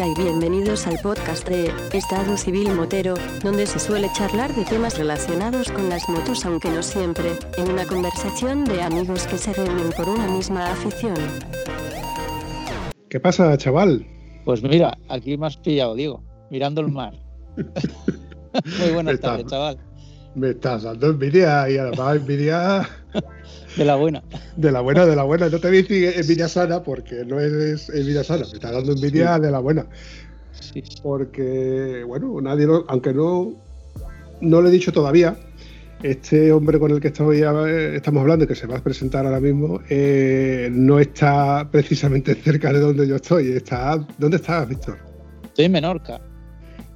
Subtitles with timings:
[0.00, 4.96] Hola y bienvenidos al podcast de Estado Civil Motero, donde se suele charlar de temas
[4.96, 9.90] relacionados con las motos, aunque no siempre, en una conversación de amigos que se reúnen
[9.94, 11.16] por una misma afición.
[13.10, 14.06] ¿Qué pasa, chaval?
[14.46, 17.12] Pues mira, aquí me has pillado, Diego, mirando el mar.
[17.58, 19.78] Muy buenas tardes, chaval.
[20.34, 22.88] Me estás dando envidia y además envidia
[23.76, 24.22] De la buena.
[24.56, 25.48] de la buena, de la buena.
[25.48, 28.92] No te voy a decir envidia sana porque no es envidia sana, me estás dando
[28.92, 29.86] envidia de la buena.
[30.60, 30.82] Sí.
[31.02, 33.52] Porque, bueno, nadie lo, aunque no,
[34.40, 35.36] no lo he dicho todavía,
[36.02, 39.26] este hombre con el que estoy, eh, estamos hablando y que se va a presentar
[39.26, 43.48] ahora mismo, eh, no está precisamente cerca de donde yo estoy.
[43.52, 44.98] Está, ¿Dónde estás, Víctor?
[45.44, 46.20] Estoy en Menorca.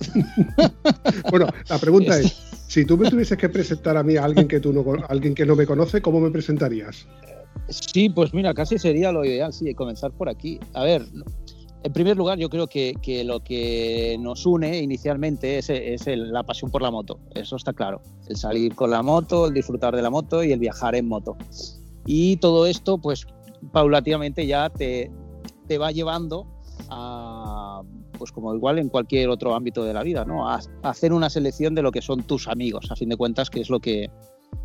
[1.30, 2.36] Bueno, la pregunta es,
[2.74, 5.46] si tú me tuvieses que presentar a mí a alguien que tú no, alguien que
[5.46, 7.06] no me conoce, ¿cómo me presentarías?
[7.68, 10.58] Sí, pues mira, casi sería lo ideal, sí, comenzar por aquí.
[10.72, 11.06] A ver,
[11.84, 16.42] en primer lugar, yo creo que, que lo que nos une inicialmente es, es la
[16.42, 17.20] pasión por la moto.
[17.36, 18.02] Eso está claro.
[18.26, 21.36] El salir con la moto, el disfrutar de la moto y el viajar en moto.
[22.06, 23.24] Y todo esto, pues,
[23.70, 25.12] paulatinamente ya te,
[25.68, 26.48] te va llevando
[26.90, 27.82] a,
[28.24, 30.48] pues como igual en cualquier otro ámbito de la vida, ¿no?
[30.48, 33.50] A, a hacer una selección de lo que son tus amigos, a fin de cuentas,
[33.50, 34.08] que es lo que,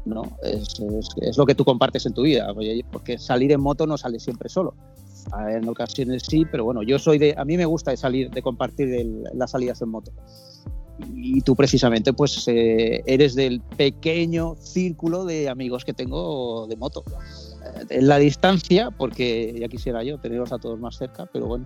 [0.05, 0.21] ¿no?
[0.43, 2.47] Es, es- es lo que tú compartes en tu vida,
[2.89, 4.75] porque salir en moto no sale siempre solo.
[5.49, 8.41] En ocasiones sí, pero bueno, yo soy de, a mí me gusta de salir, de
[8.41, 10.13] compartir el- las salidas en moto.
[11.13, 17.03] Y tú precisamente, pues, eh, eres del pequeño círculo de amigos que tengo de moto.
[17.09, 21.65] Eh, En la distancia, porque ya quisiera yo tenerlos a todos más cerca, pero bueno,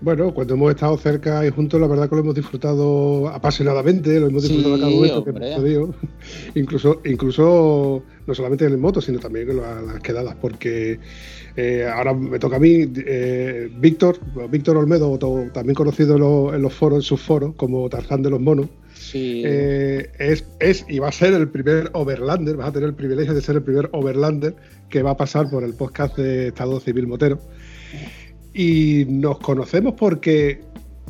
[0.00, 4.28] Bueno, cuando hemos estado cerca y juntos, la verdad que lo hemos disfrutado apasionadamente, lo
[4.28, 5.46] hemos Sí, disfrutado a cada momento que hombre.
[5.48, 5.94] hemos podido.
[6.54, 11.00] Incluso, incluso no solamente en el moto, sino también en la- las quedadas, porque
[11.56, 15.18] eh, ahora me toca a mí, eh, Víctor, Víctor Olmedo,
[15.52, 18.68] también conocido en los, en los foros, en sus foros, como Tarzán de los Monos,
[18.94, 19.42] sí.
[19.44, 23.34] eh, es, es y va a ser el primer overlander, vas a tener el privilegio
[23.34, 24.54] de ser el primer overlander
[24.88, 27.40] que va a pasar por el podcast de Estado Civil Motero.
[28.58, 30.60] Y nos conocemos porque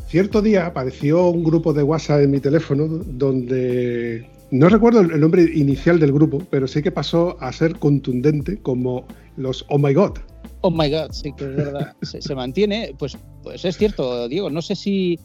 [0.07, 5.45] cierto día apareció un grupo de WhatsApp en mi teléfono donde no recuerdo el nombre
[5.55, 9.07] inicial del grupo, pero sí que pasó a ser contundente como
[9.39, 10.19] los Oh My God.
[10.61, 11.97] Oh my god, sí que es verdad.
[12.03, 14.51] Se, se mantiene, pues, pues es cierto, Diego.
[14.51, 15.19] No sé si.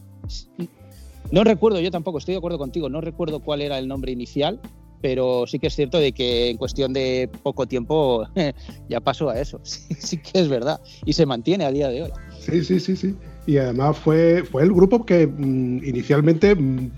[1.30, 4.60] No recuerdo, yo tampoco estoy de acuerdo contigo, no recuerdo cuál era el nombre inicial,
[5.04, 8.26] pero sí que es cierto de que en cuestión de poco tiempo
[8.88, 9.60] ya pasó a eso.
[9.74, 10.80] Sí, sí que es verdad.
[11.04, 12.10] Y se mantiene a día de hoy.
[12.40, 13.14] Sí, sí, sí, sí.
[13.46, 16.90] Y además fue, fue el grupo que mm, inicialmente mm,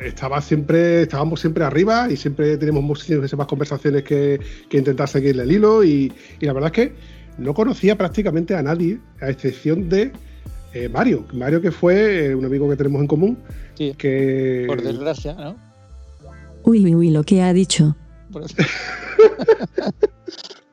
[0.00, 5.52] estaba siempre, estábamos siempre arriba y siempre teníamos muchísimas conversaciones que, que intentar seguirle el
[5.52, 5.84] hilo.
[5.84, 6.92] Y, y la verdad es que
[7.38, 10.10] no conocía prácticamente a nadie, a excepción de
[10.74, 11.24] eh, Mario.
[11.32, 13.38] Mario que fue eh, un amigo que tenemos en común,
[13.74, 15.71] Sí, que por desgracia, ¿no?
[16.64, 17.96] Uy, uy, uy, lo que ha dicho.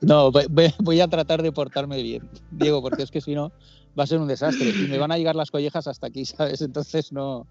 [0.01, 3.51] No, voy- a tratar de portarme bien, Diego, porque es que si no
[3.99, 6.61] va a ser un desastre y me van a llegar las collejas hasta aquí, ¿sabes?
[6.61, 7.47] Entonces no.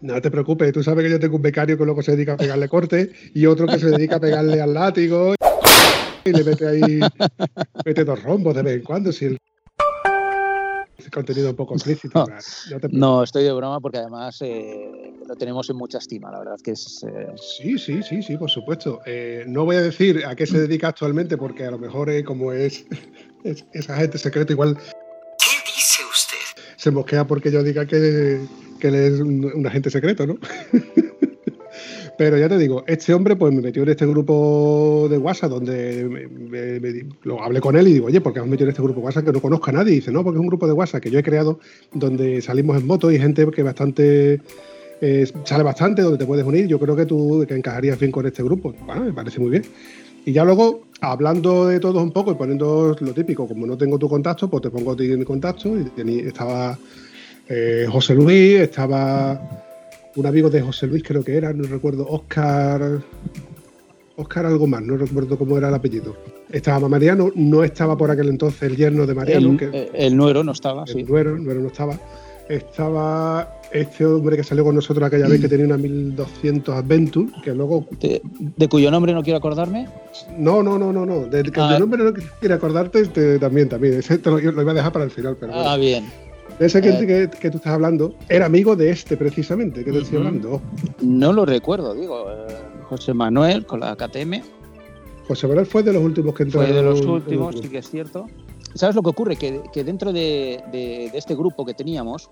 [0.00, 2.36] no te preocupes, tú sabes que yo tengo un becario que luego se dedica a
[2.36, 5.34] pegarle corte y otro que se dedica a pegarle al látigo
[6.24, 7.00] y le mete ahí,
[7.84, 9.10] mete dos rombos de vez en cuando.
[9.10, 9.38] Si el
[11.12, 12.18] contenido un poco explícito.
[12.18, 12.26] No.
[12.26, 12.98] claro, no te preocupes.
[12.98, 16.72] No, estoy de broma porque además eh, lo tenemos en mucha estima, la verdad que
[16.72, 17.04] es.
[17.04, 19.00] eh, Sí, sí, sí, sí, por supuesto.
[19.06, 22.24] Eh, no voy a decir a qué se dedica actualmente porque a lo mejor eh,
[22.24, 22.84] como es,
[23.44, 26.62] es esa gente secreta igual ¿Qué dice usted?
[26.76, 28.40] se mosquea porque yo diga que,
[28.80, 30.36] que él es un, un agente secreto, ¿no?
[32.18, 36.28] Pero ya te digo, este hombre pues me metió en este grupo de WhatsApp donde
[37.22, 39.06] lo hablé con él y digo, oye, ¿por qué has metido en este grupo de
[39.06, 39.94] WhatsApp que no conozco a nadie?
[39.94, 41.58] Dice, no, porque es un grupo de WhatsApp que yo he creado
[41.92, 44.40] donde salimos en moto y gente que bastante
[45.00, 46.66] eh, sale bastante, donde te puedes unir.
[46.68, 48.74] Yo creo que tú que encajarías bien con este grupo.
[48.86, 49.64] Bueno, me parece muy bien.
[50.24, 53.98] Y ya luego, hablando de todos un poco y poniendo lo típico, como no tengo
[53.98, 55.76] tu contacto, pues te pongo a ti en contacto.
[55.76, 56.78] Y estaba
[57.48, 59.40] eh, José Luis, estaba
[60.16, 63.00] un amigo de José Luis, creo que era, no recuerdo, Oscar.
[64.16, 66.14] Oscar algo más, no recuerdo cómo era el apellido.
[66.50, 70.14] Estaba Mariano, no estaba por aquel entonces el yerno de Mariano, el, que eh, el
[70.16, 71.00] nuero no estaba, el sí.
[71.00, 71.98] El Duero no estaba.
[72.48, 77.54] Estaba este hombre que salió con nosotros aquella vez que tenía una 1200 Adventure, que
[77.54, 77.86] luego.
[77.98, 79.88] De, de cuyo nombre no quiero acordarme.
[80.36, 81.20] No, no, no, no, no.
[81.26, 81.78] Del que Ah.
[81.78, 83.94] nombre no quiere acordarte, te- también, también.
[84.00, 85.52] Ese te lo, lo iba a dejar para el final, pero.
[85.54, 85.78] Ah, bueno.
[85.78, 86.04] bien.
[86.58, 87.06] Ese que, eh.
[87.30, 90.60] que- que tú estás hablando era amigo de este precisamente, que te estoy hablando.
[91.00, 92.26] No lo recuerdo, digo.
[92.30, 92.46] eh,
[92.88, 94.42] José Manuel con la KTM.
[95.26, 96.60] José Manuel fue de los últimos que entró.
[96.62, 98.26] Fue de los últimos, sí que es cierto.
[98.74, 99.36] ¿Sabes lo que ocurre?
[99.36, 102.30] Que, que dentro de, de- de este grupo que teníamos,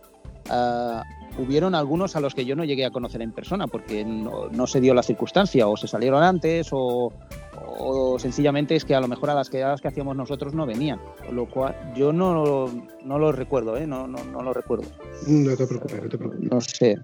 [0.50, 1.04] ah,
[1.38, 4.66] hubieron algunos a los que yo no llegué a conocer en persona porque no, no
[4.66, 7.12] se dio la circunstancia, o se salieron antes, o,
[7.78, 11.00] o sencillamente es que a lo mejor a las quedadas que hacíamos nosotros no venían.
[11.32, 12.68] Lo cual, yo no,
[13.04, 13.86] no lo recuerdo, ¿eh?
[13.86, 14.84] no, no, no lo recuerdo.
[15.26, 16.50] No te preocupes, no te preocupes.
[16.50, 16.98] No sé.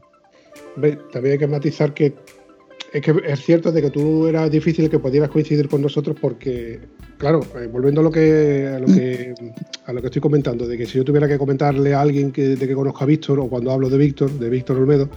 [1.12, 2.14] También hay que matizar que
[2.96, 6.80] es que es cierto de que tú era difícil que pudieras coincidir con nosotros porque,
[7.18, 9.34] claro, eh, volviendo a lo que
[9.84, 12.56] a lo que estoy comentando, de que si yo tuviera que comentarle a alguien que,
[12.56, 15.10] de que conozca a Víctor o cuando hablo de Víctor, de Víctor Olmedo,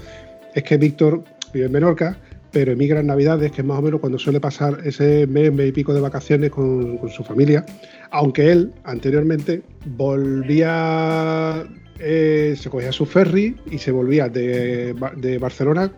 [0.54, 1.24] es que Víctor
[1.54, 2.20] vive en Menorca,
[2.52, 5.70] pero emigra en Navidades, que es más o menos cuando suele pasar ese mes, mes
[5.70, 7.66] y pico de vacaciones con, con su familia,
[8.12, 9.62] aunque él anteriormente
[9.96, 11.66] volvía,
[12.00, 15.92] eh, se cogía su ferry y se volvía de, de Barcelona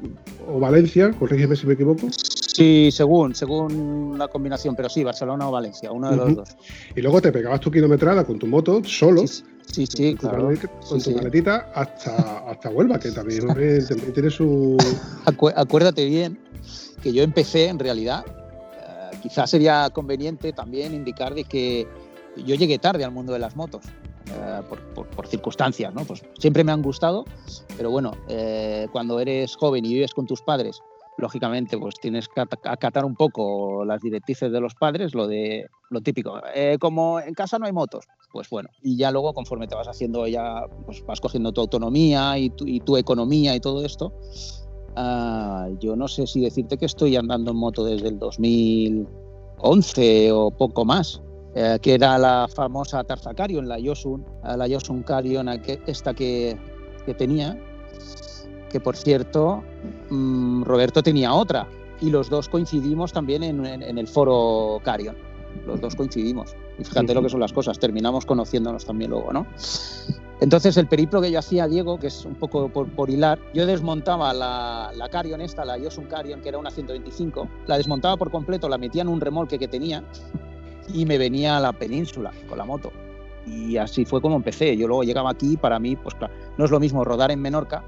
[0.48, 5.52] o Valencia, corrígeme si me equivoco, Sí, según, según la combinación, pero sí, Barcelona o
[5.52, 6.50] Valencia, uno de los dos.
[6.96, 9.26] y luego te pegabas tu kilometrada con tu moto solo.
[9.26, 10.50] Sí, sí, sí, con tu claro.
[10.52, 11.16] malet- con Sí, tu sí.
[11.16, 13.42] maletita hasta, hasta Huelva, que también
[14.14, 14.78] tiene su.
[15.26, 16.38] Acu- acuérdate bien
[17.02, 21.88] que yo empecé en realidad, eh, quizás sería conveniente también indicar de que
[22.46, 23.82] yo llegué tarde al mundo de las motos.
[24.28, 24.62] Eh,
[25.16, 26.04] por, circunstancias, ¿no?
[26.04, 27.26] Pues siempre me han gustado,
[27.78, 30.82] pero bueno, eh, cuando eres joven y vives con tus padres,
[31.18, 35.68] lógicamente, pues tienes que at- acatar un poco las directrices de los padres, lo de
[35.90, 36.42] lo típico.
[36.56, 39.88] Eh, como en casa no hay motos, pues bueno, y ya luego conforme te vas
[39.88, 44.14] haciendo ya, pues vas cogiendo tu autonomía y tu, y tu economía y todo esto,
[44.96, 50.52] Ah, yo no sé si decirte que estoy andando en moto desde el 2011 o
[50.52, 51.22] poco más,
[51.56, 55.50] eh, que era la famosa Tarza Carion, la Yosun, eh, la Yosun Carion,
[55.86, 56.58] esta que,
[57.06, 57.58] que tenía,
[58.70, 59.64] que por cierto,
[60.10, 61.68] mm, Roberto tenía otra,
[62.00, 65.16] y los dos coincidimos también en, en- en el foro Carion,
[65.66, 66.56] los dos coincidimos.
[66.80, 69.46] Y fíjate lo que son las cosas, terminamos conociéndonos también luego, ¿no?
[70.40, 73.68] Entonces el periplo que yo hacía, Diego, que es un poco por, por hilar, yo
[73.68, 78.32] desmontaba la, la Carion esta, la Yosun Carion, que era una 125, la desmontaba por
[78.32, 80.04] completo, la metía en un remolque que tenía
[80.94, 82.92] y me venía a la península con la moto.
[83.46, 84.78] Y así fue como empecé.
[84.78, 87.84] Yo luego llegaba aquí, para mí, pues claro, no es lo mismo rodar en Menorca,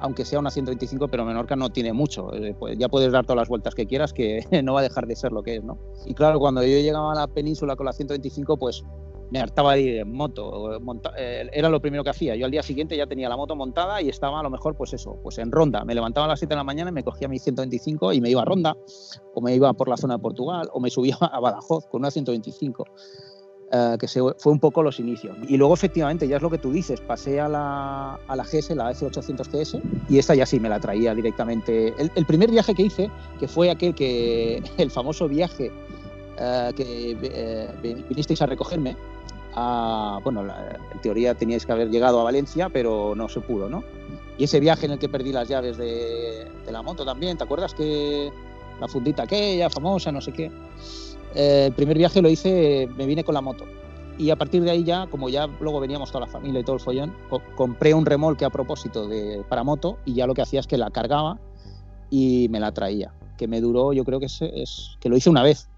[0.00, 2.34] aunque sea una 125, pero Menorca no tiene mucho.
[2.34, 5.06] Eh, pues ya puedes dar todas las vueltas que quieras, que no va a dejar
[5.06, 5.78] de ser lo que es, ¿no?
[6.04, 8.84] Y claro, cuando yo llegaba a la península con la 125, pues
[9.30, 10.78] me hartaba de ir en moto.
[11.16, 12.36] eh, era lo primero que hacía.
[12.36, 14.92] Yo al día siguiente ya tenía la moto montada y estaba a lo mejor, pues
[14.92, 15.84] eso, pues en ronda.
[15.84, 18.30] Me levantaba a las 7 de la mañana y me cogía mi 125 y me
[18.30, 18.76] iba a ronda,
[19.34, 22.10] o me iba por la zona de Portugal, o me subía a Badajoz con una
[22.10, 22.84] 125.
[23.72, 25.36] eh, que se- fue un poco los inicios.
[25.48, 28.76] Y luego, efectivamente, ya es lo que tú dices, pasé a la, a la GS,
[28.76, 31.88] la F800 GS, y esta ya sí me la traía directamente.
[31.98, 35.72] El, el primer viaje que hice, que fue aquel que, el famoso viaje
[36.38, 37.68] eh, que eh,
[38.08, 38.96] vinisteis a recogerme,
[40.22, 43.82] bueno, en teoría teníais que haber llegado a Valencia, pero no se pudo, ¿no?
[44.38, 47.72] Y ese viaje en el que perdí las llaves de, la moto también, ¿te acuerdas
[47.72, 48.30] que
[48.80, 50.50] la fundita aquella, famosa, no sé qué?
[51.34, 53.64] Eh, el primer viaje lo hice, me vine con la moto.
[54.18, 56.76] Y a partir de ahí ya, como ya luego veníamos toda la familia y todo
[56.76, 60.42] el follón, co- compré un remolque a propósito de, para moto y ya lo que
[60.42, 61.38] hacía es que la cargaba
[62.10, 63.12] y me la traía.
[63.36, 65.68] Que me duró, yo creo que es- que lo hice una vez,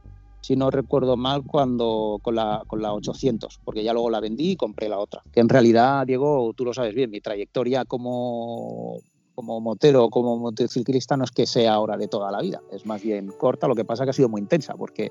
[0.40, 4.52] si no recuerdo mal, cuando con la, con la 800, porque ya luego la vendí
[4.52, 5.22] y compré la otra.
[5.32, 9.00] Que en realidad, Diego, tú lo sabes bien, mi trayectoria como,
[9.34, 13.02] como motero, como motociclista, no es que sea ahora de toda la vida, es más
[13.02, 15.10] bien corta, lo que pasa que ha sido muy intensa, porque,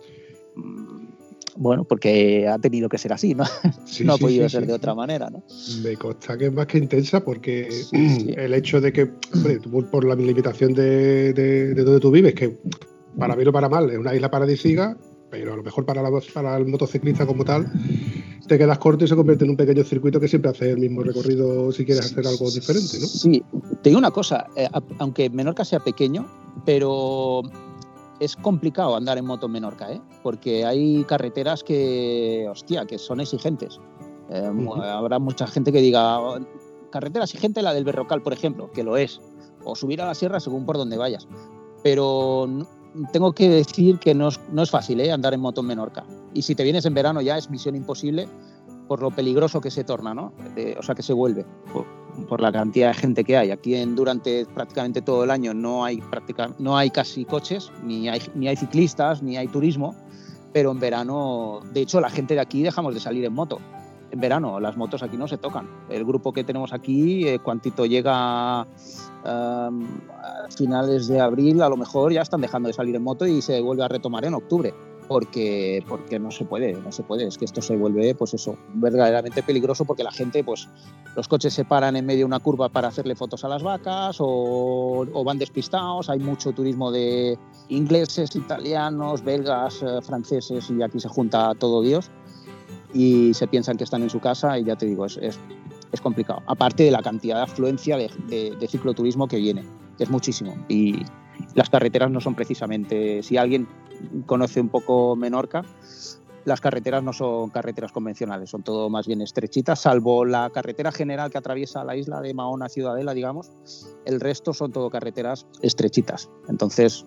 [0.56, 1.06] mm,
[1.58, 3.44] bueno, porque ha tenido que ser así, ¿no?
[3.86, 5.44] Sí, no ha sí, podido sí, ser de otra manera, ¿no?
[5.84, 7.68] Me consta que es más que intensa porque
[8.38, 9.60] el hecho de que, hombre,
[9.92, 12.56] por la limitación de, de- de donde tú vives, que
[13.18, 14.96] para bien o para mal es una isla paradisíaca,
[15.30, 17.72] pero a lo mejor para, la- para el motociclista como tal,
[18.48, 21.04] te quedas corto y se convierte en un pequeño circuito que siempre hace el mismo
[21.04, 23.08] recorrido si quieres hacer algo diferente, ¿no?
[23.08, 23.44] Sí,
[23.82, 24.70] te digo una cosa, eh,
[25.00, 26.26] aunque Menorca sea pequeño,
[26.66, 27.42] pero
[28.20, 30.02] es complicado andar en moto en Menorca, ¿eh?
[30.24, 33.80] porque hay carreteras que, hostia, que son exigentes.
[34.30, 34.50] Eh.
[34.84, 36.40] Habrá mucha gente que diga, "Oh,
[36.90, 39.20] carretera exigente la del Berrocal, por ejemplo, que lo es,
[39.64, 41.28] o subir a la sierra según por donde vayas.
[41.84, 42.48] Pero
[43.12, 45.12] tengo que decir que no es, no es fácil ¿eh?
[45.12, 46.04] andar en moto en Menorca.
[46.34, 48.28] Y si te vienes en verano ya es misión imposible
[48.88, 50.32] por lo peligroso que se torna, ¿no?
[50.80, 51.86] O sea, que se vuelve por,
[52.26, 53.52] por la cantidad de gente que hay.
[53.52, 58.08] Aquí en, durante prácticamente todo el año no hay, práctica, no hay casi coches, ni
[58.10, 59.94] hay, ni hay ciclistas, ni hay turismo,
[60.54, 63.60] pero en verano, de hecho, la gente de aquí dejamos de salir en moto.
[64.12, 65.68] En verano, las motos aquí no se tocan.
[65.90, 68.68] El grupo que tenemos aquí, eh, cuantito llega um,
[69.26, 73.42] a finales de abril, a lo mejor ya están dejando de salir en moto y
[73.42, 74.74] se vuelve a retomar en octubre.
[75.08, 77.28] porque, porque no se puede, no se puede.
[77.28, 80.68] Es que esto se vuelve, pues eso, verdaderamente peligroso porque la gente, pues
[81.16, 84.18] los coches se paran en medio de una curva para hacerle fotos a las vacas
[84.20, 86.10] o, van despistados.
[86.10, 87.38] Hay mucho turismo de
[87.70, 92.12] ingleses, italianos, belgas, eh, franceses y aquí se junta todo Dios
[92.98, 96.42] y se piensan que están en su casa y ya te digo, es, es, complicado.
[96.48, 99.64] Aparte de la cantidad de afluencia de, de, de cicloturismo que viene,
[100.00, 100.56] es muchísimo.
[100.68, 101.04] Y
[101.54, 103.68] las carreteras no son precisamente, si alguien
[104.26, 105.64] conoce un poco Menorca,
[106.44, 111.30] las carreteras no son carreteras convencionales, son todo más bien estrechitas, salvo la carretera general
[111.30, 113.52] que atraviesa la isla de Mahona Ciudadela, digamos,
[114.06, 116.30] el resto son todo carreteras estrechitas.
[116.48, 117.06] Entonces,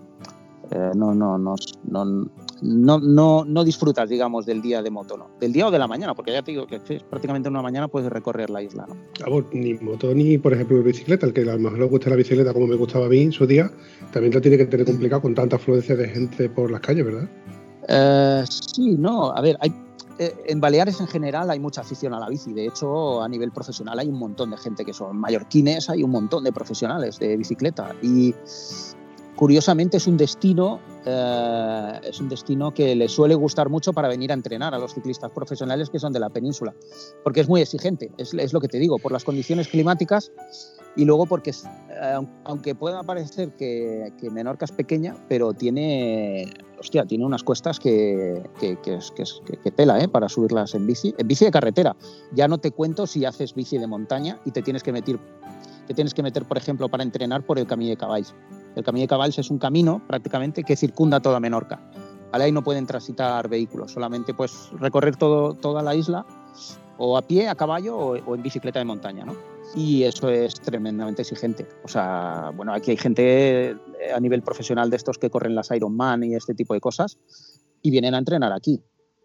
[0.70, 2.30] eh, no, no, no, no,
[2.62, 5.30] no, no, no disfrutas, digamos, del día de moto, ¿no?
[5.38, 7.88] Del día o de la mañana, porque ya te digo que es prácticamente una mañana
[7.88, 8.96] puedes recorrer la isla, ¿no?
[9.20, 11.26] Vamos, ni moto ni, por ejemplo, bicicleta.
[11.26, 13.32] El que a lo mejor le gusta la bicicleta como me gustaba a mí en
[13.32, 13.70] su día,
[14.12, 17.28] también lo tiene que tener complicado con tanta afluencia de gente por las calles, ¿verdad?
[17.88, 19.72] Eh, sí, no, a ver, hay,
[20.20, 22.52] eh, en Baleares en general hay mucha afición a la bici.
[22.52, 26.10] De hecho, a nivel profesional hay un montón de gente que son mallorquines, hay un
[26.10, 27.94] montón de profesionales de bicicleta.
[28.02, 28.34] Y
[29.40, 34.32] curiosamente es un destino eh, es un destino que le suele gustar mucho para venir
[34.32, 36.74] a entrenar a los ciclistas profesionales que son de la península
[37.24, 40.30] porque es muy exigente es, lo que te digo por las condiciones climáticas
[40.94, 47.24] y luego porque eh, aunque pueda parecer que, Menorca es pequeña pero tiene hostia tiene
[47.24, 48.92] unas cuestas que, que, que,
[49.64, 50.08] ¿eh?
[50.08, 51.96] para subirlas en bici en bici de carretera
[52.34, 55.18] ya no te cuento si haces bici de montaña y te tienes que meter
[55.86, 58.34] te tienes que meter por ejemplo para entrenar por el camino de caballos
[58.76, 61.80] el Camino de Caballos es un camino prácticamente que circunda toda Menorca.
[62.30, 62.44] ¿vale?
[62.44, 66.24] Ahí no pueden transitar vehículos, solamente pues recorrer todo, toda la isla
[66.98, 69.34] o a pie, a caballo o, en bicicleta de montaña, ¿no?
[69.74, 71.66] Y eso es tremendamente exigente.
[71.82, 73.76] O sea, bueno, aquí hay gente
[74.14, 77.18] a nivel profesional de estos que corren las Ironman y este tipo de cosas
[77.80, 78.82] y vienen a entrenar aquí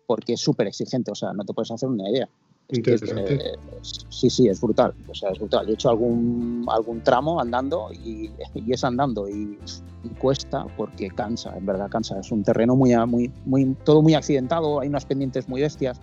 [0.08, 2.30] porque es súper exigente, o sea, no te puedes hacer una idea.
[2.70, 3.36] Interesante.
[3.36, 4.94] Eh, sí, sí, es brutal.
[5.08, 5.66] O sea, es brutal.
[5.66, 9.58] Yo he hecho algún, algún tramo andando y, y es andando y,
[10.04, 12.20] y, cuesta porque cansa, en verdad cansa.
[12.20, 16.00] Es un terreno muy, muy, muy, todo muy accidentado, hay unas pendientes muy bestias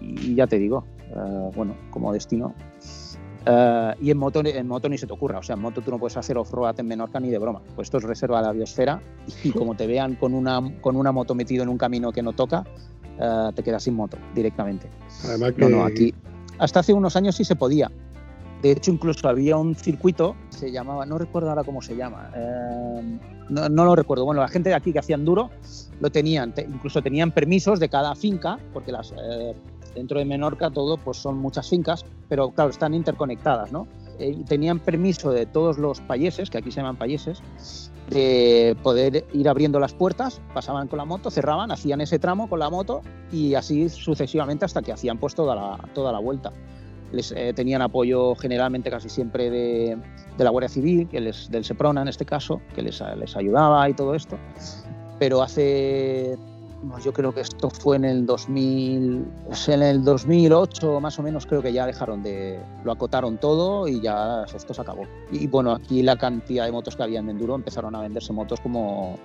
[0.00, 2.54] y ya te digo, uh, bueno, como destino.
[3.46, 5.90] Uh, y en moto, en moto ni se te ocurra, o sea, en moto tú
[5.90, 7.60] no puedes hacer off-road en Menorca ni de broma.
[7.74, 9.02] Pues esto es reserva de la biosfera
[9.42, 12.32] y como te vean con una, con una moto metido en un camino que no
[12.32, 12.64] toca,
[13.18, 14.88] uh, te quedas sin moto directamente.
[15.24, 15.60] Además que...
[15.62, 16.14] No, no, aquí
[16.58, 17.90] hasta hace unos años sí se podía.
[18.62, 23.18] De hecho, incluso había un circuito, se llamaba, no recuerdo ahora cómo se llama, eh,
[23.50, 24.24] no, no, lo recuerdo.
[24.24, 25.50] Bueno, la gente de aquí que hacían duro
[26.00, 29.54] lo tenían, te, incluso tenían permisos de cada finca, porque las, eh,
[29.94, 33.86] dentro de Menorca todo pues son muchas fincas, pero claro, están interconectadas, ¿no?
[34.18, 37.42] Eh, tenían permiso de todos los payeses, que aquí se llaman payeses,
[38.14, 42.60] de poder ir abriendo las puertas, pasaban con la moto, cerraban, hacían ese tramo con
[42.60, 46.52] la moto y así sucesivamente hasta que hacían pues toda la, toda la vuelta.
[47.12, 49.98] Les, eh, tenían apoyo generalmente casi siempre de,
[50.38, 53.88] de, la Guardia Civil, que les, del SEPRONA en este caso, que les, les ayudaba
[53.88, 54.38] y todo esto.
[55.18, 56.36] Pero hace,
[57.02, 59.26] yo creo que esto fue en el 2000,
[59.68, 64.00] en el 2008 más o menos creo que ya dejaron de, lo acotaron todo y
[64.00, 65.02] ya esto se acabó.
[65.30, 68.60] Y bueno, aquí la cantidad de motos que había en Enduro empezaron a venderse motos
[68.60, 69.18] como,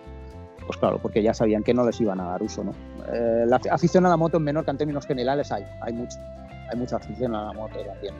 [0.66, 2.74] pues claro, porque ya sabían que no les iban a dar uso, ¿no?
[3.12, 6.18] Eh, la afición a la moto en menor que en términos generales hay, hay mucho,
[6.72, 8.14] hay mucha afición a la moto también.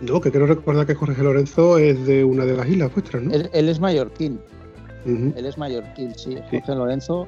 [0.00, 3.32] No, que quiero recordar que Jorge Lorenzo es de una de las islas vuestras, ¿no?
[3.32, 4.40] Él, él es mallorquín.
[5.04, 5.32] Uh -huh.
[5.36, 6.36] Él es mallorquín, sí.
[6.36, 6.72] Jorge sí.
[6.74, 7.26] Lorenzo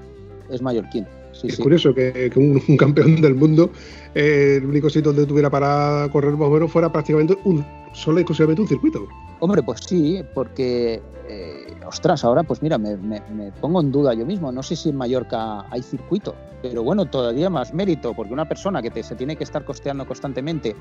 [0.50, 1.06] es mallorquín.
[1.32, 1.62] Sí, es sí.
[1.62, 3.70] curioso que, que un, un, campeón del mundo,
[4.14, 8.18] eh, el único sitio donde tuviera para correr más o menos fuera prácticamente un solo
[8.18, 9.06] y exclusivamente un circuito.
[9.40, 14.14] Hombre, pues sí, porque, eh, ostras, ahora pues mira, me, me, me, pongo en duda
[14.14, 14.52] yo mismo.
[14.52, 18.80] No sé si en Mallorca hay circuito, pero bueno, todavía más mérito, porque una persona
[18.80, 20.76] que te, se tiene que estar costeando constantemente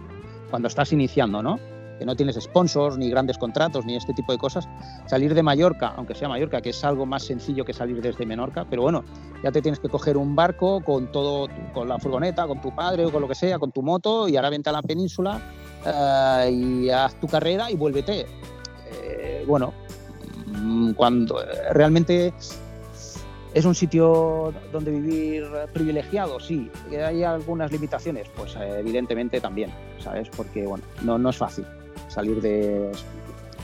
[0.49, 1.59] cuando estás iniciando, ¿no?
[2.01, 4.67] Que no tienes sponsors, ni grandes contratos, ni este tipo de cosas,
[5.05, 8.65] salir de Mallorca, aunque sea Mallorca, que es algo más sencillo que salir desde Menorca,
[8.67, 9.03] pero bueno,
[9.43, 13.05] ya te tienes que coger un barco con todo, con la furgoneta, con tu padre
[13.05, 15.39] o con lo que sea, con tu moto, y ahora vente a la península
[15.85, 18.25] uh, y haz tu carrera y vuélvete.
[18.91, 19.71] Eh, bueno,
[20.95, 21.39] cuando
[21.71, 22.33] realmente
[23.53, 26.39] ¿Es un sitio donde vivir privilegiado?
[26.39, 26.71] Sí.
[27.05, 28.29] ¿Hay algunas limitaciones?
[28.33, 30.29] Pues eh, evidentemente también, ¿sabes?
[30.29, 31.65] Porque, bueno, no, no es fácil
[32.11, 32.91] salir de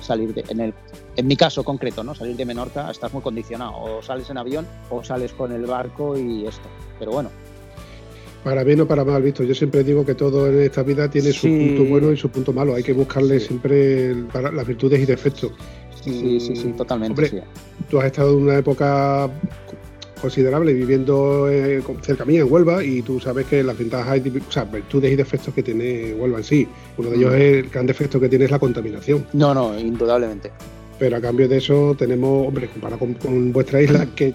[0.01, 0.73] salir de, en el
[1.15, 2.13] en mi caso concreto, ¿no?
[2.13, 3.73] Salir de Menorca, estás muy condicionado.
[3.77, 6.69] O sales en avión o sales con el barco y esto.
[6.99, 7.31] Pero bueno.
[8.43, 9.43] Para bien o para mal, visto.
[9.43, 11.39] Yo siempre digo que todo en esta vida tiene sí.
[11.39, 12.75] su punto bueno y su punto malo.
[12.75, 13.47] Hay que buscarle sí.
[13.47, 15.51] siempre para, las virtudes y defectos.
[16.03, 17.25] Sí, sí, sí, totalmente.
[17.25, 17.85] Hombre, sí.
[17.89, 19.29] Tú has estado en una época
[20.17, 24.63] considerable viviendo eh, cerca mía en Huelva y tú sabes que las ventajas, o sea,
[24.65, 26.67] virtudes y defectos que tiene Huelva en sí.
[26.97, 29.25] Uno de ellos es el gran defecto que tiene es la contaminación.
[29.33, 30.51] No, no, indudablemente.
[30.99, 34.33] Pero a cambio de eso tenemos, hombre, comparado con, vuestra isla, que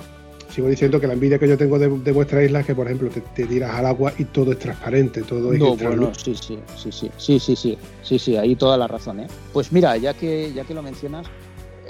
[0.49, 3.09] sigo diciendo que la envidia que yo tengo de, vuestra isla es que, por ejemplo,
[3.09, 6.93] te, tiras al agua y todo es transparente, todo es no, bueno, sí, sí, sí,
[6.93, 9.27] sí, sí, sí, sí, sí, sí, ahí toda la razón, ¿eh?
[9.53, 11.27] Pues mira, ya que, ya que lo mencionas,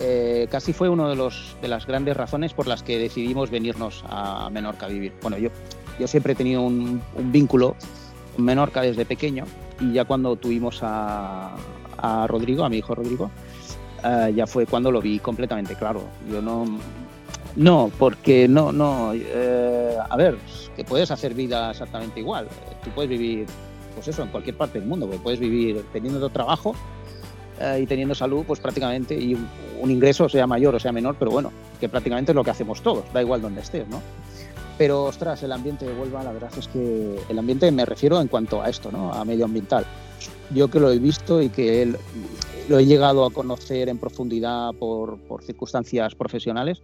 [0.04, 4.02] eh, casi fue una de, los, de las grandes razones por las que decidimos venirnos
[4.09, 5.12] a Menorca a vivir.
[5.23, 5.50] Bueno, yo,
[6.00, 7.76] yo siempre he tenido un, vínculo
[8.37, 9.44] Menorca desde pequeño
[9.78, 11.56] y ya cuando tuvimos a,
[12.26, 13.30] Rodrigo, a mi hijo Rodrigo,
[14.02, 16.02] eh, ya fue cuando lo vi completamente claro.
[16.28, 16.64] Yo no,
[17.54, 20.37] no, porque no, no, eh, a ver,
[20.75, 22.49] que puedes hacer vida exactamente igual.
[22.82, 23.47] Tú puedes vivir,
[23.94, 26.75] pues eso, en cualquier parte del mundo, puedes vivir teniendo trabajo
[27.61, 29.35] eh, y teniendo salud, pues prácticamente, y
[29.80, 32.82] un, ingreso sea mayor o sea menor, pero bueno, que prácticamente es lo que hacemos
[32.82, 34.00] todos, da igual donde estés, ¿no?
[34.78, 38.28] Pero, ostras, el ambiente de Huelva, la verdad es que el ambiente me refiero en
[38.28, 39.12] cuanto a esto, ¿no?
[39.12, 39.85] A medioambiental.
[40.54, 41.94] Yo que lo he visto y que
[42.68, 46.82] lo he llegado a conocer en profundidad por, por circunstancias profesionales,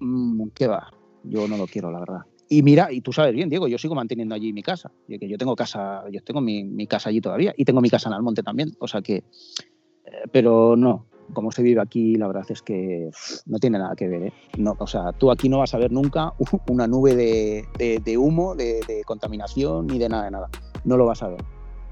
[0.00, 0.90] mmm, ¿qué va?
[1.22, 2.20] Yo no lo quiero, la verdad.
[2.48, 4.90] Y mira, y tú sabes bien, Diego, yo sigo manteniendo allí mi casa.
[5.06, 8.08] Que yo tengo casa, yo tengo mi, mi, casa allí todavía y tengo mi casa
[8.08, 8.74] en Almonte también.
[8.78, 9.24] O sea que
[10.32, 13.10] pero no, como se vive aquí, la verdad es que
[13.46, 14.22] no tiene nada que ver.
[14.24, 14.32] ¿eh?
[14.56, 16.32] No, o sea, tú aquí no vas a ver nunca
[16.68, 20.48] una nube de, humo, de, contaminación, ni de nada, de nada.
[20.84, 21.44] No lo vas a ver.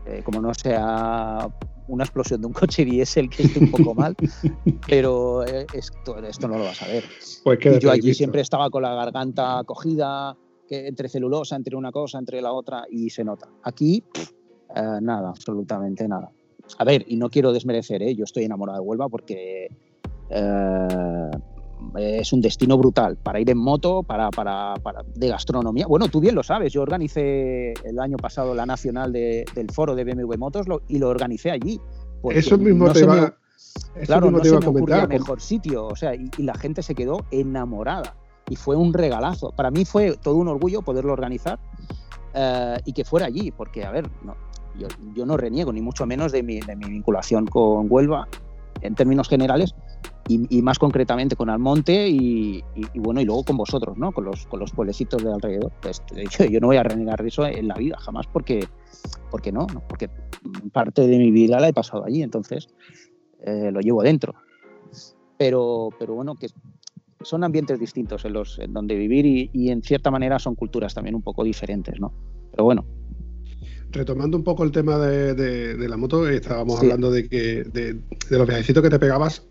[0.07, 1.49] Eh, como no sea
[1.89, 4.17] una explosión de un coche diésel que esté un poco mal,
[4.89, 7.05] pero eh, esto, esto, no lo vas a ver.
[7.45, 10.37] Pues y yo allí siempre estaba con la garganta cogida,
[10.69, 13.49] que entre celulosa, entre una cosa, entre la otra, y se nota.
[13.63, 14.03] Aquí,
[14.75, 16.33] nada, absolutamente nada
[16.79, 18.15] a ver, y no quiero desmerecer, ¿eh?
[18.15, 19.69] yo estoy enamorado de Huelva porque
[20.31, 21.31] eh,
[21.97, 25.87] es un destino brutal para ir en moto, para, para, para, de gastronomía.
[25.87, 30.05] Bueno, tú bien lo sabes, yo organicé el año pasado la nacional del foro de
[30.05, 31.81] BMW Motos y lo organicé allí.
[32.31, 33.35] Eso mismo te va,
[34.05, 38.17] claro, no se me ocurría mejor sitio, o sea, y, la gente se quedó enamorada
[38.49, 39.53] y fue un regalazo.
[39.53, 41.59] Para mí fue todo un orgullo poderlo organizar
[42.35, 44.35] eh, y que fuera allí, porque, a ver, no,
[44.79, 48.29] yo, no reniego, ni mucho menos de mi, vinculación con Huelva
[48.83, 49.75] en términos generales
[50.29, 52.65] y, más concretamente con Almonte y,
[52.97, 54.13] bueno, y luego con vosotros, ¿no?
[54.13, 55.73] Con los, con los pueblecitos de alrededor.
[55.81, 56.03] Pues,
[56.51, 58.67] yo, no voy a renegar de eso en la vida, jamás, porque,
[59.31, 60.11] porque no, porque
[60.73, 62.69] parte de mi vida la he pasado allí, entonces
[63.41, 64.35] eh, lo llevo dentro.
[65.39, 66.49] Pero, pero bueno, que
[67.21, 70.95] son ambientes distintos en los en donde vivir y, y en cierta manera son culturas
[70.95, 72.13] también un poco diferentes, ¿no?
[72.51, 72.85] Pero bueno,
[73.97, 77.99] retomando un poco el tema de, la moto, estábamos hablando de que de,
[78.31, 79.43] los viajecitos que te pegabas.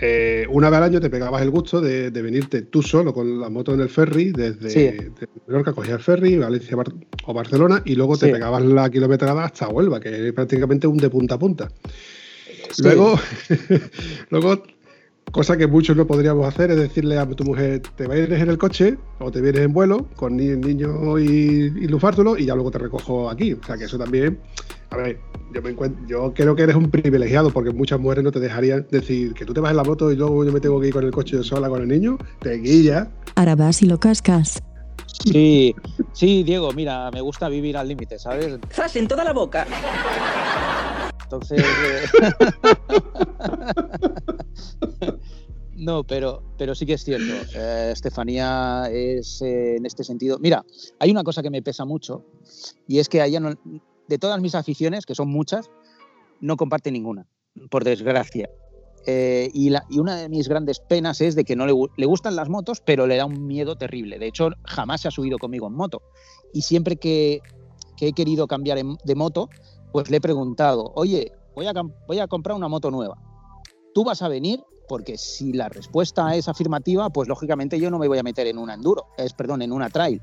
[0.00, 3.48] Eh, una vez al año te pegabas el gusto de, venirte tú solo con la
[3.48, 4.90] moto en el ferry desde, sí.
[5.46, 6.76] Mallorca, cogías el ferry, Valencia
[7.24, 11.08] o Barcelona y luego te pegabas la kilometrada hasta Huelva, que es prácticamente un de
[11.08, 11.68] punta a punta.
[12.78, 13.18] Luego,
[14.30, 14.62] luego
[15.32, 18.56] Cosa que muchos no podríamos hacer es decirle a tu mujer, te vienes en el
[18.56, 22.70] coche o te vienes en vuelo con el niño y, y lufártelo y ya luego
[22.70, 23.52] te recojo aquí.
[23.52, 24.38] O sea que eso también,
[24.90, 25.18] a ver,
[25.52, 28.86] yo, me encuentro, yo creo que eres un privilegiado porque muchas mujeres no te dejarían
[28.90, 30.92] decir que tú te vas en la moto y luego yo me tengo que ir
[30.92, 33.10] con el coche sola con el niño, te guilla.
[33.34, 34.62] Ahora vas y lo cascas.
[35.24, 35.74] Sí,
[36.12, 38.58] sí, Diego, mira, me gusta vivir al límite, ¿sabes?
[38.70, 39.66] ¡Zas en toda la boca!
[41.24, 41.62] Entonces.
[41.62, 42.04] Eh,
[45.76, 47.32] no, pero, pero sí que es cierto.
[47.54, 50.38] Eh, Estefanía es eh, en este sentido.
[50.38, 50.64] Mira,
[50.98, 52.24] hay una cosa que me pesa mucho
[52.86, 53.20] y es que
[54.08, 55.70] de todas mis aficiones, que son muchas,
[56.40, 57.26] no comparte ninguna,
[57.70, 58.48] por desgracia.
[59.06, 63.06] y, una de mis grandes penas es de que no le, gustan las motos, pero
[63.06, 64.18] le da un miedo terrible.
[64.18, 66.02] De hecho, jamás se ha subido conmigo en moto.
[66.52, 67.40] Y siempre que,
[68.00, 69.48] he querido cambiar de moto,
[69.96, 71.72] pues le he preguntado, oye, voy a,
[72.06, 73.16] voy a comprar una moto nueva.
[73.94, 74.62] ¿Tú vas a venir?
[74.88, 78.58] Porque si la respuesta es afirmativa, pues lógicamente yo no me voy a meter en
[78.58, 80.20] una enduro, es perdón, en una trail.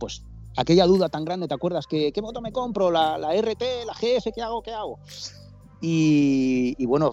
[0.00, 0.24] pues
[0.56, 1.86] aquella duda tan grande, ¿te acuerdas?
[1.86, 2.90] ¿Qué, qué moto me compro?
[2.90, 4.34] ¿La, ¿La, RT, la GF?
[4.34, 4.62] ¿Qué hago?
[4.62, 4.98] ¿Qué hago?
[5.80, 7.12] Y, bueno,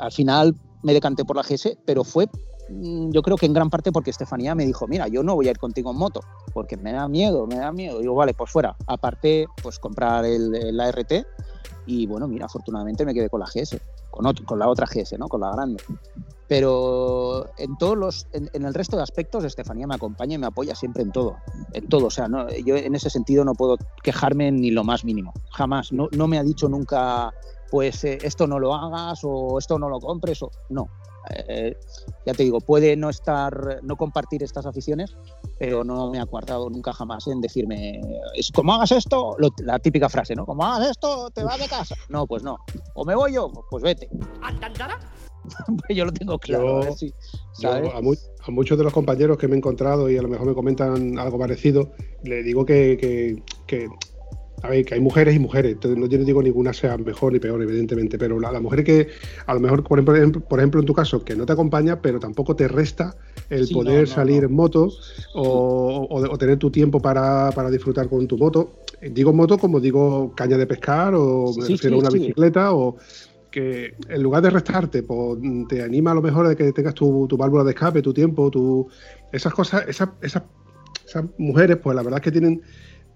[0.00, 2.26] al final me decanté por la GS, pero fue
[2.68, 5.50] yo creo que en gran parte porque Estefanía me dijo, mira, yo no voy a
[5.50, 6.20] ir contigo en moto,
[6.52, 8.00] porque me da miedo, me da miedo.
[8.00, 8.76] Digo, vale, pues fuera.
[8.86, 11.26] Aparte, pues comprar el, la RT
[11.86, 13.78] y bueno, mira, afortunadamente me quedé con la GS,
[14.10, 15.28] con, con la otra GS, ¿no?
[15.28, 15.82] Con la grande.
[16.48, 20.74] Pero en todos los, en, el resto de aspectos, Estefanía me acompaña y me apoya
[20.74, 21.36] siempre en todo,
[21.72, 22.06] en todo.
[22.06, 25.92] O sea, no, yo en ese sentido no puedo quejarme ni lo más mínimo, jamás.
[25.92, 27.32] No, no me ha dicho nunca,
[27.70, 30.88] pues eh, esto no lo hagas o esto no lo compres o no.
[31.30, 31.76] Eh,
[32.24, 35.16] ya te digo, puede no estar, no compartir estas aficiones,
[35.58, 38.00] pero no me ha acuardado nunca jamás en decirme,
[38.34, 40.44] es como hagas esto, la típica frase, ¿no?
[40.44, 41.94] Como hagas esto, te vas de casa.
[42.08, 42.58] No, pues no.
[42.94, 44.08] O me voy yo, pues vete.
[45.88, 46.80] yo lo tengo claro.
[46.82, 51.18] a, muchos de los compañeros que me he encontrado y a lo mejor me comentan
[51.18, 51.92] algo parecido,
[52.24, 53.88] le digo que, que
[54.62, 57.62] a ver, que hay mujeres y mujeres, yo no digo ninguna sea mejor ni peor,
[57.62, 59.08] evidentemente, pero la, mujer que
[59.46, 62.18] a lo mejor, por ejemplo, por ejemplo, en tu caso, que no te acompaña, pero
[62.18, 63.16] tampoco te resta
[63.50, 64.90] el poder salir en moto
[65.34, 68.76] o, tener tu tiempo para, disfrutar con tu moto.
[69.02, 72.96] Digo moto como digo caña de pescar o me refiero a una bicicleta o
[73.50, 75.38] que en lugar de restarte, pues,
[75.68, 78.88] te anima a lo mejor de que tengas tu, válvula de escape, tu tiempo, tu
[79.32, 80.42] esas cosas, esas, esas,
[81.06, 82.62] esas mujeres, pues la verdad es que tienen,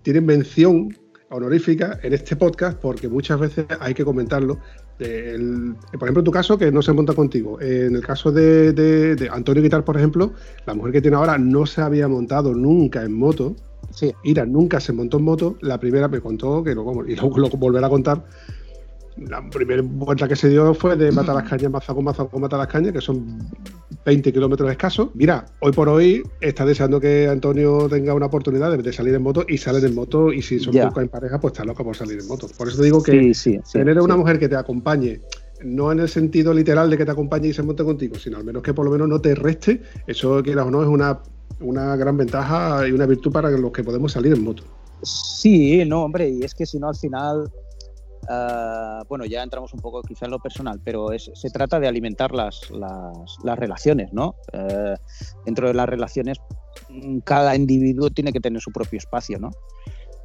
[0.02, 0.96] tienen mención
[1.30, 4.58] honorífica en este podcast porque muchas veces hay que comentarlo.
[4.98, 7.60] por ejemplo, en tu caso, que no se monta contigo.
[7.60, 10.32] En el caso de, Antonio Guitar, por ejemplo,
[10.66, 13.54] la mujer que tiene ahora no se había montado nunca en moto.
[13.92, 14.12] Sí.
[14.22, 15.56] Ira nunca se montó en moto.
[15.60, 18.24] La primera me contó, que lo, y luego lo volverá a contar,
[19.20, 22.68] la primera vuelta que se dio fue de Mata las Cañas, Mazaco, Mazaco, Mata las
[22.68, 23.38] Cañas, que son
[24.04, 25.10] 20 kilómetros escasos.
[25.14, 29.44] Mira, hoy por hoy está deseando que Antonio tenga una oportunidad de, salir en moto
[29.46, 30.32] y salen en moto.
[30.32, 32.48] Y si son pocos en pareja, pues está loca por salir en moto.
[32.56, 33.32] Por eso te digo que
[33.72, 35.20] tener una mujer que te acompañe
[35.62, 38.44] no en el sentido literal de que te acompañe y se monte contigo, sino al
[38.44, 41.20] menos que por lo menos no te reste, eso quieras o no es una,
[41.60, 44.64] una gran ventaja y una virtud para los que podemos salir en moto.
[45.02, 47.50] Sí, no, hombre, y es que si no al final
[48.28, 52.32] Ah, bueno, ya entramos un poco quizá en lo personal, pero se trata de alimentar
[52.32, 54.34] las, las, relaciones, ¿no?
[54.52, 54.94] Eh,
[55.44, 56.38] dentro de las relaciones,
[56.88, 59.50] mm, cada individuo tiene que tener su propio espacio, ¿no?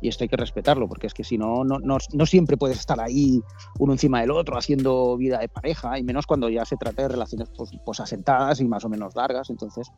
[0.01, 2.99] Y esto hay que respetarlo, porque es que si no, no, no, siempre puedes estar
[2.99, 3.41] ahí
[3.79, 7.07] uno encima del otro haciendo vida de pareja, y menos cuando ya se trata de
[7.07, 9.49] relaciones pues, pues asentadas y más o menos largas.
[9.49, 9.91] Entonces,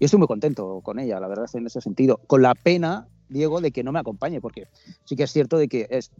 [0.00, 2.20] yo estoy muy contento con ella, la verdad, en ese sentido.
[2.26, 4.66] Con la pena, Diego, de que no me acompañe, porque
[5.04, 6.10] sí que es cierto de que es,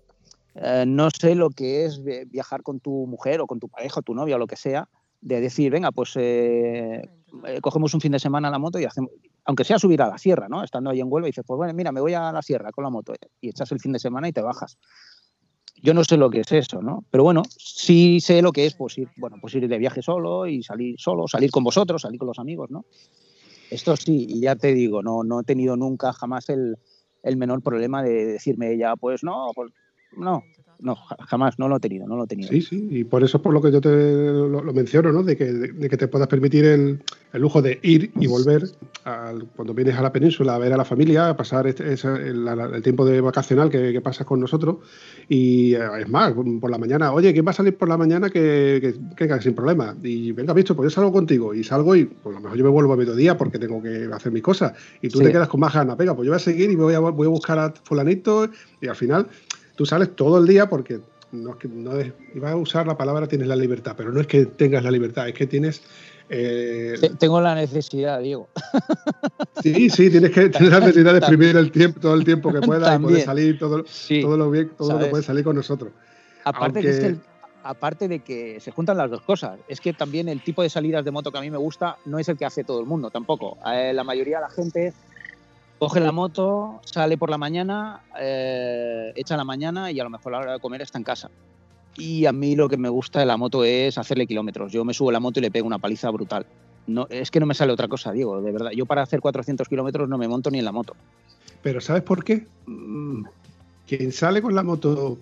[0.55, 4.03] eh, no sé lo que es viajar con tu mujer o con tu pareja o
[4.03, 4.89] tu novia o lo que sea,
[5.21, 7.03] de decir, venga, pues eh,
[7.47, 9.11] eh, cogemos un fin de semana la moto y hacemos,
[9.47, 10.63] aunque sea subir a la sierra, ¿no?
[10.63, 12.85] Estando ahí en Huelva y dices, pues bueno, mira, me voy a la sierra con
[12.85, 14.79] la moto y echas el fin de semana y te bajas.
[15.83, 17.05] Yo no sé lo que es eso, ¿no?
[17.11, 20.47] Pero bueno, sí sé lo que es pues ir, bueno, pues ir de viaje solo
[20.47, 22.85] y salir solo, salir con vosotros, salir con los amigos, ¿no?
[23.71, 26.77] Esto sí, y ya te digo, no, no he tenido nunca jamás el,
[27.23, 29.73] el menor problema de decirme ella, pues no, pues
[30.17, 30.43] no,
[30.85, 32.51] no, jamás, no lo he tenido, no lo he tenido.
[32.51, 35.23] Sí, sí, y por eso es por lo que yo te lo, menciono, ¿no?
[35.23, 38.65] De que, de, que te puedas permitir el, el, lujo de ir y volver
[39.05, 42.83] al, cuando vienes a la península a ver a la familia, a pasar este, el,
[42.83, 44.77] tiempo de vacacional que, que, pasas con nosotros.
[45.29, 48.29] Y eh, es más, por la mañana, oye, ¿quién va a salir por la mañana
[48.29, 49.97] que, que, sin problema?
[50.03, 52.65] Y venga, visto, pues yo salgo contigo y salgo y pues a lo mejor yo
[52.65, 54.75] me vuelvo a mediodía porque tengo que hacer mis cosas.
[55.01, 56.95] Y tú te quedas con más ganas, venga, pues yo voy a seguir y voy
[56.95, 58.51] a, voy a buscar a fulanito
[58.81, 59.29] y al final
[59.75, 61.01] tú sales todo el día porque
[61.33, 64.21] no es que no es, iba a usar la palabra tienes la libertad, pero no
[64.21, 65.83] es que tengas la libertad, es que tienes
[66.29, 68.49] eh, Tengo la necesidad, Diego.
[69.63, 72.61] Sí, sí, tienes que tener la necesidad de exprimir el tiempo, todo el tiempo que
[72.61, 73.85] puedas y poder salir todo,
[74.21, 75.91] todo lo bien, todo lo que puede salir con nosotros.
[76.45, 77.17] Aparte,
[77.63, 81.05] aparte de que se juntan las dos cosas, es que también el tipo de salidas
[81.05, 83.11] de moto que a mí me gusta no es el que hace todo el mundo
[83.11, 83.57] tampoco.
[83.73, 84.93] Eh, la mayoría de la gente
[85.79, 90.35] coge la moto, sale por la mañana, eh, echa la mañana y a lo mejor
[90.35, 91.31] a la hora de comer está en casa.
[91.97, 94.73] Y a mí lo que me gusta de la moto es hacerle kilómetros.
[94.73, 96.47] Yo me subo la moto y le pego una paliza brutal.
[96.87, 98.71] No, es que no me sale otra cosa, Diego, de verdad.
[98.73, 100.95] Yo para hacer 400 kilómetros no me monto ni en la moto.
[101.63, 102.47] Pero ¿sabes por qué?
[102.67, 103.25] Mm,
[103.87, 105.19] quien sale con la moto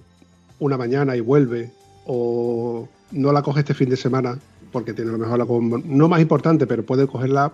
[0.58, 1.70] una mañana y vuelve,
[2.06, 4.38] o no la coge este fin de semana,
[4.72, 5.46] porque tiene a lo mejor la
[5.84, 7.52] no más importante, pero puede cogerla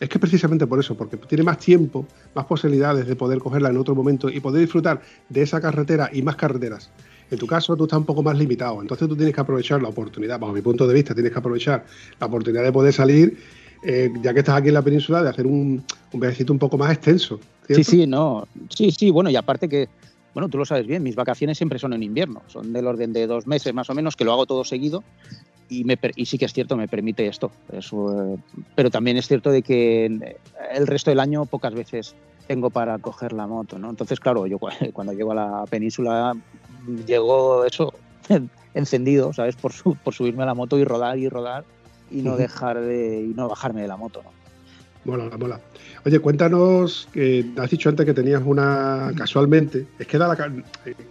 [0.00, 3.76] es que precisamente por eso, porque tiene más tiempo, más posibilidades de poder cogerla en
[3.76, 6.90] otro momento y poder disfrutar de esa carretera y más carreteras.
[7.30, 9.88] En tu caso, tú estás un poco más limitado, entonces tú tienes que aprovechar la
[9.88, 11.84] oportunidad, bajo mi punto de vista, tienes que aprovechar
[12.20, 13.38] la oportunidad de poder salir,
[13.82, 16.76] eh, ya que estás aquí en la península, de hacer un, un viajecito un poco
[16.76, 17.40] más extenso.
[17.68, 18.46] Sí, sí, no.
[18.68, 19.88] Sí, sí, bueno, y aparte que,
[20.34, 23.26] bueno, tú lo sabes bien, mis vacaciones siempre son en invierno, son del orden de
[23.26, 25.02] dos meses más o menos, que lo hago todo seguido
[25.68, 27.50] y, me, y sí que es cierto, me permite esto.
[27.72, 28.38] Eso,
[28.74, 32.14] pero también es cierto de que el resto del año pocas veces
[32.46, 33.90] tengo para coger la moto, ¿no?
[33.90, 34.58] Entonces, claro, yo
[34.92, 36.34] cuando llego a la península
[37.06, 37.92] llego eso
[38.74, 39.56] encendido, ¿sabes?
[39.56, 41.64] Por, por subirme a la moto y rodar y rodar
[42.10, 44.43] y no dejar de y no bajarme de la moto, ¿no?
[45.04, 45.60] Mola, mola.
[46.06, 49.86] Oye, cuéntanos, que has dicho antes que tenías una casualmente.
[49.98, 50.34] Es que, la,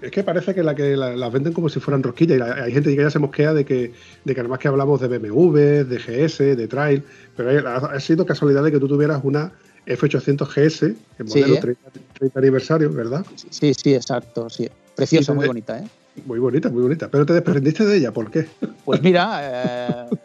[0.02, 2.40] es que parece que la que las venden como si fueran rosquillas.
[2.40, 5.08] Y hay gente que ya se mosquea de que, de que además que hablamos de
[5.08, 7.04] BMW, de GS, de Trail.
[7.36, 9.52] Pero ha, sido casualidad de que tú tuvieras una
[9.86, 11.82] F800 GS, el modelo 30,
[12.22, 12.30] ¿eh?
[12.36, 13.26] aniversario, ¿verdad?
[13.50, 14.50] Sí, sí, exacto.
[14.50, 14.70] Sí.
[14.96, 15.88] Preciosa, muy bonita, ¿eh?
[16.26, 17.10] Muy bonita, muy bonita.
[17.10, 18.48] Pero te desprendiste de ella, ¿por qué?
[18.86, 19.40] Pues mira,
[20.12, 20.18] eh,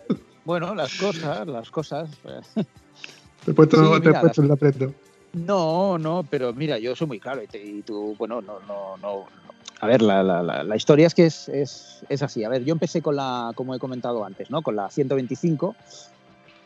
[0.44, 2.10] bueno, las cosas, las cosas.
[3.44, 4.94] Te la aprendo.
[5.32, 9.24] No, no, pero mira, yo soy muy claro y, tú, bueno, no, no, no.
[9.80, 12.42] A ver, la, la, la, historia es que es, es, es, así.
[12.42, 14.62] A ver, yo empecé con la, como he comentado antes, ¿no?
[14.62, 15.76] Con la 125.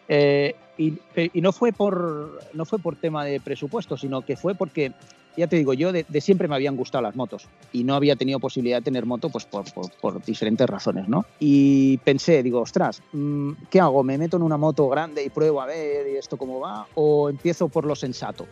[0.08, 4.54] Eh, y, y, no fue por no fue por tema de presupuesto, sino que fue
[4.54, 4.92] porque
[5.36, 8.38] ya te digo, yo de, siempre me habían gustado las motos y no había tenido
[8.38, 9.64] posibilidad de tener moto pues por,
[10.00, 11.24] por, diferentes razones, ¿no?
[11.40, 14.02] Y pensé, digo, ostras, mm, ¿qué hago?
[14.02, 16.86] ¿Me meto en una moto grande y pruebo a ver esto cómo va?
[16.94, 18.46] ¿O empiezo por lo sensato?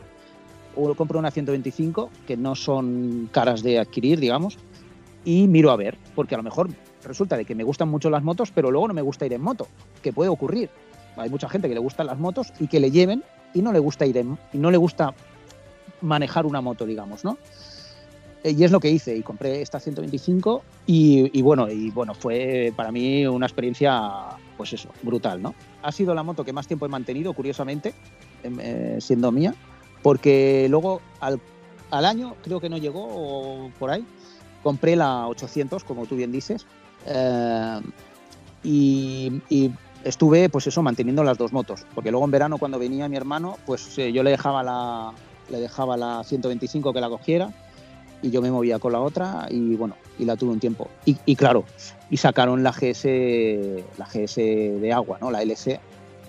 [0.77, 4.59] O compro una 125, que no son caras de adquirir, digamos,
[5.25, 6.71] y miro a ver, porque a lo mejor
[7.05, 9.43] resulta de que me gustan mucho las motos, pero luego no me gusta ir en
[9.43, 9.67] moto,
[10.03, 10.71] que puede ocurrir.
[11.17, 13.79] Hay mucha gente que le gustan las motos y que le lleven y no le
[13.79, 15.13] gusta ir en, y no le gusta
[16.01, 17.39] manejar una moto, digamos, ¿no?
[18.43, 22.73] Eh, y es lo que hice y compré esta 125 y, bueno, y bueno, fue
[22.75, 24.11] para mí una experiencia,
[24.57, 25.55] pues eso, brutal, ¿no?
[25.83, 27.95] Ha sido la moto que más tiempo he mantenido, curiosamente,
[28.43, 29.55] em, eh, siendo mía,
[30.03, 31.41] porque luego al,
[31.91, 34.05] año, creo que no llegó por ahí,
[34.63, 36.67] compré la 800, como tú bien dices,
[37.07, 37.81] eh,
[38.63, 39.71] y,
[40.03, 43.59] estuve, pues eso, manteniendo las dos motos, porque luego en verano cuando venía mi hermano,
[43.67, 45.13] pues yo le dejaba la,
[45.51, 47.53] le dejaba la 125 que la cogiera
[48.23, 50.89] y yo me movía con la otra y bueno, y la tuve un tiempo.
[51.05, 51.65] Y, claro,
[52.11, 53.05] y sacaron la GS,
[53.99, 55.31] la GS de agua, ¿no?
[55.31, 55.81] La LC.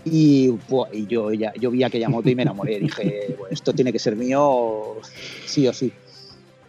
[0.03, 0.51] Y,
[0.93, 2.79] y yo, ya, yo vi aquella moto y me enamoré.
[2.79, 4.95] Dije, esto tiene que ser mío
[5.45, 5.91] sí o sí.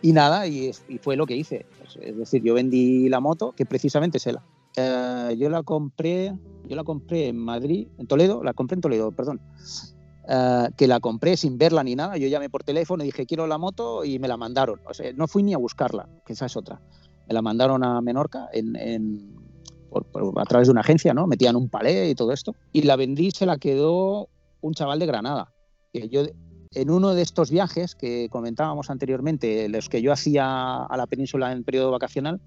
[0.03, 1.65] Y nada, y, fue lo que hice.
[2.01, 4.43] Es decir, yo vendí la moto, que precisamente es la.
[4.77, 6.33] Eh, yo la compré,
[6.67, 9.41] yo la compré en Madrid, en Toledo, la compré en Toledo, perdón.
[10.29, 12.17] Eh, que la compré sin verla ni nada.
[12.17, 14.81] Yo llamé por teléfono y dije, quiero la moto y me la mandaron.
[14.87, 16.81] O sea, no fui ni a buscarla, que esa es otra.
[17.27, 19.37] Me la mandaron a Menorca en,
[20.37, 21.27] a través de una agencia, ¿no?
[21.27, 22.55] Metían un palé y todo esto.
[22.73, 24.29] Y la vendí, se la quedó
[24.61, 25.53] un chaval de Granada.
[25.93, 26.23] Que yo,
[26.73, 31.53] en uno de estos viajes que comentábamos anteriormente, los que yo hacía a la península
[31.53, 32.41] en periodo vacacional,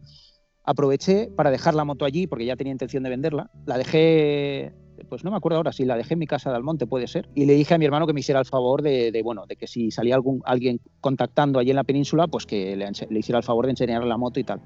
[0.63, 3.51] aproveché para dejar la moto allí porque ya tenía intención de venderla.
[3.65, 4.73] La dejé
[5.09, 7.27] pues no me acuerdo ahora si la dejé en mi casa de Almonte, puede ser,
[7.35, 9.67] y le dije a mi hermano que me hiciera el favor de, bueno, de que
[9.67, 13.65] si salía algún, alguien contactando allí en la península, pues que le, hiciera el favor
[13.65, 14.61] de enseñarle la moto y tal.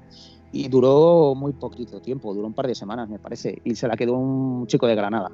[0.52, 3.96] Y duró muy poquito tiempo, duró un par de semanas, me parece, y se la
[3.96, 5.30] quedó un chico de Granada.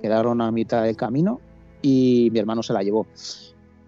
[0.00, 1.40] Quedaron a mitad del camino
[1.82, 3.06] y mi hermano se la llevó.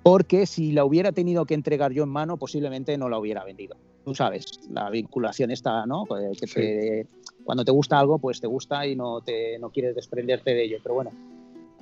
[0.03, 3.77] Porque si la hubiera tenido que entregar yo en mano, posiblemente no la hubiera vendido.
[4.09, 6.07] Tú sabes, la vinculación está, ¿no?
[6.07, 7.07] Que te,
[7.44, 10.79] cuando te gusta algo, pues te gusta y no, te, no quieres desprenderte de ello.
[10.83, 11.11] Pero bueno,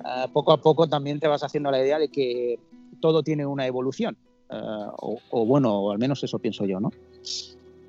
[0.03, 2.59] eh, poco a poco también te vas haciendo la idea de que
[2.99, 4.17] todo tiene una evolución.
[4.49, 6.91] Eh, o, bueno, o al menos eso pienso yo, ¿no?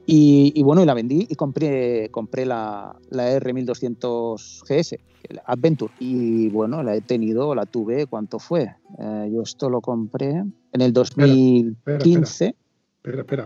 [0.06, 5.00] Y, bueno, y la vendí y compré, compré la, la R1200 GS,
[5.46, 5.92] Adventure.
[5.98, 8.72] Y bueno, la he tenido, la tuve, ¿cuánto fue?
[9.00, 11.74] Eh, yo esto lo compré en el 2015.
[11.84, 12.67] Espera, espera,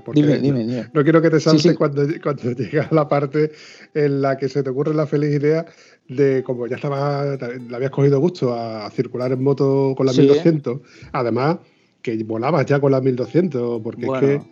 [0.05, 0.53] porque
[0.93, 3.53] no quiero que te saltes Cuando, cuando llega la parte
[3.95, 5.67] en la que se te ocurre la feliz idea
[6.09, 10.81] de como ya estaba, le habías cogido gusto a circular en moto con la 1200,
[11.13, 11.59] además
[12.03, 14.43] que volabas ya con la 1200, porque es que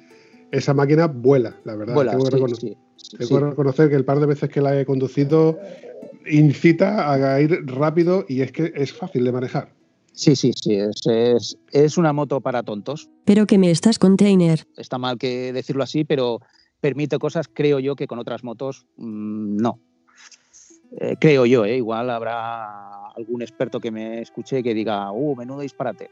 [0.52, 1.94] esa máquina vuela, la verdad.
[1.94, 2.76] tengo, que, reconocer,
[3.18, 5.58] tengo que reconocer que el par de veces que la he conducido
[6.26, 9.79] incita a ir rápido y es que es fácil de manejar.
[10.12, 13.08] Sí, sí, sí, es, es, una moto para tontos.
[13.24, 14.66] Pero que me estás container.
[14.76, 16.40] Está mal que decirlo así, pero
[16.80, 19.80] permite cosas, creo yo, que con otras motos mm, no.
[20.98, 21.76] Eh, creo yo, ¿eh?
[21.76, 26.10] igual habrá algún experto que me escuche que diga, uh, menudo disparate.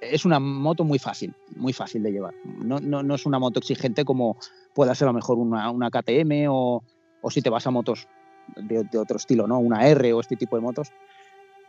[0.00, 2.34] Es una moto muy fácil, muy fácil de llevar.
[2.44, 4.36] No, no, no, es una moto exigente como
[4.74, 6.82] pueda ser a lo mejor una, una KTM o,
[7.20, 8.08] o, si te vas a motos
[8.56, 9.58] de, de, otro estilo, ¿no?
[9.58, 10.92] Una R o este tipo de motos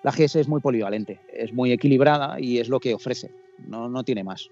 [0.04, 3.32] la GS es muy polivalente, es muy equilibrada y es lo que ofrece,
[3.68, 4.50] no, no tiene más.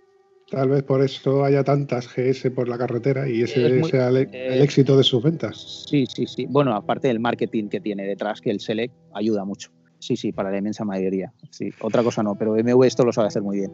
[0.50, 4.64] Tal vez por eso haya tantas GS por la carretera y ese sea el, eh,
[4.64, 5.86] éxito de sus ventas.
[5.90, 6.46] Sí, sí, sí.
[6.50, 9.70] Bueno, aparte del marketing que tiene detrás, que el Select ayuda mucho.
[10.00, 11.34] Sí, sí, para la inmensa mayoría.
[11.50, 13.72] Sí, otra cosa no, pero MV esto lo sabe hacer muy bien.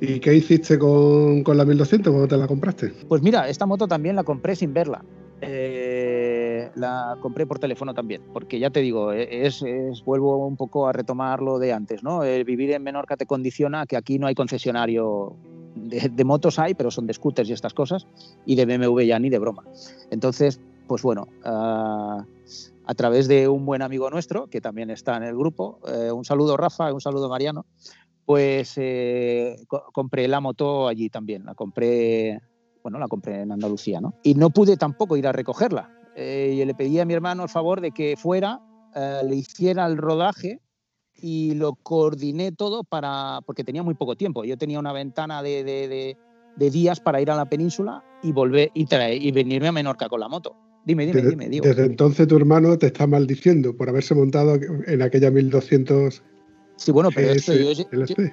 [0.00, 2.92] ¿Y qué hiciste con, con la 1200 cuando te la compraste?
[3.08, 5.04] Pues mira, esta moto también la compré sin verla.
[5.42, 5.85] Eh,
[6.76, 10.86] la compré por teléfono también, porque ya te digo, e, es, es vuelvo un poco
[10.86, 12.22] a retomar lo de antes, ¿no?
[12.22, 15.36] El vivir en Menorca te condiciona que aquí no hay concesionario
[15.74, 18.06] de, de motos hay, pero son de scooters y estas cosas,
[18.44, 19.64] y de BMW ya ni de broma.
[20.10, 22.22] Entonces, pues bueno, uh,
[22.86, 26.24] a través de un buen amigo nuestro, que también está en el grupo, eh, un
[26.24, 27.66] saludo Rafa, un saludo Mariano,
[28.24, 32.40] pues eh, co compré la moto allí también, la compré,
[32.82, 34.14] bueno, la compré en Andalucía, ¿no?
[34.22, 35.90] Y no pude tampoco ir a recogerla.
[36.16, 38.60] Eh, y le pedí a mi hermano el favor de que fuera,
[38.94, 40.60] eh, le hiciera el rodaje
[41.14, 44.42] y lo coordiné todo para, porque tenía muy poco tiempo.
[44.44, 46.16] Yo tenía una ventana de, de, de,
[46.56, 50.08] de días para ir a la península y volver y, traer, y venirme a Menorca
[50.08, 50.56] con la moto.
[50.86, 51.48] Dime, dime, desde, dime.
[51.50, 51.66] Digo.
[51.66, 54.54] Desde entonces tu hermano te está maldiciendo por haberse montado
[54.86, 56.22] en aquella 1200.
[56.76, 57.84] Sí, bueno, pero esto yo, yo,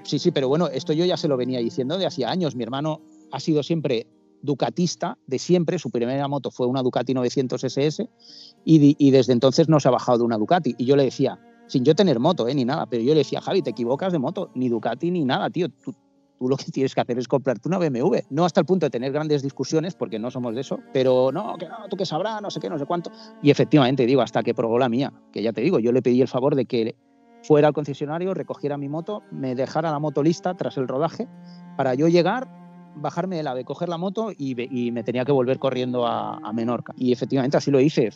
[0.04, 2.56] sí, sí, pero bueno, esto yo ya se lo venía diciendo de hacía años.
[2.56, 4.06] Mi hermano ha sido siempre
[4.43, 8.08] ducatista de siempre, su primera moto fue una Ducati 900 SS
[8.65, 10.75] y, desde entonces no se ha bajado de una Ducati.
[10.77, 13.41] Y yo le decía, sin yo tener moto, eh, ni nada, pero yo le decía,
[13.41, 15.95] Javi, te equivocas de moto, ni Ducati ni nada, tío, tú,
[16.38, 18.17] tú lo que tienes que hacer es comprarte una BMW.
[18.29, 21.56] No hasta el punto de tener grandes discusiones, porque no somos de eso, pero no,
[21.58, 23.12] que no, tú que sabrás, no sé qué, no sé cuánto.
[23.41, 26.21] Y efectivamente, digo, hasta que probó la mía, que ya te digo, yo le pedí
[26.21, 26.95] el favor de que
[27.43, 31.27] fuera al concesionario, recogiera mi moto, me dejara la moto lista tras el rodaje,
[31.77, 32.62] para yo llegar,
[32.95, 36.53] bajarme del ave, coger la moto y, y me tenía que volver corriendo a, a,
[36.53, 36.93] Menorca.
[36.97, 38.12] Y efectivamente así lo hice.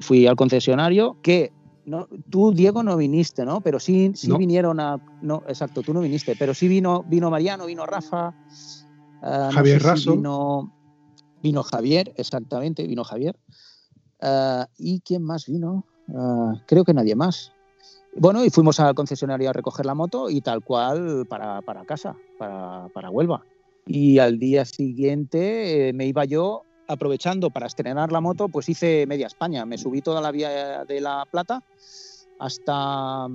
[0.00, 1.52] Fui al concesionario que
[1.84, 3.60] no, tú, Diego, no viniste, ¿no?
[3.60, 4.38] Pero sí, sí no.
[4.38, 5.00] vinieron a.
[5.20, 8.34] No, exacto, tú no viniste, pero sí vino, vino Mariano, vino Rafa.
[9.22, 10.10] Uh, Javier no sé Raso.
[10.10, 10.72] Si vino,
[11.42, 13.36] vino, Javier, exactamente, vino Javier.
[14.22, 15.84] Uh, ¿Y quién más vino?
[16.08, 17.52] Uh, creo que nadie más.
[18.14, 22.14] Bueno, y fuimos al concesionario a recoger la moto y tal cual para, para casa,
[22.38, 23.42] para, para Huelva.
[23.86, 29.06] Y al día siguiente eh, me iba yo aprovechando para estrenar la moto, pues hice
[29.06, 29.64] media España.
[29.66, 31.62] Me subí toda la vía de La Plata
[32.38, 33.26] hasta,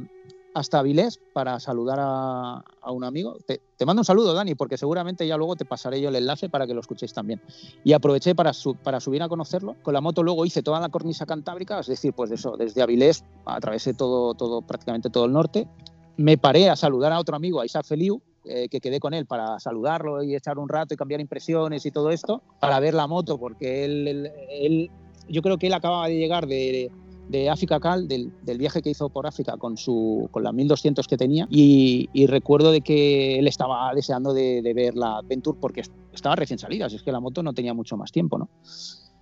[0.54, 3.38] hasta Avilés para saludar a, un amigo.
[3.46, 6.68] Te, mando un saludo, Dani, porque seguramente ya luego te pasaré yo el enlace para
[6.68, 7.42] que lo escuchéis también.
[7.84, 9.76] Y aproveché para, su, para subir a conocerlo.
[9.82, 13.24] Con la moto luego hice toda la cornisa cantábrica, es decir, pues eso, desde Avilés
[13.46, 15.68] atravesé todo, todo, prácticamente todo el norte.
[16.16, 19.26] Me paré a saludar a otro amigo, a Isaac Feliu, eh, que quedé con él
[19.26, 23.08] para saludarlo y echar un rato y cambiar impresiones y todo esto, para ver la
[23.08, 24.92] moto, porque él, él, él
[25.28, 26.92] yo creo que él acababa de llegar de,
[27.30, 31.08] de África Cal, del, del, viaje que hizo por África con, su, con la 1200
[31.08, 35.58] que tenía, y, y recuerdo de que él estaba deseando de, de, ver la Adventure
[35.60, 35.84] porque
[36.14, 38.50] estaba recién salida, así es que la moto no tenía mucho más tiempo, ¿no?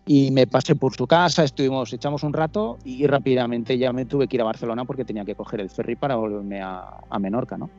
[0.08, 4.28] Y me pasé por su casa, estuvimos, echamos un rato y rápidamente ya me tuve
[4.28, 7.58] que ir a Barcelona porque tenía que coger el ferry para volverme a, a Menorca,
[7.58, 7.72] ¿no?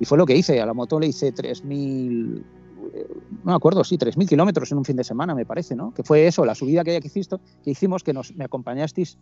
[0.00, 0.60] Y fue lo que hice.
[0.60, 2.42] A la moto le hice 3.000,
[3.44, 5.92] no me acuerdo, sí, 3.000 kilómetros en un fin de semana, me parece, ¿no?
[5.94, 9.18] Que fue eso, la subida que, hiciste, que hicimos, que nos, me acompañasteis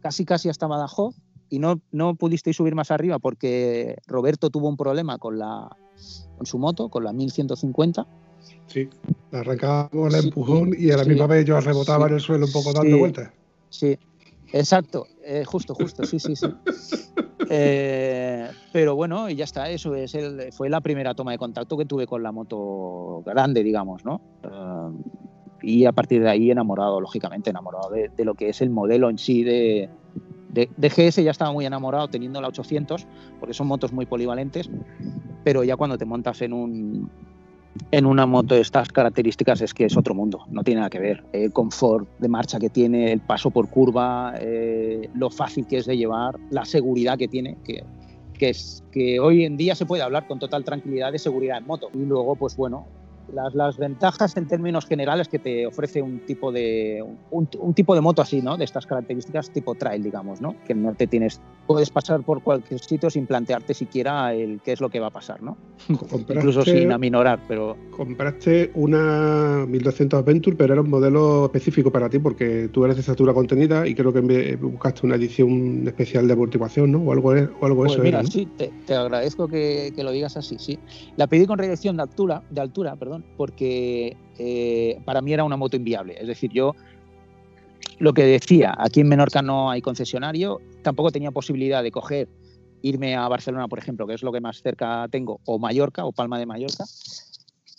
[0.00, 1.14] casi casi hasta Badajoz
[1.48, 5.68] y no, no pudisteis subir más arriba porque Roberto tuvo un problema con, la,
[6.36, 8.06] con su moto, con la 1150.
[8.66, 8.88] Sí,
[9.30, 12.20] la arrancábamos el empujón y a la sí, misma vez yo rebotaba sí, en el
[12.20, 13.30] suelo un poco dando sí, vueltas.
[13.68, 13.98] Sí,
[14.52, 16.46] exacto, eh, justo, justo, sí, sí, sí.
[17.50, 21.76] Eh, pero bueno, y ya está, eso es el, fue la primera toma de contacto
[21.76, 24.20] que tuve con la moto grande, digamos, ¿no?
[24.44, 24.96] Uh,
[25.62, 29.10] y a partir de ahí enamorado, lógicamente, enamorado de, de lo que es el modelo
[29.10, 29.90] en sí de,
[30.48, 33.06] de, de, GS, ya estaba muy enamorado teniendo la 800,
[33.38, 34.70] porque son motos muy polivalentes,
[35.44, 37.10] pero ya cuando te montas en un,
[37.90, 40.98] en una moto de estas características es que es otro mundo, no tiene nada que
[40.98, 41.24] ver.
[41.32, 45.86] El confort de marcha que tiene, el paso por curva, eh, lo fácil que es
[45.86, 47.84] de llevar, la seguridad que tiene, que,
[48.34, 51.66] que, es, que hoy en día se puede hablar con total tranquilidad de seguridad en
[51.66, 51.90] moto.
[51.94, 52.86] Y luego, pues bueno,
[53.32, 57.94] las, las, ventajas en términos generales que te ofrece un tipo de un, un, tipo
[57.94, 58.56] de moto así, ¿no?
[58.56, 60.54] De estas características tipo trail, digamos, ¿no?
[60.66, 64.80] Que no te tienes puedes pasar por cualquier sitio sin plantearte siquiera el qué es
[64.80, 65.56] lo que va a pasar, ¿no?
[65.88, 72.18] Incluso sin aminorar, pero compraste una 1200 Adventure, pero era un modelo específico para ti
[72.18, 76.92] porque tú eres de estatura contenida y creo que buscaste una edición especial de amortiguación,
[76.92, 76.98] ¿no?
[76.98, 78.30] O algo, o algo pues eso mira, era, ¿no?
[78.30, 80.78] sí, te, te agradezco que, que, lo digas así, sí.
[81.16, 85.56] La pedí con reducción de altura, de altura, perdón, porque eh, para mí era una
[85.56, 86.16] moto inviable.
[86.20, 86.74] Es decir, yo
[87.98, 92.28] lo que decía, aquí en Menorca no hay concesionario, tampoco tenía posibilidad de coger,
[92.82, 96.12] irme a Barcelona, por ejemplo, que es lo que más cerca tengo, o Mallorca, o
[96.12, 96.84] Palma de Mallorca,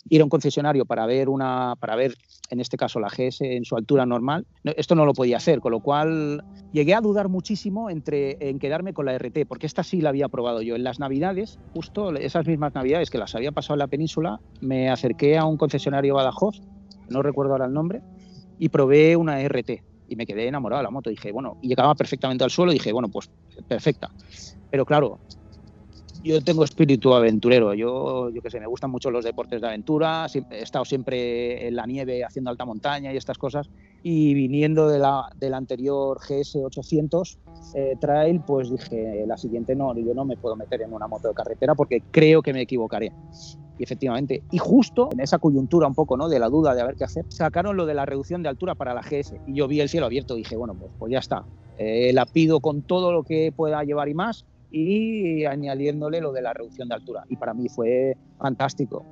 [0.08, 2.14] ir a un concesionario para ver una, para ver,
[2.50, 5.72] en este caso, la GS en su altura normal, esto no lo podía hacer, con
[5.72, 10.00] lo cual llegué a dudar muchísimo entre en quedarme con la RT, porque esta sí
[10.00, 10.76] la había probado yo.
[10.76, 14.90] En las navidades, justo esas mismas navidades que las había pasado en la península, me
[14.90, 16.60] acerqué a un concesionario Badajoz,
[17.08, 18.02] no recuerdo ahora el nombre,
[18.58, 21.10] y probé una RT y me quedé enamorado de la moto.
[21.10, 23.30] Dije, bueno, y llegaba perfectamente al suelo, dije, bueno, pues
[23.66, 24.10] perfecta.
[24.70, 25.18] Pero claro,
[26.24, 27.74] yo tengo espíritu aventurero.
[27.74, 30.26] Yo, yo qué sé, me gustan mucho los deportes de aventura.
[30.50, 33.68] He estado siempre en la nieve haciendo alta montaña y estas cosas.
[34.02, 37.38] Y viniendo de la, del anterior GS 800
[37.74, 41.28] eh, Trail, pues dije, la siguiente no, yo no me puedo meter en una moto
[41.28, 43.12] de carretera porque creo que me equivocaré.
[43.78, 46.28] Y efectivamente, y justo en esa coyuntura un poco ¿no?
[46.28, 48.74] de la duda de a ver qué hacer, sacaron lo de la reducción de altura
[48.74, 49.34] para la GS.
[49.46, 51.44] Y yo vi el cielo abierto y dije, bueno, pues, pues ya está.
[51.76, 56.42] Eh, la pido con todo lo que pueda llevar y más y añadiéndole lo de
[56.42, 57.24] la reducción de altura.
[57.28, 59.06] Y para mí fue fantástico.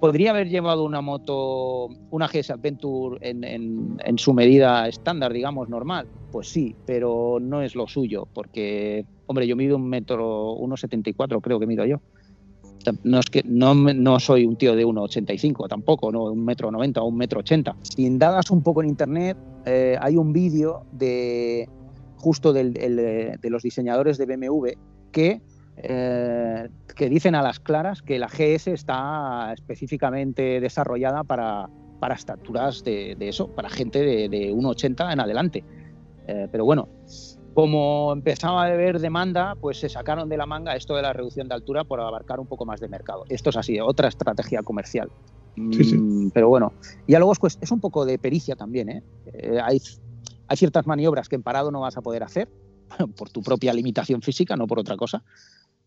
[0.00, 6.06] ¿Podría haber llevado una moto, una GS Adventure en, en, su medida estándar, digamos, normal?
[6.30, 11.58] Pues sí, pero no es lo suyo, porque, hombre, yo mido un metro, 1,74 creo
[11.58, 12.00] que mido yo.
[13.02, 17.02] No, es que, no, no soy un tío de 1,85 tampoco, no un metro 90
[17.02, 17.74] o un metro 80.
[17.82, 21.68] Si indagas un poco en internet, eh, hay un vídeo de
[22.18, 24.68] justo del, de los diseñadores de BMW
[25.08, 25.42] que,
[25.76, 31.68] eh, que dicen a las claras que la GS está específicamente desarrollada para,
[32.00, 35.64] para estaturas de, eso, para gente de, de 1,80 en adelante.
[36.26, 36.88] Eh, pero bueno,
[37.54, 41.48] como empezaba a haber demanda, pues se sacaron de la manga esto de la reducción
[41.48, 43.24] de altura por abarcar un poco más de mercado.
[43.28, 45.10] Esto es así, otra estrategia comercial.
[45.56, 46.72] Mm, pero bueno,
[47.06, 48.90] y luego es, es un poco de pericia también.
[48.90, 49.02] ¿eh?
[49.62, 49.80] hay,
[50.46, 52.48] hay ciertas maniobras que en parado no vas a poder hacer,
[53.16, 55.22] por tu propia limitación física, no por otra cosa.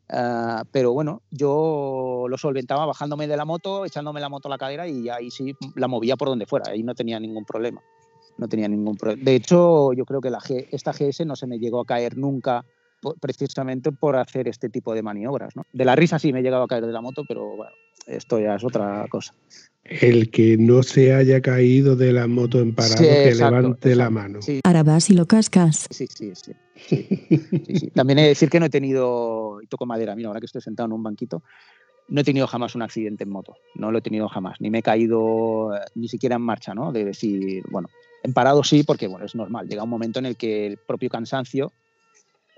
[0.10, 4.58] Ah, pero bueno, yo lo solventaba bajándome de la moto, echándome la moto a la
[4.58, 7.82] cadera y ahí sí la movía por donde fuera, ahí no tenía ningún problema.
[8.38, 10.32] No tenía ningún De hecho, yo creo que
[10.72, 12.66] esta GS no se me llegó a caer nunca
[13.20, 15.54] precisamente por hacer este tipo de maniobras.
[15.72, 17.72] De la risa sí me he llegado a caer de la moto, pero bueno,
[18.08, 19.34] esto ya es otra cosa.
[19.84, 24.40] El que no se haya caído de la moto en parado, que levante la mano.
[24.64, 25.88] Ahora vas y lo cascas.
[25.90, 30.28] Sí, sí, sí, También he de decir que no he tenido, y toco madera, mira,
[30.28, 31.44] ahora que estoy sentado en un banquito,
[32.08, 33.56] no he tenido jamás un accidente en moto.
[33.76, 34.60] No lo he tenido jamás.
[34.60, 36.92] Ni me he caído eh, ni siquiera en marcha, ¿no?
[36.92, 37.88] De decir, bueno,
[38.24, 39.68] en parado sí, porque bueno, es normal.
[39.68, 41.72] Llega un momento en el que el propio cansancio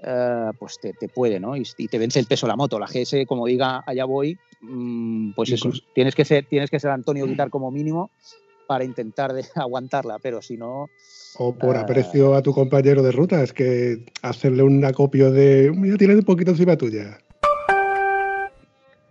[0.05, 1.55] eh, pues te, puede, ¿no?
[1.55, 2.77] Y, te vence el peso la moto.
[2.77, 6.91] La GS, como diga, allá voy, mm, pues eso, tienes que ser, tienes que ser
[6.91, 8.11] Antonio Guitar como mínimo
[8.67, 10.87] para intentar de aguantarla, pero si no...
[11.37, 15.71] O por eh, aprecio a tu compañero de ruta, es que hacerle un acopio de,
[15.73, 17.17] mira, tienes un poquito encima tuya.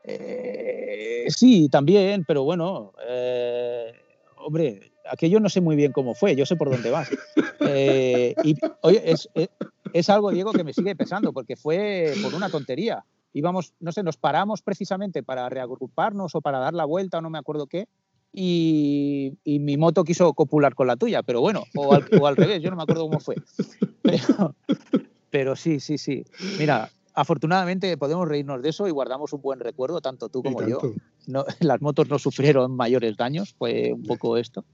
[0.04, 2.92] Eh, sí, también, pero bueno,
[4.36, 7.08] hombre, aquello no sé muy bien cómo fue, yo sé por dónde vas.
[8.44, 9.28] y oye, es,
[9.92, 13.04] es algo, Diego, que me sigue pesando, porque fue por una tontería.
[13.32, 17.30] Íbamos, no sé, nos paramos precisamente para reagruparnos o para dar la vuelta o no
[17.30, 17.88] me acuerdo qué,
[18.32, 21.94] y, mi moto quiso copular con la tuya, pero bueno, o
[22.26, 23.36] al, revés, yo no me acuerdo cómo fue.
[25.30, 26.24] pero sí, sí, sí.
[26.58, 30.80] Mira, afortunadamente podemos reírnos de eso y guardamos un buen recuerdo, tanto tú como yo.
[31.26, 34.64] No, las motos no sufrieron mayores daños, fue un poco esto.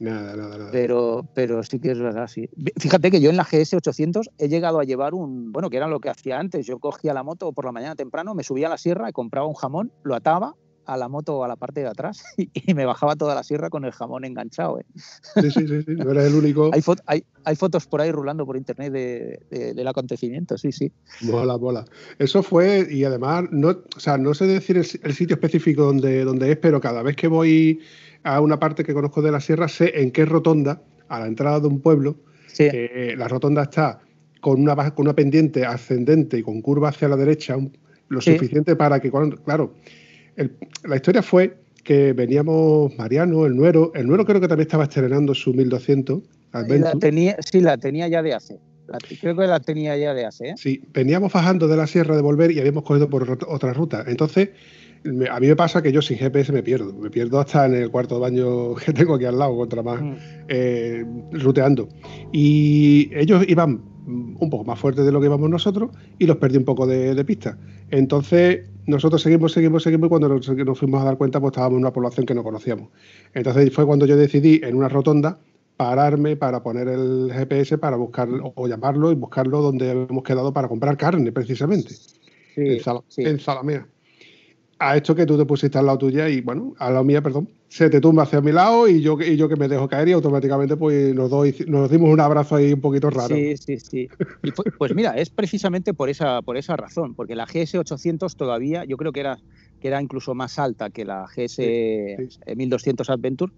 [0.00, 0.70] Nada, nada, nada.
[0.70, 2.48] Pero, pero sí que es verdad, sí.
[2.76, 5.86] Fíjate que yo en la GS 800 he llegado a llevar un, bueno, que era
[5.86, 6.66] lo que hacía antes.
[6.66, 9.46] Yo cogía la moto por la mañana temprano, me subía a la sierra y compraba
[9.46, 10.54] un jamón, lo ataba
[10.86, 13.84] a la moto a la parte de atrás y, me bajaba toda la sierra con
[13.84, 14.80] el jamón enganchado.
[14.80, 14.84] ¿eh?
[14.94, 16.70] Sí, sí, sí, sí, no era el único.
[16.72, 20.92] hay, hay, hay, fotos por ahí rulando por internet de, del acontecimiento, sí, sí.
[21.22, 21.84] Mola, mola.
[22.18, 26.52] Eso fue, y además, no, o sea, no sé decir el, sitio específico donde, donde
[26.52, 27.80] es, pero cada vez que voy
[28.24, 31.60] a una parte que conozco de la sierra, sé en qué rotonda, a la entrada
[31.60, 32.16] de un pueblo,
[32.58, 34.00] eh, la rotonda está
[34.40, 37.56] con una, con una pendiente ascendente y con curva hacia la derecha,
[38.08, 39.74] lo suficiente para que, cuando, claro,
[40.84, 43.92] la historia fue que veníamos Mariano, el Nuero.
[43.94, 46.22] El Nuero creo que también estaba estrenando su 1200.
[46.52, 48.58] La tenía, sí, la tenía ya de hace.
[49.20, 50.50] creo que la tenía ya de hace.
[50.50, 50.54] ¿eh?
[50.56, 54.04] Sí, veníamos bajando de la sierra de volver y habíamos cogido por otra ruta.
[54.06, 54.50] Entonces,
[55.30, 56.92] a mí me pasa que yo sin GPS me pierdo.
[56.92, 60.14] Me pierdo hasta en el cuarto baño que tengo aquí al lado, contra más, mm.
[60.48, 61.88] eh, ruteando.
[62.32, 66.58] Y ellos iban un poco más fuertes de lo que íbamos nosotros y los perdí
[66.58, 67.56] un poco de, pista.
[67.90, 71.82] Entonces, nosotros seguimos, seguimos, seguimos y cuando nos, fuimos a dar cuenta, pues estábamos en
[71.82, 72.88] una población que no conocíamos.
[73.34, 75.38] Entonces fue cuando yo decidí en una rotonda
[75.76, 80.68] pararme para poner el GPS para buscar o llamarlo y buscarlo donde habíamos quedado para
[80.68, 81.94] comprar carne, precisamente.
[82.56, 82.80] en,
[83.16, 83.86] en Salamea
[84.88, 87.48] ha hecho que tú te pusiste al lado tuya y, bueno, a la mía, perdón,
[87.68, 90.12] se te tumba hacia mi lado y yo, y yo que me dejo caer y
[90.12, 93.34] automáticamente pues nos, doy, nos dimos un abrazo ahí un poquito raro.
[93.34, 94.08] Sí, sí, sí.
[94.42, 98.96] Y pues, mira, es precisamente por esa, por esa razón, porque la GS800 todavía, yo
[98.96, 99.38] creo que era,
[99.80, 101.62] que era incluso más alta que la GS
[102.54, 103.52] 1200 Adventure,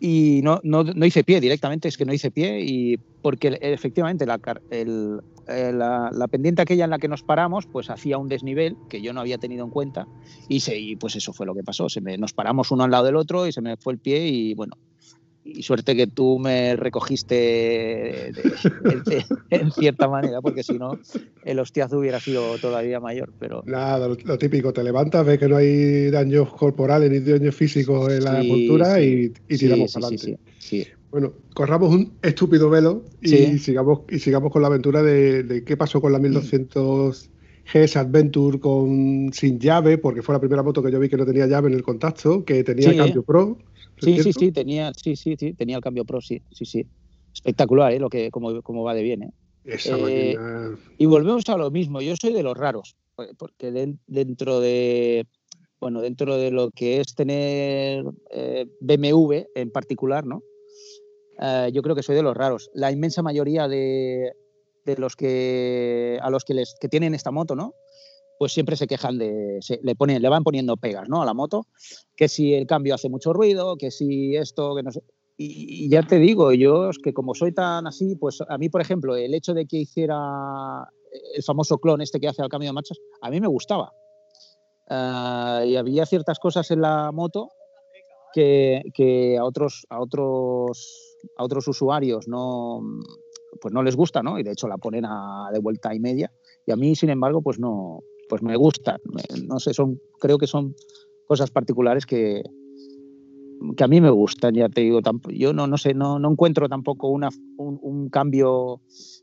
[0.00, 4.26] y no, no, no, hice pie directamente, es que no hice pie y porque efectivamente
[4.26, 8.28] la, el, eh, la, la, pendiente aquella en la que nos paramos pues hacía un
[8.28, 10.06] desnivel que yo no había tenido en cuenta
[10.48, 12.90] y, se, y pues eso fue lo que pasó, se me, nos paramos uno al
[12.90, 14.76] lado del otro y se me fue el pie y bueno,
[15.44, 18.32] y suerte que tú me recogiste de,
[19.06, 20.98] de, en cierta manera, porque si no,
[21.44, 23.32] el hostiazo hubiera sido todavía mayor.
[23.38, 23.62] Pero...
[23.66, 28.12] Nada, lo, lo, típico, te levantas, ves que no hay daños corporales ni daños físicos
[28.12, 29.32] en la sí, montura sí.
[29.48, 30.38] y, y, tiramos sí, para adelante.
[30.58, 35.64] Sí, bueno, corramos un estúpido velo y, sigamos, y sigamos con la aventura de, de
[35.64, 37.30] qué pasó con la 1200
[37.72, 41.26] GS Adventure con, sin llave, porque fue la primera moto que yo vi que no
[41.26, 43.58] tenía llave en el contacto, que tenía cambio pro.
[44.00, 46.86] Sí, sí, sí, tenía, sí, sí, sí, tenía el cambio pro, sí, sí, sí.
[47.34, 47.98] Espectacular, ¿eh?
[47.98, 49.32] Lo que, como, como va de bien, ¿eh?
[49.64, 50.78] Esa eh, máquina...
[50.96, 52.00] Y volvemos a lo mismo.
[52.00, 52.96] Yo soy de los raros,
[53.36, 55.26] porque de, dentro de,
[55.78, 60.42] bueno, dentro de lo que es tener eh, BMW en particular, ¿no?
[61.38, 62.70] Uh, yo creo que soy de los raros.
[62.74, 64.32] La inmensa mayoría de,
[64.84, 67.74] de, los que a los que les que tienen esta moto, ¿no?
[68.38, 71.22] Pues siempre se quejan de, se, le ponen, le van poniendo pegas, ¿no?
[71.22, 71.66] A la moto,
[72.16, 75.02] que si el cambio hace mucho ruido, que si esto, que no sé.
[75.36, 78.68] Y, y ya te digo, yo es que como soy tan así, pues a mí,
[78.68, 80.16] por ejemplo, el hecho de que hiciera
[81.34, 83.92] el famoso clon este que hace al cambio de marchas, a mí me gustaba.
[84.90, 87.50] Uh, y había ciertas cosas en la moto
[88.32, 92.80] que, que a otros a otros a otros usuarios no,
[93.60, 94.38] pues no les gusta, ¿no?
[94.38, 96.32] Y de hecho la ponen a de vuelta y media.
[96.66, 98.98] Y a mí, sin embargo, pues no, pues me gusta.
[99.46, 100.74] No sé, son, creo que son
[101.26, 102.42] cosas particulares que,
[103.76, 105.00] que a mí me gustan, ya te digo.
[105.30, 108.80] Yo no, no sé, no, no encuentro tampoco una, un, cambio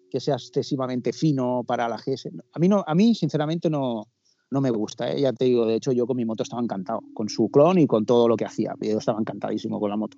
[0.09, 2.29] que sea excesivamente fino para la GS.
[2.53, 4.03] A mí, no, a mí sinceramente, no,
[4.51, 5.11] no me gusta.
[5.11, 5.21] ¿eh?
[5.21, 7.87] Ya te digo, de hecho, yo con mi moto estaba encantado, con su clon y
[7.87, 8.73] con todo lo que hacía.
[8.81, 10.17] Yo estaba encantadísimo con la moto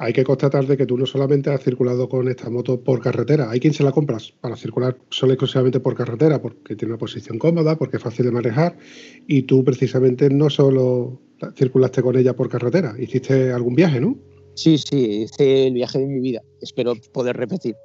[0.00, 3.50] hay que constatar de que tú no solamente has circulado con esta moto por carretera,
[3.50, 6.98] hay quien se la compras para circular solo y exclusivamente por carretera, porque tiene una
[6.98, 8.78] posición cómoda, porque es fácil de manejar,
[9.26, 11.20] y tú precisamente no solo
[11.54, 14.16] circulaste con ella por carretera, hiciste algún viaje, ¿no?
[14.54, 16.40] Sí, sí, hice el viaje de mi vida.
[16.62, 17.76] Espero poder repetir,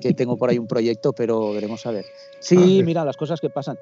[0.00, 2.04] que tengo por ahí un proyecto, pero veremos a ver.
[2.40, 3.78] Sí, mira, las cosas que pasan.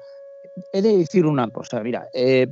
[0.73, 2.45] He de decir una cosa, mira, eh,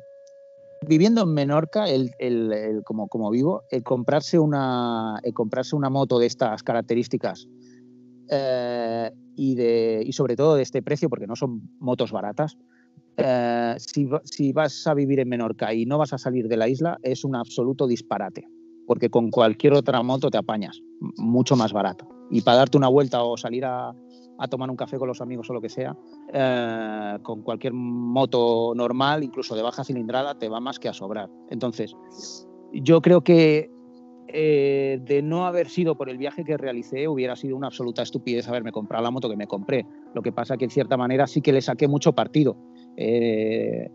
[0.86, 6.19] viviendo en Menorca, el, el, como, como vivo, el comprarse, una, el comprarse una moto
[6.19, 7.47] de estas características
[8.30, 12.57] eh, y, de, y sobre todo de este precio, porque no son motos baratas,
[13.17, 16.67] eh, si, si, vas a vivir en Menorca y no vas a salir de la
[16.67, 18.47] isla, es un absoluto disparate,
[18.86, 20.80] porque con cualquier otra moto te apañas,
[21.17, 22.07] mucho más barato.
[22.30, 23.93] Y para darte una vuelta o salir a,
[24.38, 25.95] a tomar un café con los amigos o lo que sea,
[26.31, 31.29] eh, con cualquier moto normal, incluso de baja cilindrada, te va más que a sobrar.
[31.49, 31.95] Entonces,
[32.73, 33.69] yo creo que
[34.29, 38.47] eh, de no haber sido por el viaje que realicé, hubiera sido una absoluta estupidez
[38.47, 39.85] haberme comprado la moto que me compré.
[40.13, 42.57] Lo que pasa que en cierta manera sí que le saqué mucho partido
[42.97, 43.89] eh,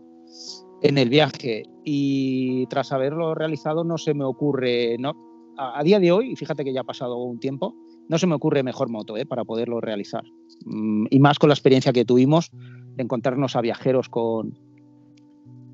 [0.81, 5.13] en el viaje y tras haberlo realizado no se me ocurre, no,
[5.57, 7.75] a, a día de hoy, y fíjate que ya ha pasado un tiempo,
[8.09, 9.25] no se me ocurre mejor moto ¿eh?
[9.25, 10.23] para poderlo realizar.
[10.65, 14.57] Mm, y más con la experiencia que tuvimos de encontrarnos a viajeros con,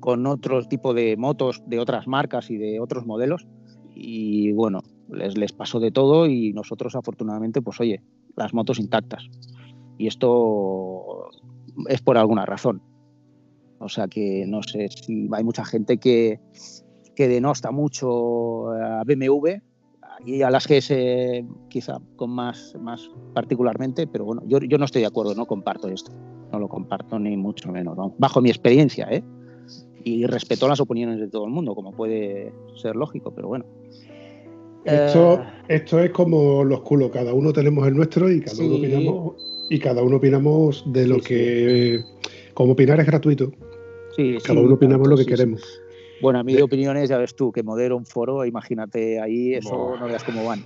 [0.00, 3.46] con otro tipo de motos de otras marcas y de otros modelos.
[3.94, 8.02] Y bueno, les, les pasó de todo y nosotros afortunadamente, pues oye,
[8.36, 9.28] las motos intactas.
[9.98, 11.30] Y esto
[11.88, 12.82] es por alguna razón.
[13.78, 16.38] O sea que no sé si hay mucha gente que,
[17.16, 19.69] que denosta mucho a BMW
[20.24, 20.92] y a las GS
[21.68, 25.88] quizá con más, más particularmente, pero bueno, yo, yo no estoy de acuerdo, no comparto
[25.88, 26.12] esto,
[26.52, 28.14] no lo comparto ni mucho menos, ¿no?
[28.18, 29.22] bajo mi experiencia, ¿eh?
[30.04, 33.64] y respeto las opiniones de todo el mundo, como puede ser lógico, pero bueno.
[34.84, 38.64] Esto, uh, esto es como los culos, cada uno tenemos el nuestro y cada sí.
[38.64, 39.34] uno opinamos
[39.68, 42.28] y cada uno opinamos de lo sí, que sí.
[42.54, 43.52] como opinar es gratuito.
[44.42, 45.62] cada uno opinamos lo que queremos.
[46.20, 49.74] Bueno, a mí de opiniones, ya ves tú, que modero un foro, imagínate ahí, eso
[49.74, 49.96] oh.
[49.98, 50.62] no veas cómo van.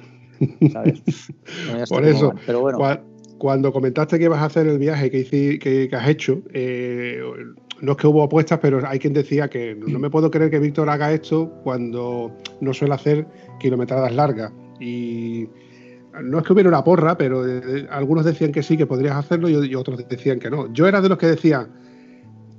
[0.72, 1.02] ¿sabes?
[1.68, 2.38] No veas Por eso, van.
[2.46, 2.78] Pero bueno.
[3.38, 7.20] Cuando comentaste que ibas a hacer el viaje que, hice, que, que has hecho, eh,
[7.80, 10.58] no es que hubo apuestas, pero hay quien decía que no me puedo creer que
[10.58, 13.26] Víctor haga esto cuando no suele hacer
[13.58, 14.52] kilometradas largas.
[14.80, 15.48] Y
[16.22, 19.48] no es que hubiera una porra, pero eh, algunos decían que sí, que podrías hacerlo
[19.48, 20.72] y, y otros decían que no.
[20.72, 21.68] Yo era de los que decían,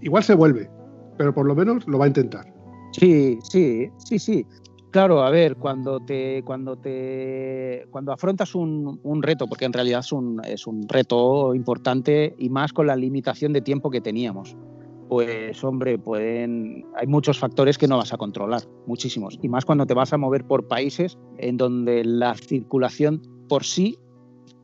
[0.01, 0.69] igual se vuelve,
[1.17, 2.45] pero por lo menos lo va a intentar.
[2.99, 4.45] Sí, sí, sí, sí.
[4.91, 9.99] Claro, a ver, cuando te, cuando te, cuando afrontas un, un reto, porque en realidad
[9.99, 14.55] es un, es un, reto importante y más con la limitación de tiempo que teníamos.
[15.09, 19.37] pues hombre, pueden, hay muchos factores que no vas a controlar, muchísimos.
[19.41, 23.97] Y más cuando te vas a mover por países en donde la circulación por sí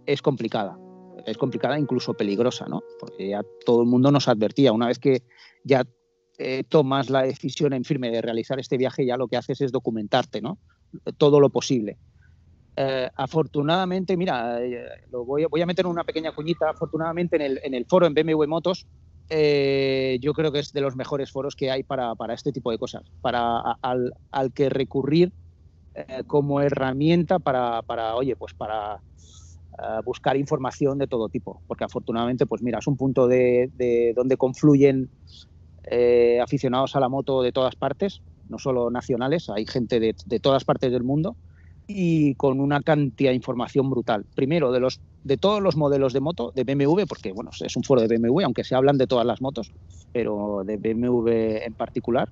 [0.06, 0.80] es complicada.
[1.26, 2.82] Es complicada, incluso peligrosa, ¿no?
[3.02, 4.72] Porque ya todo el mundo nos advertía.
[4.72, 5.24] Una vez que
[5.66, 5.84] ya
[6.44, 9.72] eh, tomas la decisión en firme de realizar este viaje, ya lo que haces es
[9.72, 10.58] documentarte, ¿no?
[11.18, 12.00] Todo lo posible.
[12.76, 16.72] Eh, afortunadamente, mira, eh, lo voy, a, meter una pequeña cuñita.
[16.72, 18.88] Afortunadamente, en el, en el foro en BMW Motos
[19.30, 22.78] yo creo que es de los mejores foros que hay para, para este tipo de
[22.78, 25.32] cosas, para al, al que recurrir
[26.28, 29.00] como herramienta para, para, oye, pues para
[30.04, 34.36] buscar información de todo tipo, porque afortunadamente, pues mira, es un punto de, de donde
[34.36, 35.10] confluyen
[35.86, 40.64] eh, aficionados a la moto de todas partes, no solo nacionales, hay gente de, todas
[40.64, 41.36] partes del mundo
[41.88, 44.26] y con una cantidad de información brutal.
[44.36, 47.84] Primero, de, los, de todos los modelos de moto de BMW, porque bueno, es un
[47.84, 49.72] foro de BMW, aunque se hablan de todas las motos,
[50.14, 52.30] pero de BMW en particular.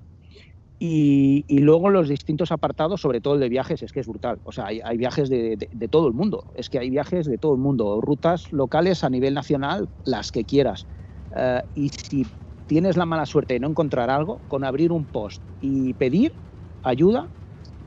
[0.82, 4.39] Y, luego los distintos apartados, sobre todo el de viajes, es que es brutal.
[4.45, 5.58] O sea, hay, viajes de,
[5.89, 6.45] todo el mundo.
[6.56, 8.00] Es que hay viajes de todo el mundo.
[8.00, 10.88] Rutas locales a nivel nacional, las que quieras.
[11.32, 12.26] Uh, y si
[12.70, 16.32] tienes la mala suerte de no encontrar algo, con abrir un post y pedir
[16.84, 17.28] ayuda,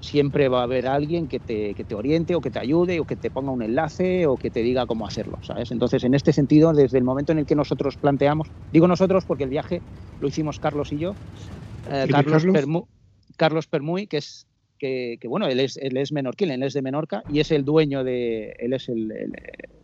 [0.01, 3.05] siempre va a haber alguien que te, que te, oriente o que te ayude o
[3.05, 5.71] que te ponga un enlace o que te diga cómo hacerlo, ¿sabes?
[5.71, 9.45] Entonces, en este sentido, desde el momento en el que nosotros planteamos, digo nosotros porque
[9.45, 9.81] el viaje
[10.21, 11.15] lo hicimos Carlos y yo,
[11.89, 12.53] eh, Carlos, Carlos?
[12.53, 12.87] Permu,
[13.37, 14.49] Carlos Permuy, que es
[14.81, 17.65] que, que, bueno, él es, él es menorquín, él es de Menorca y es el
[17.65, 19.33] dueño de, él es el, el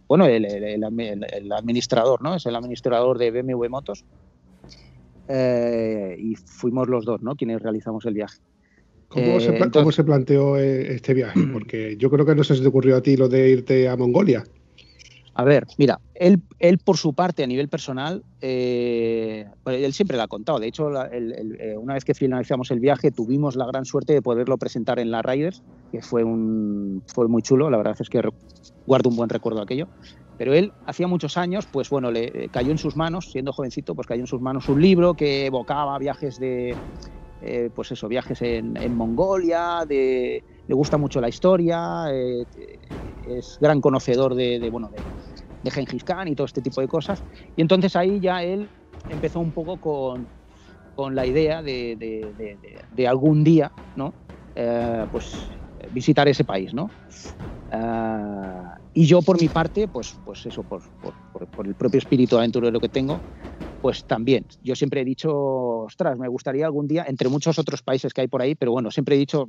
[0.08, 2.34] bueno, el, el, el, administrador, ¿no?
[2.34, 4.04] Es el administrador de BMW Motos.
[5.28, 7.36] Eh, y fuimos los dos, ¿no?
[7.36, 8.38] Quienes realizamos el viaje.
[9.08, 11.40] ¿Cómo, eh, se, entonces, ¿Cómo, se, planteó eh, este viaje?
[11.52, 13.96] Porque yo creo que no sé si te ocurrió a ti lo de irte a
[13.96, 14.44] Mongolia.
[15.34, 20.24] A ver, mira, él, él por su parte, a nivel personal, eh, él siempre lo
[20.24, 20.58] ha contado.
[20.58, 24.14] De hecho, la, el, el, una vez que finalizamos el viaje, tuvimos la gran suerte
[24.14, 25.62] de poderlo presentar en la Riders,
[25.92, 27.70] que fue, un, fue muy chulo.
[27.70, 28.20] La verdad es que
[28.84, 29.86] guardo un buen recuerdo de aquello.
[30.38, 34.06] Pero él, hacía muchos años, pues bueno, le cayó en sus manos, siendo jovencito, pues
[34.08, 36.80] cayó en sus manos un libro que evocaba viajes de,
[37.40, 42.44] eh, pues eso, viajes en, en Mongolia, de, le gusta mucho la historia, eh,
[43.22, 45.06] es gran conocedor de, de bueno, de,
[45.62, 47.24] de Gengis Khan y todo este tipo de cosas.
[47.56, 48.70] Y entonces ahí ya él
[49.08, 50.30] empezó un poco con,
[50.94, 51.96] con la idea de,
[52.90, 54.16] de algún día, ¿no?
[54.54, 55.57] Eh, pues
[55.90, 56.92] visitar ese país, ¿no?
[57.70, 60.82] Uh, y yo por mi parte, pues, pues eso, por,
[61.66, 63.22] el propio espíritu aventurero que tengo,
[63.80, 64.46] pues también.
[64.60, 65.30] Yo siempre he dicho,
[65.80, 68.90] ostras, me gustaría algún día, entre muchos otros países que hay por ahí, pero bueno,
[68.90, 69.48] siempre he dicho,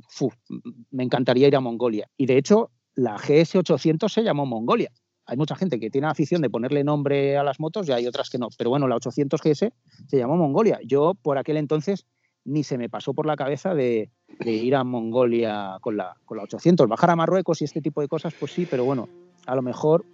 [0.92, 2.08] me encantaría ir a Mongolia.
[2.18, 4.92] Y de hecho, la GS800 se llamó Mongolia.
[5.26, 8.30] Hay mucha gente que tiene afición de ponerle nombre a las motos y hay otras
[8.30, 8.50] que no.
[8.58, 9.72] Pero bueno, la 800 GS
[10.08, 10.80] se llamó Mongolia.
[10.84, 12.06] Yo por aquel entonces
[12.46, 14.10] ni se me pasó por la cabeza de,
[14.46, 16.88] ir a Mongolia con la, con la 800.
[16.88, 19.08] Bajar a Marruecos y este tipo de cosas, pues sí, pero bueno,
[19.46, 20.06] a lo mejor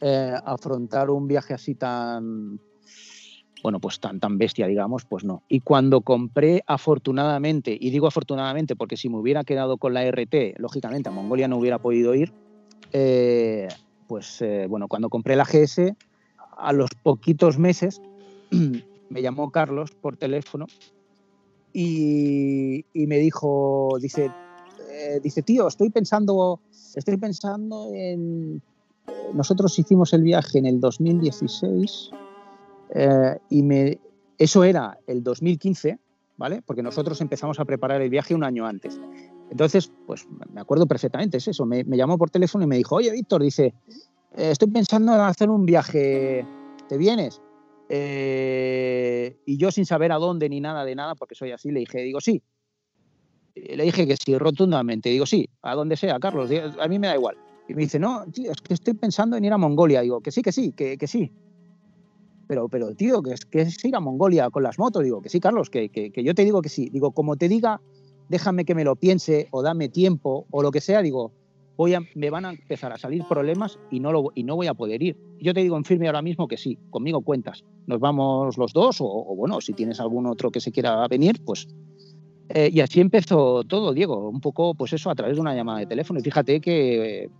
[0.00, 2.60] eh, afrontar un viaje así tan,
[3.62, 5.42] bueno, pues tan, tan bestia, digamos, pues no.
[5.48, 10.58] Y cuando compré, afortunadamente, y digo afortunadamente porque si me hubiera quedado con la RT,
[10.58, 12.32] lógicamente a Mongolia no hubiera podido ir,
[12.92, 13.68] eh,
[14.08, 15.94] pues eh, bueno, cuando compré la GS,
[16.56, 18.00] a los poquitos meses
[19.10, 20.66] me llamó Carlos por teléfono
[21.72, 24.30] y, me dijo, dice,
[24.90, 26.60] eh, dice, tío, estoy pensando,
[26.94, 28.62] estoy pensando en...
[29.34, 32.10] Nosotros hicimos el viaje en el 2016
[32.94, 33.98] eh, y me,
[34.38, 35.98] eso era el 2015,
[36.36, 36.62] ¿vale?
[36.62, 39.00] Porque nosotros empezamos a preparar el viaje un año antes.
[39.50, 41.66] Entonces, pues me acuerdo perfectamente, es eso.
[41.66, 43.74] Me, me llamó por teléfono y me dijo, oye, Víctor, dice,
[44.36, 46.46] eh, estoy pensando en hacer un viaje,
[46.88, 47.40] ¿te vienes?
[47.92, 51.80] Eh, y yo sin saber a dónde ni nada de nada, porque soy así, le
[51.80, 52.42] dije, digo, sí.
[53.54, 55.10] Le dije que sí, rotundamente.
[55.10, 57.36] Digo, sí, a donde sea, Carlos, a mí me da igual.
[57.68, 60.00] Y me dice, no, tío, es que estoy pensando en ir a Mongolia.
[60.00, 61.30] Digo, que sí, que sí, que, que sí
[62.50, 65.04] pero, pero tío, que es, que ir a Mongolia con las motos.
[65.04, 66.90] Digo, que sí, Carlos, que, que, yo te digo que sí.
[66.90, 67.80] Digo, como te diga,
[68.28, 71.30] déjame que me lo piense o dame tiempo o lo que sea, digo,
[71.80, 74.66] voy a, me van a empezar a salir problemas y no, lo, y no voy
[74.66, 75.16] a poder ir.
[75.40, 77.64] Yo te digo en firme ahora mismo que sí, conmigo cuentas.
[77.86, 81.66] Nos vamos los dos o, bueno, si tienes algún otro que se quiera venir, pues...
[82.50, 85.78] Eh, y así empezó todo, Diego, un poco, pues eso, a través de una llamada
[85.78, 86.20] de teléfono.
[86.20, 87.30] Y fíjate que,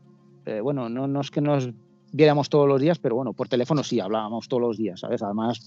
[0.47, 1.69] eh, bueno, no, no es que nos
[2.13, 5.23] viéramos todos los días, pero bueno, por teléfono sí, hablábamos todos los días, ¿sabes?
[5.23, 5.67] Además,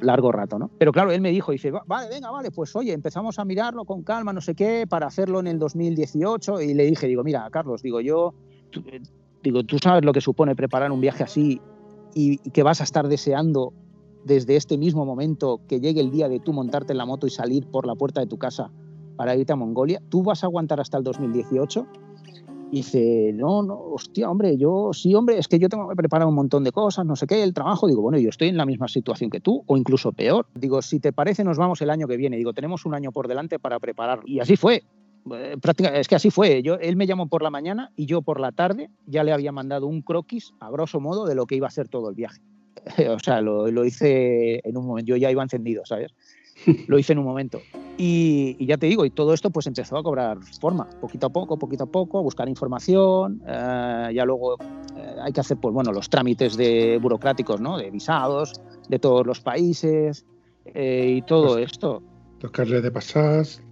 [0.00, 0.70] largo rato, ¿no?
[0.78, 4.02] Pero claro, él me dijo, dice, vale, venga, vale, pues oye, empezamos a mirarlo con
[4.02, 7.82] calma, no sé qué, para hacerlo en el 2018, y le dije, digo, mira, Carlos,
[7.82, 8.34] digo, yo,
[8.70, 8.82] tú,
[9.42, 11.60] digo, tú sabes lo que supone preparar un viaje así
[12.14, 13.72] y, y que vas a estar deseando
[14.24, 17.30] desde este mismo momento que llegue el día de tú montarte en la moto y
[17.30, 18.70] salir por la puerta de tu casa
[19.16, 21.86] para irte a Mongolia, ¿tú vas a aguantar hasta el 2018?
[22.70, 26.34] Dice, no, no, hostia, hombre, yo sí, hombre, es que yo tengo que preparar un
[26.34, 27.86] montón de cosas, no sé qué, el trabajo.
[27.86, 30.46] Digo, bueno, yo estoy en la misma situación que tú, o incluso peor.
[30.54, 32.36] Digo, si te parece, nos vamos el año que viene.
[32.36, 34.20] Digo, tenemos un año por delante para preparar.
[34.26, 34.82] Y así fue.
[35.32, 35.56] Eh,
[35.94, 36.62] es que así fue.
[36.62, 39.52] Yo, él me llamó por la mañana y yo por la tarde ya le había
[39.52, 42.42] mandado un croquis, a grosso modo, de lo que iba a ser todo el viaje.
[43.10, 45.08] o sea, lo, lo hice en un momento.
[45.08, 46.12] Yo ya iba encendido, ¿sabes?
[46.86, 47.60] lo hice en un momento.
[47.96, 51.58] Y, ya te digo, y todo esto pues empezó a cobrar forma, poquito a poco,
[51.58, 54.56] poquito a poco, a buscar información, eh, ya luego
[54.96, 57.78] eh, hay que hacer pues bueno, los trámites de burocráticos, ¿no?
[57.78, 60.26] De visados de todos los países
[60.66, 62.02] eh, y todo esto.
[62.40, 63.62] Los carnes de pasas.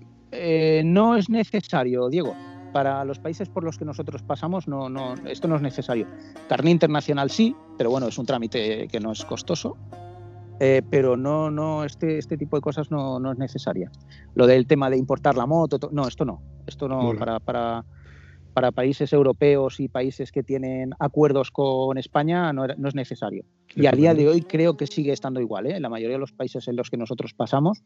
[0.85, 2.35] no es necesario, Diego.
[2.73, 6.07] Para los países por los que nosotros pasamos, no, no, esto no es necesario.
[6.49, 9.77] Carne internacional sí, pero bueno, es un trámite que no es costoso
[10.65, 13.91] eh, pero no, no, este, este tipo de cosas no, no, es necesaria.
[14.37, 17.85] Lo del tema de importar la moto, no, esto no, esto no, para, para,
[18.55, 23.45] para, países europeos y países que tienen acuerdos con España no, no es necesario.
[23.75, 25.75] Y a día de hoy creo que sigue estando igual, ¿eh?
[25.75, 27.83] en la mayoría de los países en los que nosotros pasamos,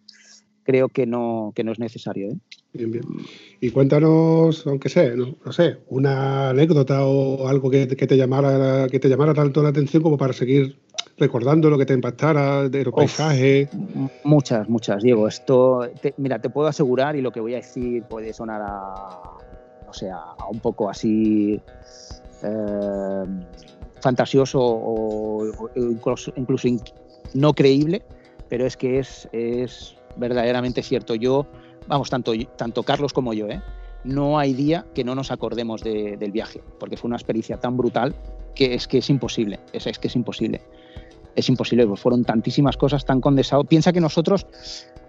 [0.63, 2.29] creo que no, que no es necesario.
[2.29, 2.37] ¿eh?
[2.75, 3.05] Bien, bien.
[3.59, 9.01] Y cuéntanos, aunque no, no sé, una anécdota o algo que, que, te llamara, que
[9.01, 10.77] te llamara tanto la atención como para seguir
[11.19, 13.69] recordando lo que te impactara de los paisajes.
[14.25, 15.29] Muchas, muchas, Diego.
[15.29, 15.89] Esto,
[16.19, 19.39] mira, te puedo asegurar y lo que voy a decir puede sonar a,
[19.87, 21.61] no sé, a, un poco así
[22.43, 23.25] eh,
[24.01, 26.69] fantasioso o, incluso, incluso
[27.35, 28.03] no creíble,
[28.49, 31.15] pero es que es, es verdaderamente cierto.
[31.15, 31.47] Yo,
[31.89, 33.63] vamos, tanto, tanto Carlos como yo, ¿eh?
[34.05, 38.15] no hay día que no nos acordemos del viaje, porque fue una experiencia tan brutal
[38.55, 40.61] que es que es imposible, es, es que es imposible
[41.37, 43.65] es imposible, pues fueron tantísimas cosas tan condensado.
[43.65, 44.47] Piensa que nosotros,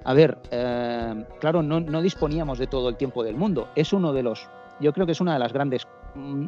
[0.04, 3.70] a ver, eh, claro, no, disponíamos de todo el tiempo del mundo.
[3.76, 4.48] Es uno de los,
[4.80, 6.48] yo creo que es una de las grandes, mm,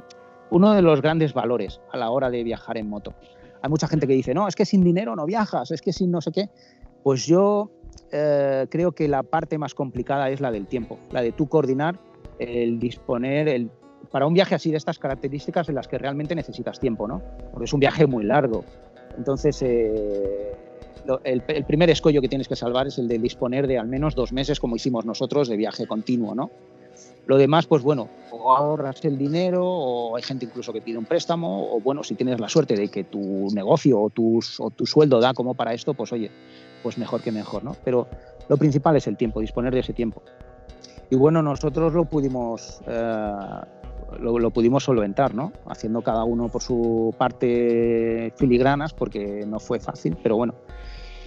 [0.52, 3.14] uno de los grandes valores a la hora de viajar en moto.
[3.62, 6.12] Hay mucha gente que dice, no, es que sin dinero no viajas, es que sin
[6.12, 6.50] no sé qué.
[7.04, 7.72] Pues yo
[8.12, 12.00] eh, creo que la parte más complicada es la del tiempo, la de tú coordinar,
[12.38, 13.72] el disponer, el
[14.12, 17.22] para un viaje así de estas características en las que realmente necesitas tiempo, ¿no?
[17.52, 18.64] Porque es un viaje muy largo.
[19.20, 20.56] Entonces, eh,
[21.26, 24.32] el, primer escollo que tienes que salvar es el de disponer de al menos dos
[24.32, 26.50] meses, como hicimos nosotros, de viaje continuo, ¿no?
[27.28, 31.06] Lo demás, pues bueno, o ahorras el dinero, o hay gente incluso que pide un
[31.06, 34.42] préstamo, o bueno, si tienes la suerte de que tu negocio o, tu
[34.86, 36.32] sueldo da como para esto, pues oye,
[36.82, 37.76] pues mejor que mejor, ¿no?
[37.84, 38.08] Pero
[38.48, 40.24] lo principal es el tiempo, disponer de ese tiempo.
[41.10, 43.32] Y bueno, nosotros lo pudimos eh,
[44.20, 45.52] lo, pudimos solventar, ¿no?
[45.68, 50.56] Haciendo cada uno por su parte filigranas, porque no fue fácil, pero bueno.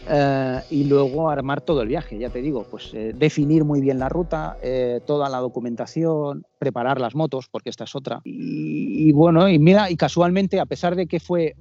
[0.09, 4.01] Eh, y luego armar todo el viaje, ya te digo, pues eh, definir muy bien
[4.01, 8.21] la ruta, eh, toda la documentación, preparar las motos, porque esta es otra.
[8.25, 11.55] Y, y bueno, y mira, y casualmente, a pesar de que fue,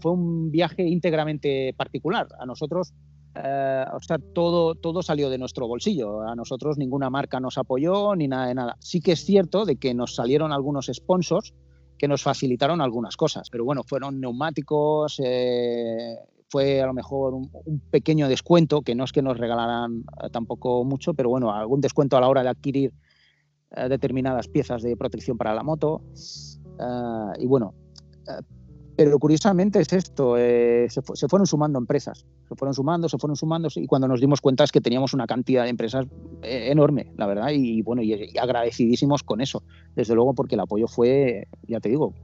[0.00, 2.92] fue un viaje íntegramente particular, a nosotros
[3.38, 6.22] eh, o sea, todo, todo salió de nuestro bolsillo.
[6.22, 8.76] A nosotros ninguna marca nos apoyó ni nada de nada.
[8.80, 11.54] Sí que es cierto de que nos salieron algunos sponsors
[11.98, 16.14] que nos facilitaron algunas cosas, pero bueno, fueron neumáticos, eh,
[16.50, 20.84] fue a lo mejor un, pequeño descuento, que no es que nos regalaran eh, tampoco
[20.84, 22.92] mucho, pero bueno, algún descuento a la hora de adquirir
[23.88, 26.00] determinadas piezas de protección para la moto.
[27.38, 27.74] y bueno,
[28.96, 33.68] pero curiosamente es esto, eh, se, fueron sumando empresas, se fueron sumando, se fueron sumando
[33.74, 36.06] y cuando nos dimos cuenta es que teníamos una cantidad de empresas
[36.42, 39.62] eh, enorme, la verdad, y bueno, y agradecidísimos con eso,
[39.94, 42.14] desde luego porque el apoyo fue, ya te digo,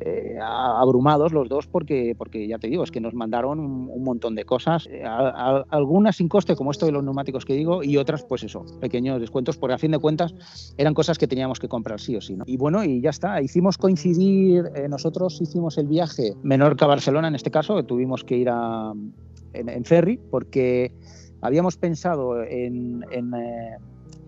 [0.00, 4.34] eh, abrumados los dos porque, porque ya te digo, es que nos mandaron un, montón
[4.34, 8.24] de cosas, eh, algunas sin coste como esto de los neumáticos que digo y otras
[8.24, 10.34] pues eso, pequeños descuentos porque a fin de cuentas
[10.78, 12.34] eran cosas que teníamos que comprar sí o sí.
[12.34, 12.44] ¿no?
[12.46, 17.50] Y bueno, y ya está, hicimos coincidir, eh, nosotros hicimos el viaje Menorca-Barcelona en este
[17.50, 18.92] caso, tuvimos que ir a,
[19.52, 20.92] en, ferry porque
[21.42, 23.32] habíamos pensado en, en,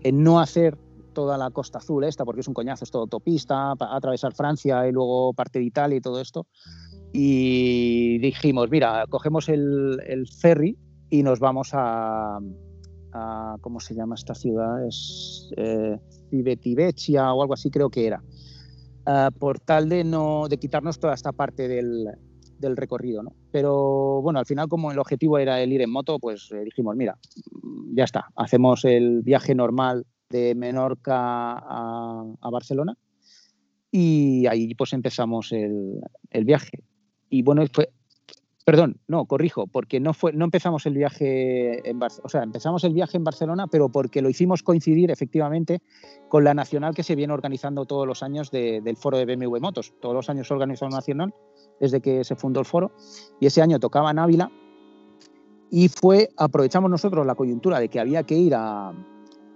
[0.03, 0.77] en no hacer
[1.13, 4.91] toda la costa azul esta, porque es un coñazo, es todo autopista, atravesar Francia y
[4.91, 6.47] luego parte de Italia y todo esto.
[7.13, 10.77] Y dijimos, mira, cogemos el, ferry
[11.09, 12.39] y nos vamos a,
[13.61, 14.85] ¿cómo se llama esta ciudad?
[14.85, 15.97] Es eh,
[16.31, 18.23] o algo así creo que era.
[19.05, 22.07] Uh, por tal de no de quitarnos toda esta parte del,
[22.63, 23.33] del recorrido, ¿no?
[23.51, 26.95] Pero bueno, al final como el objetivo era el ir en moto, pues eh, dijimos,
[26.95, 27.17] mira,
[27.93, 32.97] ya está, hacemos el viaje normal de Menorca a, Barcelona
[33.91, 36.01] y ahí pues empezamos el,
[36.43, 36.79] viaje.
[37.29, 37.89] Y bueno, fue,
[38.65, 42.83] Perdón, no, corrijo, porque no fue, no empezamos el viaje en Barcelona, o sea, empezamos
[42.85, 45.81] el viaje en Barcelona, pero porque lo hicimos coincidir efectivamente
[46.29, 49.93] con la nacional que se viene organizando todos los años del foro de BMW Motos.
[50.01, 51.33] Todos los años se organiza una nacional
[51.79, 52.93] desde que se fundó el foro
[53.39, 54.49] y ese año tocaba en Ávila
[55.69, 58.93] y fue, aprovechamos nosotros la coyuntura de que había que ir a,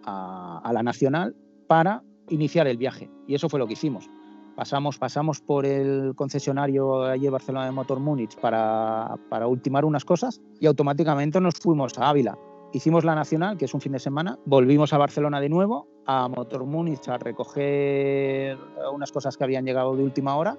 [0.08, 1.36] a la nacional
[1.68, 3.10] para iniciar el viaje.
[3.28, 4.10] Y eso fue lo que hicimos.
[4.56, 10.42] Pasamos, pasamos por el concesionario allí Barcelona de Motor Múnich para, para ultimar unas cosas
[10.60, 12.38] y automáticamente nos fuimos a Ávila.
[12.74, 16.28] Hicimos la nacional, que es un fin de semana, volvimos a Barcelona de nuevo, a
[16.28, 18.58] Motor Múnich a recoger
[18.92, 20.58] unas cosas que habían llegado de última hora,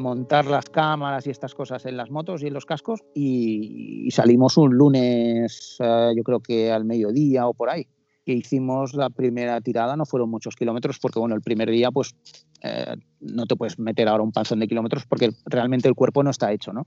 [0.00, 4.56] montar las cámaras y estas cosas en las motos y en los cascos y, salimos
[4.56, 7.86] un lunes, eh, yo creo que al mediodía o por ahí
[8.24, 12.14] que hicimos la primera tirada no fueron muchos kilómetros porque bueno el primer día pues
[12.62, 16.30] eh, no te puedes meter ahora un panzón de kilómetros porque realmente el cuerpo no
[16.30, 16.86] está hecho, ¿no?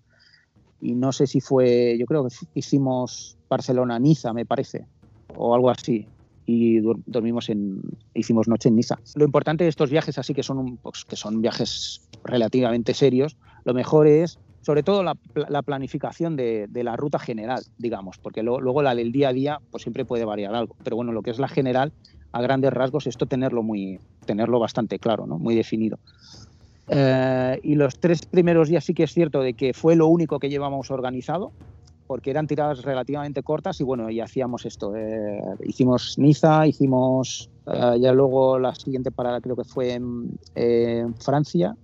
[0.83, 4.85] Y no sé si fue, yo creo que hicimos Barcelona-Niza, me parece,
[5.33, 6.05] o algo así.
[6.45, 7.81] Y dormimos en,
[8.13, 8.99] hicimos noche en Niza.
[9.15, 13.73] Lo importante de estos viajes, así que son, pues, que son viajes relativamente serios, lo
[13.73, 19.11] mejor es sobre todo la, planificación de, la ruta general, digamos, porque luego la del
[19.11, 21.91] día a día pues siempre puede variar algo, pero bueno, lo que es la general
[22.31, 25.37] a grandes rasgos, esto tenerlo, muy, tenerlo bastante claro, ¿no?
[25.37, 25.99] muy definido.
[26.87, 30.39] Eh, y los tres primeros días sí que es cierto de que fue lo único
[30.39, 31.51] que llevamos organizado,
[32.07, 34.95] porque eran tiradas relativamente cortas y bueno, y hacíamos esto.
[34.95, 40.37] Eh, hicimos Niza, hicimos eh, ya luego la siguiente parada creo que fue en,
[41.19, 41.75] Francia,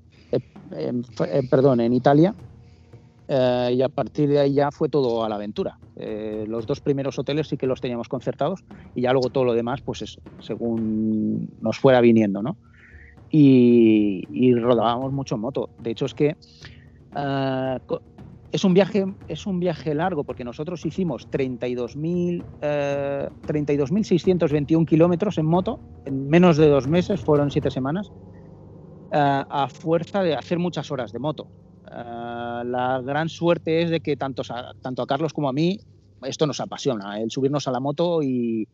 [1.50, 2.34] perdón, en Italia,
[3.32, 5.78] eh, y a partir de ahí ya fue todo a la aventura.
[5.96, 8.64] Eh, los dos primeros hoteles sí que los teníamos concertados
[8.96, 12.58] y ya luego todo lo demás, pues según nos fuera viniendo, ¿no?
[13.30, 15.70] Y, rodábamos mucho en moto.
[15.78, 16.38] De hecho es que
[17.16, 17.80] eh,
[18.52, 23.92] es un viaje es un viaje largo porque nosotros hicimos 32.621 32
[24.88, 28.12] kilómetros en moto en menos de dos meses, fueron siete semanas,
[29.12, 31.46] a fuerza de hacer muchas horas de moto.
[31.92, 35.80] Eh, la gran suerte es de que tanto a, tanto a Carlos como a mí
[36.24, 38.68] esto nos apasiona, el subirnos a la moto y,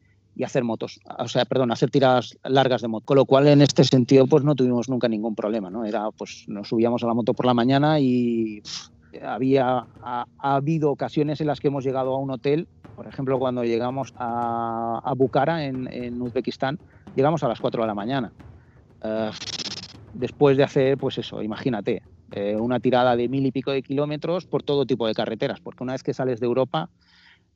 [0.44, 3.06] hacer motos, o sea, perdón, hacer tiradas largas de moto.
[3.06, 5.86] Con lo cual, en este sentido, pues no tuvimos nunca ningún problema, ¿no?
[5.86, 8.62] Era, pues nos subíamos a la moto por la mañana y
[9.24, 13.64] había ha, habido ocasiones en las que hemos llegado a un hotel, por ejemplo, cuando
[13.64, 16.80] llegamos a, a Bukhara, en, Uzbekistán,
[17.16, 18.34] llegamos a las 4 de la mañana.
[19.04, 19.32] Eh,
[20.14, 22.02] después de hacer, pues eso, imagínate,
[22.32, 25.84] eh, una tirada de mil y pico de kilómetros por todo tipo de carreteras, porque
[25.84, 26.90] una vez que sales de Europa,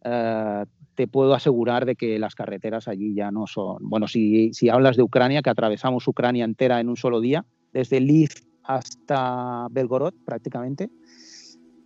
[0.03, 0.65] eh,
[0.95, 3.77] te puedo asegurar de que las carreteras allí ya no son.
[3.81, 7.99] Bueno, si, si hablas de Ucrania, que atravesamos Ucrania entera en un solo día, desde
[7.99, 8.29] Lviv
[8.63, 10.89] hasta Belgorod prácticamente,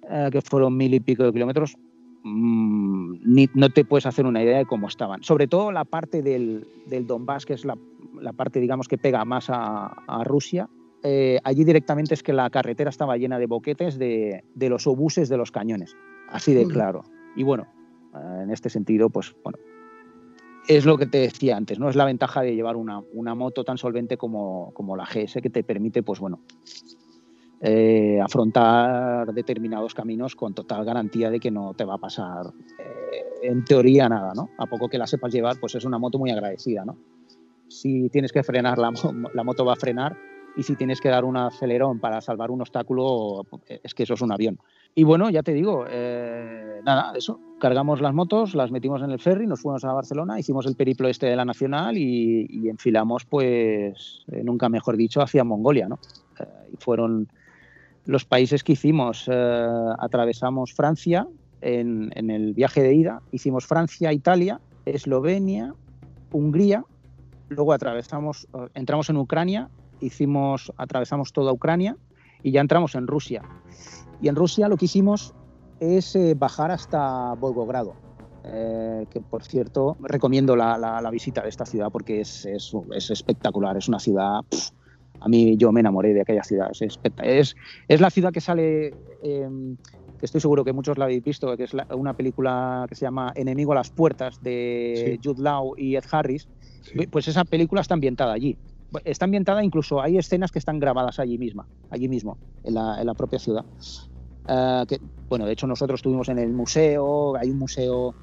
[0.10, 1.76] eh, que fueron mil y pico de kilómetros,
[2.24, 5.24] mm, no te puedes hacer una idea de cómo estaban.
[5.24, 7.78] Sobre todo la parte del, del Donbass, que es la,
[8.20, 10.68] la, parte, digamos, que pega más a, a Rusia,
[11.04, 15.36] eh, allí directamente es que la carretera estaba llena de boquetes de, los obuses de
[15.36, 15.98] los cañones,
[16.30, 17.04] así de claro.
[17.36, 17.68] Y bueno,
[18.16, 19.60] eh, en este sentido, pues bueno,
[20.70, 21.90] es lo que te decía antes, ¿no?
[21.90, 25.64] Es la ventaja de llevar una, moto tan solvente como, como, la GS que te
[25.64, 26.40] permite, pues bueno,
[27.60, 32.46] eh, afrontar determinados caminos con total garantía de que no te va a pasar,
[33.42, 34.52] en teoría, nada, ¿no?
[34.58, 36.96] A poco que la sepas llevar, pues es una moto muy agradecida, ¿no?
[37.68, 38.94] Si tienes que frenar, la,
[39.34, 40.16] la moto va a frenar
[40.56, 44.22] y si tienes que dar un acelerón para salvar un obstáculo, es que eso es
[44.22, 44.60] un avión.
[44.96, 49.20] Y bueno, ya te digo, eh, nada, eso, cargamos las motos, las metimos en el
[49.20, 54.24] ferry, nos fuimos a Barcelona, hicimos el periplo este de la Nacional y, enfilamos, pues,
[54.32, 55.98] eh, nunca mejor dicho, hacia Mongolia, ¿no?
[56.40, 57.28] Eh, y fueron
[58.06, 59.30] los países que hicimos.
[59.30, 61.28] atravesamos Francia
[61.62, 65.74] en el viaje de ida, hicimos Francia, Italia, Eslovenia,
[66.32, 66.84] Hungría,
[67.48, 69.70] luego atravesamos, entramos en Ucrania
[70.04, 71.98] hicimos, atravesamos toda Ucrania
[72.44, 73.42] y ya entramos en Rusia.
[74.22, 75.34] Y en Rusia lo que hicimos
[75.80, 77.96] es eh, bajar hasta Volgogrado,
[78.44, 82.74] eh, que por cierto recomiendo la, visita de esta ciudad porque es, es,
[83.10, 84.42] espectacular, es una ciudad...
[85.20, 87.56] a mí yo me enamoré de aquella ciudad, es, es,
[87.88, 88.94] es la ciudad que sale...
[89.24, 89.78] Em,
[90.20, 93.34] que estoy seguro que muchos la habéis visto, que es una película que se llama
[93.36, 96.48] Enemigo a las puertas de Jude Law y Ed Harris,
[97.12, 98.58] pues esa película está ambientada allí
[99.04, 103.40] está ambientada, incluso hay escenas que están grabadas allí misma, allí mismo, en la, propia
[103.40, 103.66] ciudad.
[104.48, 108.16] Eh, que, bueno, de hecho nosotros estuvimos en el museo, hay un museo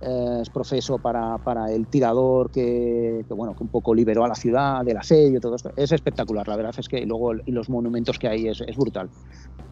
[0.00, 4.28] eh, es profeso para, para el tirador que, que, bueno, que un poco liberó a
[4.28, 5.70] la ciudad del asedio todo esto.
[5.74, 9.08] Es espectacular, la verdad es que luego y los monumentos que hay es, es brutal.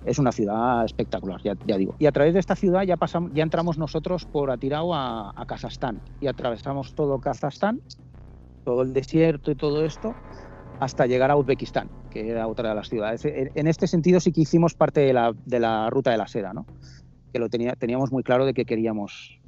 [0.07, 1.95] Es una ciudad espectacular, ya, ya, digo.
[1.99, 5.47] Y a través de esta ciudad ya, pasamos, ya entramos nosotros por Atirao a, a
[5.47, 7.82] Kazajstán y atravesamos todo Kazajstán,
[8.65, 10.15] todo el desierto y todo esto
[10.81, 13.25] hasta llegar a Uzbekistán, que era otra de las ciudades.
[13.25, 16.53] En este sentido sí que hicimos parte de la, de la ruta de la seda,
[16.53, 16.67] ¿no?
[17.35, 19.41] que lo tenía, teníamos muy claro de que queríamos,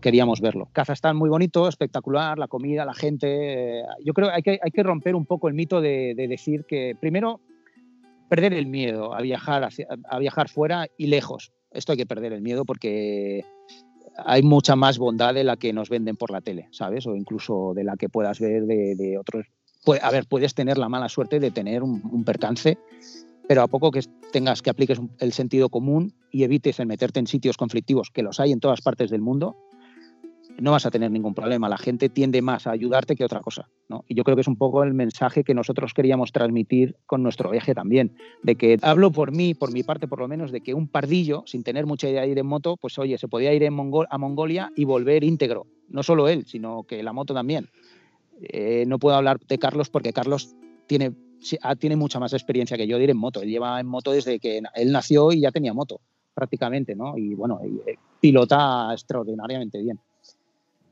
[0.00, 0.70] queríamos verlo.
[0.72, 3.80] Kazajstán muy bonito, espectacular, la comida, la gente.
[3.80, 6.26] Eh, yo creo que hay que, hay que romper un poco el mito de, de
[6.26, 7.42] decir que, primero,
[8.30, 9.68] perder el miedo a viajar,
[10.08, 11.52] a viajar fuera y lejos.
[11.70, 13.44] Esto hay que perder el miedo porque
[14.16, 17.06] hay mucha más bondad de la que nos venden por la tele, ¿sabes?
[17.06, 19.46] O incluso de la que puedas ver de, de otros.
[20.00, 22.78] a ver, puedes tener la mala suerte de tener un, un percance
[23.46, 24.00] pero a poco que
[24.32, 28.40] tengas que apliques el sentido común y evites el meterte en sitios conflictivos, que los
[28.40, 29.56] hay en todas partes del mundo,
[30.58, 31.68] no vas a tener ningún problema.
[31.68, 33.68] La gente tiende más a ayudarte que otra cosa.
[33.88, 34.04] ¿no?
[34.08, 37.50] Y yo creo que es un poco el mensaje que nosotros queríamos transmitir con nuestro
[37.50, 38.16] viaje también.
[38.42, 41.42] De que hablo por mí, por mi parte por lo menos, de que un pardillo,
[41.46, 44.06] sin tener mucha idea de ir en moto, pues oye, se podía ir en Mongol
[44.10, 45.66] a Mongolia y volver íntegro.
[45.88, 47.68] No solo él, sino que la moto también.
[48.42, 50.54] Eh, no puedo hablar de Carlos porque Carlos
[50.86, 51.12] tiene
[51.62, 53.42] Ah, tiene mucha más experiencia que yo de ir en moto.
[53.42, 56.00] Él lleva en moto desde que él nació y ya tenía moto,
[56.32, 57.16] prácticamente, ¿no?
[57.18, 59.98] Y bueno, eh, pilota extraordinariamente bien.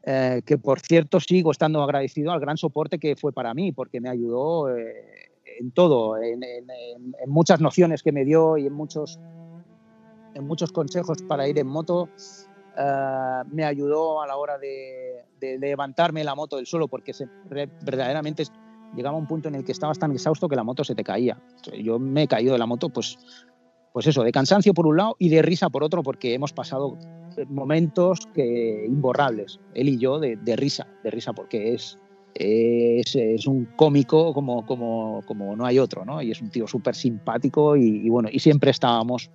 [0.04, 4.00] Eh, que por cierto sigo estando agradecido al gran soporte que fue para mí, porque
[4.00, 5.30] me ayudó eh,
[5.60, 9.20] en todo, en, en, en, muchas nociones que me dio y en muchos,
[10.34, 12.08] en muchos consejos para ir en moto.
[12.74, 17.12] Uh, me ayudó a la hora de, de, de, levantarme la moto del suelo, porque
[17.12, 18.44] se, verdaderamente
[18.96, 21.38] llegaba un punto en el que estabas tan exhausto que la moto se te caía.
[21.82, 23.18] Yo me he caído de la moto, pues,
[23.92, 26.96] pues eso, de cansancio por un lado y de risa por otro, porque hemos pasado
[27.48, 31.98] momentos que imborrables, él y yo, de, de risa, de risa, porque es,
[32.34, 36.22] es, es, un cómico como, como, como no hay otro, ¿no?
[36.22, 39.30] Y es un tío súper simpático y, bueno, y siempre estábamos,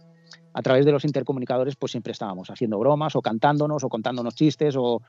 [0.54, 4.76] a través de los intercomunicadores, pues siempre estábamos haciendo bromas o cantándonos o contándonos chistes
[4.76, 5.02] o,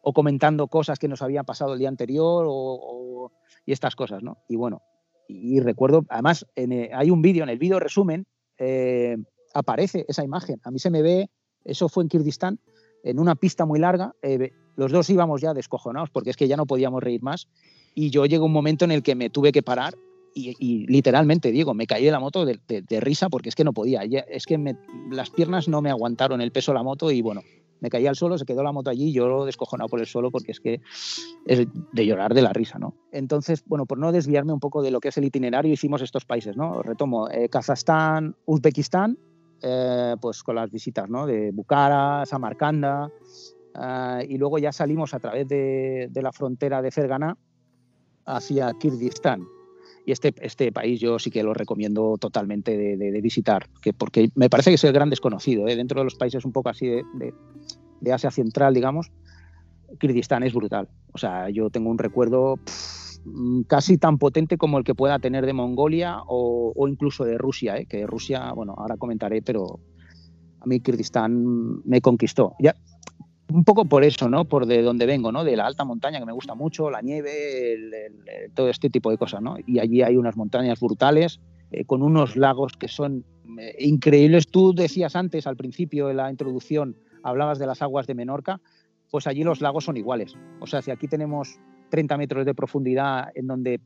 [0.00, 3.32] o comentando cosas que nos habían pasado el día anterior o,
[3.66, 4.38] y estas cosas, ¿no?
[4.48, 4.80] Y bueno,
[5.28, 8.26] y, y recuerdo, además, en, eh, hay un vídeo, en el vídeo resumen,
[8.60, 9.16] eh,
[9.54, 10.60] aparece esa imagen.
[10.62, 11.30] A mí se me ve,
[11.64, 12.60] eso fue en Kirguistán,
[13.02, 16.56] en una pista muy larga, eh, los dos íbamos ya descojonados porque es que ya
[16.56, 17.48] no podíamos reír más
[17.94, 19.94] y yo llegó un momento en el que me tuve que parar
[20.32, 24.02] y, literalmente, Diego, me caí de la moto de, risa porque es que no podía,
[24.02, 24.76] es que
[25.10, 27.42] las piernas no me aguantaron el peso de la moto y bueno,
[27.80, 30.52] me caí al suelo, se quedó la moto allí yo descojonado por el suelo porque
[30.52, 30.80] es que
[31.46, 32.94] es de llorar de la risa, ¿no?
[33.12, 36.24] Entonces, bueno, por no desviarme un poco de lo que es el itinerario, hicimos estos
[36.24, 36.82] países, ¿no?
[36.82, 39.18] Retomo, eh, Kazajstán, Uzbekistán,
[39.62, 41.26] eh, pues con las visitas, ¿no?
[41.26, 43.10] De Bukhara, Samarcanda,
[43.74, 47.36] eh, y luego ya salimos a través de, de la frontera de Fergana
[48.26, 49.46] hacia Kirguistán,
[50.06, 53.92] y este, este país yo sí que lo recomiendo totalmente de, de, de visitar, que
[53.92, 55.76] porque me parece que es el gran desconocido, ¿eh?
[55.76, 57.04] dentro de los países un poco así de,
[58.00, 59.10] de, Asia Central, digamos,
[59.98, 60.88] Kirguistán es brutal.
[61.12, 63.18] O sea, yo tengo un recuerdo pff,
[63.66, 67.76] casi tan potente como el que pueda tener de Mongolia o, o incluso de Rusia,
[67.76, 67.86] ¿eh?
[67.86, 69.80] que Rusia, bueno, ahora comentaré, pero
[70.60, 72.54] a mí Kirguistán me conquistó.
[72.58, 72.74] Ya,
[73.52, 74.44] un poco por eso, ¿no?
[74.44, 75.44] Por de donde vengo, ¿no?
[75.44, 77.92] De la alta montaña que me gusta mucho, la nieve, el,
[78.54, 79.56] todo este tipo de cosas, ¿no?
[79.66, 81.40] Y allí hay unas montañas brutales
[81.70, 83.24] eh, con unos lagos que son
[83.58, 84.48] eh, increíbles.
[84.48, 88.60] Tú decías antes, al principio de la introducción, hablabas de las aguas de Menorca,
[89.10, 90.34] pues allí los lagos son iguales.
[90.60, 91.58] O sea, si aquí tenemos
[91.90, 93.80] 30 metros de profundidad en donde,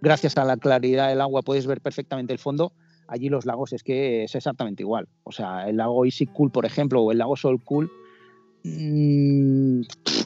[0.00, 2.72] gracias a la claridad del agua, puedes ver perfectamente el fondo,
[3.06, 5.08] allí los lagos es que es exactamente igual.
[5.24, 7.34] O sea, el lago Cool, por ejemplo, o el lago
[7.64, 8.05] Cool, Mm,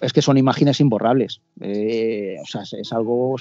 [0.00, 1.40] es que son imágenes imborrables.
[1.60, 3.36] Eh, o sea, es algo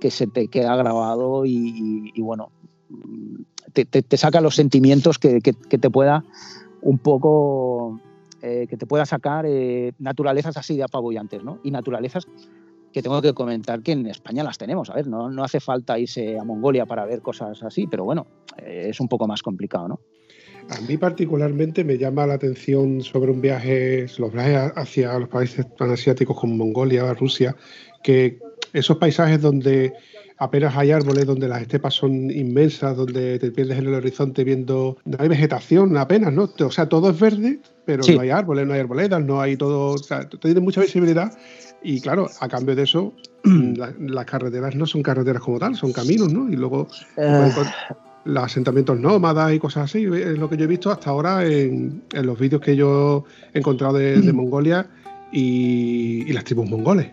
[0.00, 2.50] que se te queda grabado y, bueno,
[3.72, 6.24] te, saca los sentimientos que, te pueda
[6.82, 8.00] un poco,
[8.42, 11.60] eh, que te pueda sacar eh, naturalezas así de apabullantes, ¿no?
[11.64, 12.26] Y naturalezas
[12.92, 14.90] que tengo que comentar que en España las tenemos.
[14.90, 18.26] A ver, no, no hace falta irse a Mongolia para ver cosas así, pero bueno,
[18.56, 20.00] es un poco más complicado, ¿no?
[20.70, 25.66] A mí particularmente me llama la atención sobre un viaje, los viajes hacia los países
[25.76, 27.54] tan asiáticos como Mongolia, Rusia,
[28.02, 28.38] que
[28.72, 29.92] esos paisajes donde
[30.38, 34.96] apenas hay árboles, donde las estepas son inmensas, donde te pierdes en el horizonte viendo,
[35.04, 36.50] no hay vegetación apenas, ¿no?
[36.58, 38.14] O sea, todo es verde, pero sí.
[38.14, 41.32] no hay árboles, no hay arboledas, no hay todo, o sea, tiene mucha visibilidad
[41.82, 45.92] y claro, a cambio de eso, la, las carreteras no son carreteras como tal, son
[45.92, 46.50] caminos, ¿no?
[46.50, 46.88] Y luego...
[47.16, 47.50] Uh
[48.24, 50.04] los asentamientos nómadas y cosas así.
[50.04, 53.94] Es lo que yo he visto hasta ahora en, los vídeos que yo he encontrado
[53.94, 54.36] de, Mm.
[54.36, 54.88] Mongolia
[55.32, 57.08] y, y las tribus mongoles.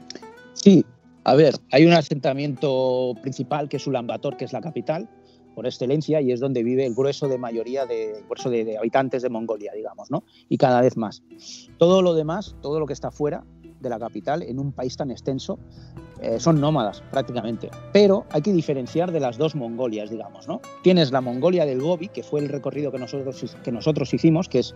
[0.53, 0.85] Sí,
[1.23, 5.07] a ver, hay un asentamiento principal que es Ulaanbaatar, que es la capital
[5.55, 8.77] por excelencia y es donde vive el grueso de mayoría de, el grueso de, de
[8.77, 10.23] habitantes de Mongolia, digamos, ¿no?
[10.47, 11.23] Y cada vez más.
[11.77, 13.43] Todo lo demás, todo lo que está fuera
[13.81, 15.59] de la capital, en un país tan extenso,
[16.21, 17.69] eh, son nómadas prácticamente.
[17.91, 20.61] Pero hay que diferenciar de las dos Mongolias, digamos, ¿no?
[20.83, 24.59] Tienes la Mongolia del Gobi, que fue el recorrido que nosotros, que nosotros hicimos, que
[24.59, 24.75] es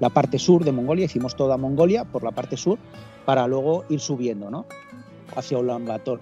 [0.00, 2.78] la parte sur de Mongolia, hicimos toda Mongolia por la parte sur,
[3.26, 4.64] para luego ir subiendo, ¿no?
[5.36, 6.20] Hacia Ulaanbaatar.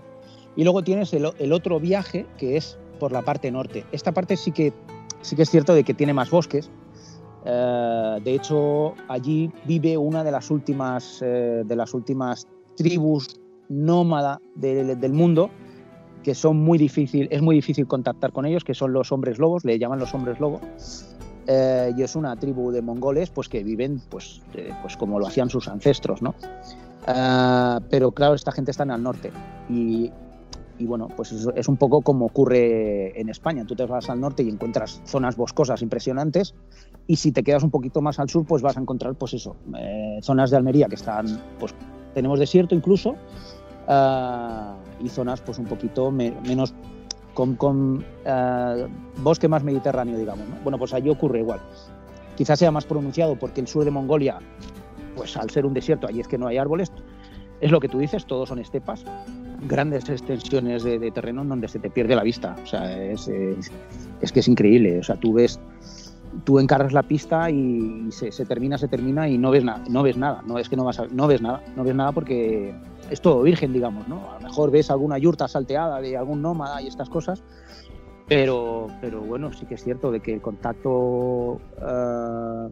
[0.56, 3.84] Y luego tienes el, el otro viaje, que es por la parte norte.
[3.92, 4.72] Esta parte sí que,
[5.20, 6.70] sí que es cierto de que tiene más bosques.
[7.44, 14.40] Eh, de hecho, allí vive una de las últimas, eh, de las últimas tribus nómada
[14.54, 15.50] de- del mundo,
[16.22, 19.64] que son muy difícil, es muy difícil contactar con ellos, que son los hombres lobos,
[19.64, 20.60] le llaman los hombres lobos.
[21.46, 24.40] Eh, y es una tribu de mongoles pues, que viven pues,
[24.80, 26.22] pues como lo hacían sus ancestros.
[26.22, 26.34] ¿no?
[27.90, 29.30] Pero claro, esta gente está en el norte.
[29.68, 30.10] Y,
[30.78, 33.64] y bueno, pues es, un poco como ocurre en España.
[33.64, 36.54] Tú te vas al norte y encuentras zonas boscosas impresionantes
[37.06, 39.56] y si te quedas un poquito más al sur, pues vas a encontrar, pues eso,
[39.78, 41.26] eh, zonas de Almería que están,
[41.58, 41.74] pues
[42.14, 46.74] tenemos desierto incluso uh, y zonas pues un poquito me, menos
[47.34, 47.56] con,
[47.98, 50.48] uh, bosque más mediterráneo, digamos.
[50.48, 50.56] ¿no?
[50.62, 51.60] Bueno, pues allí ocurre igual.
[52.36, 54.38] Quizás sea más pronunciado porque el sur de Mongolia,
[55.16, 56.90] pues al ser un desierto, allí es que no hay árboles,
[57.60, 59.04] es lo que tú dices, todos son estepas,
[59.62, 62.56] grandes extensiones de, terreno en donde se te pierde la vista.
[62.62, 63.70] O sea, es, es,
[64.20, 64.98] es, que es increíble.
[64.98, 65.58] O sea, tú ves,
[66.44, 70.02] tú encargas la pista y se, se, termina, se termina y no ves nada, no
[70.02, 70.42] ves nada.
[70.46, 72.74] No es que no vas a, no ves nada, no ves nada porque
[73.10, 74.30] es todo virgen, digamos, ¿no?
[74.30, 77.42] A lo mejor ves alguna yurta salteada de algún nómada y estas cosas.
[78.26, 82.70] Pero, pero bueno, sí que es cierto de que el contacto, uh,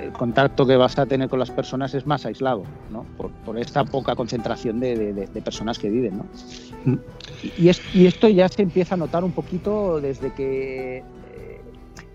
[0.00, 3.04] el contacto que vas a tener con las personas es más aislado, ¿no?
[3.16, 6.98] Por, esta poca concentración de, personas que viven, ¿no?
[7.58, 11.60] Y, es, y, esto ya se empieza a notar un poquito desde que eh,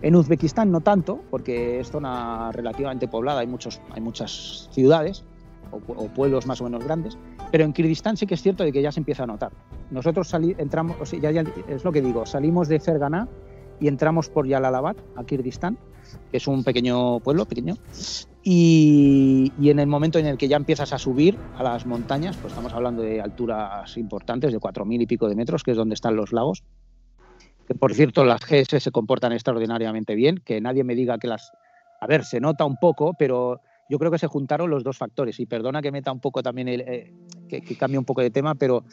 [0.00, 5.24] en Uzbekistán no tanto, porque es zona relativamente poblada, hay, muchos, hay muchas ciudades
[5.70, 7.18] o pueblos más o menos grandes,
[7.50, 9.52] pero en Kirguistán sí que es cierto de que ya se empieza a notar.
[9.90, 13.28] Nosotros sali, entramos, o sea, ya, ya, es lo que digo, salimos de Ferganá
[13.80, 15.78] y entramos por Yalalabad, a Kirguistán,
[16.30, 17.76] que es un pequeño pueblo, pequeño,
[18.42, 22.36] y, y, en el momento en el que ya empiezas a subir a las montañas,
[22.36, 25.94] pues estamos hablando de alturas importantes, de 4.000 y pico de metros, que es donde
[25.94, 26.64] están los lagos,
[27.66, 31.52] que por cierto las GS se comportan extraordinariamente bien, que nadie me diga que las...
[32.00, 35.40] A ver, se nota un poco, pero yo creo que se juntaron los dos factores,
[35.40, 37.12] y perdona que meta un poco también, el, eh,
[37.48, 38.84] que, que, cambie un poco de tema, pero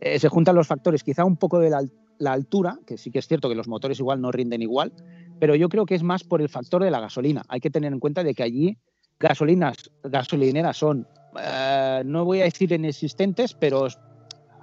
[0.00, 1.82] eh, se juntan los factores, quizá un poco de la,
[2.18, 4.92] la, altura, que sí que es cierto que los motores igual no rinden igual,
[5.40, 7.42] pero yo creo que es más por el factor de la gasolina.
[7.48, 8.78] Hay que tener en cuenta de que allí
[9.18, 11.06] gasolinas, gasolineras son,
[11.40, 13.86] eh, no voy a decir inexistentes, pero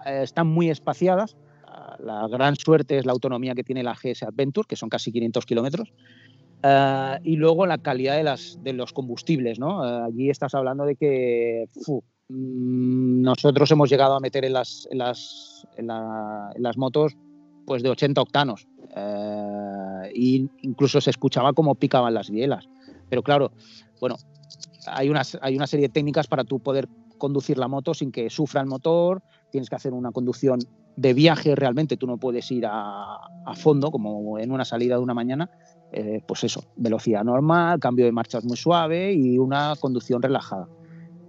[0.05, 1.35] eh, están muy espaciadas.
[1.99, 5.45] La gran suerte es la autonomía que tiene la GS Adventure, que son casi 500
[5.45, 5.93] kilómetros.
[6.65, 9.81] Uh, y luego la calidad de, las, de los combustibles, ¿no?
[9.81, 11.69] Uh, allí estás hablando de que
[12.27, 17.15] mmm, nosotros hemos llegado a meter en las, en las, en la, en las motos
[17.67, 22.67] pues de 80 octanos uh, incluso se escuchaba como picaban las bielas.
[23.09, 23.51] Pero claro,
[24.01, 24.15] bueno,
[24.87, 26.89] hay una, hay una serie de técnicas para tú poder
[27.19, 30.57] conducir la moto sin que sufra el motor, tienes que hacer una conducción
[30.95, 33.19] de viaje realmente, tú no puedes ir a
[33.55, 35.51] fondo como en una salida de una mañana,
[35.91, 40.67] eh, pues eso, velocidad normal, cambio de marchas muy suave y una conducción relajada.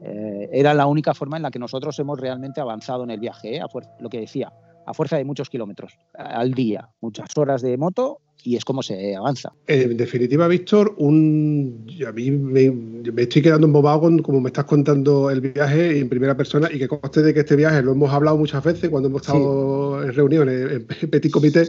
[0.02, 3.56] Eh, era la única forma en la que nosotros hemos realmente avanzado en el viaje,
[3.56, 3.62] ¿eh?
[4.00, 4.52] lo que decía,
[4.86, 9.16] a fuerza de muchos kilómetros al día, muchas horas de moto y es como se
[9.16, 9.52] avanza.
[9.66, 11.86] En definitiva, Víctor, un...
[12.06, 16.08] a mí me, me, estoy quedando embobado con como me estás contando el viaje en
[16.08, 19.08] primera persona y que conste de que este viaje lo hemos hablado muchas veces cuando
[19.08, 20.08] hemos estado sí.
[20.08, 21.66] en reuniones, en petit comité,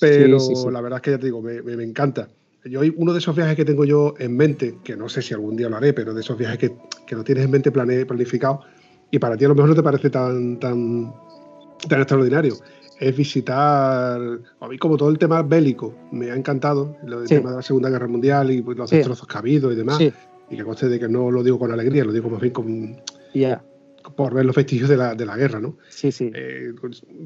[0.00, 2.28] pero sí, sí, la verdad es que ya te digo, me, me, me encanta.
[2.64, 5.56] Yo uno de esos viajes que tengo yo en mente, que no sé si algún
[5.56, 6.72] día lo haré, pero de esos viajes que,
[7.06, 8.62] que lo tienes en mente plane, planificado
[9.10, 11.12] y para ti a lo mejor no te parece tan, tan,
[11.88, 12.56] tan extraordinario,
[12.98, 14.20] es visitar,
[14.60, 17.34] a mí como todo el tema bélico, me ha encantado, el sí.
[17.34, 18.96] tema de la Segunda Guerra Mundial y los sí.
[18.96, 20.12] destrozos que ha habido y demás, sí.
[20.50, 22.96] y que conste de que no lo digo con alegría, lo digo más bien con...
[23.34, 23.62] Yeah.
[24.14, 25.76] Por ver los vestigios de la, de la guerra, ¿no?
[25.88, 26.30] Sí, sí.
[26.32, 26.72] Eh,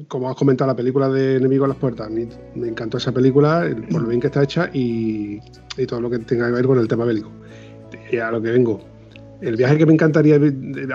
[0.07, 3.11] como has comentado, la película de Enemigo a las Puertas, a mí me encantó esa
[3.11, 5.39] película, por lo bien que está hecha y,
[5.77, 7.31] y todo lo que tenga que ver con el tema bélico.
[8.11, 8.81] Y a lo que vengo,
[9.41, 10.39] el viaje que me encantaría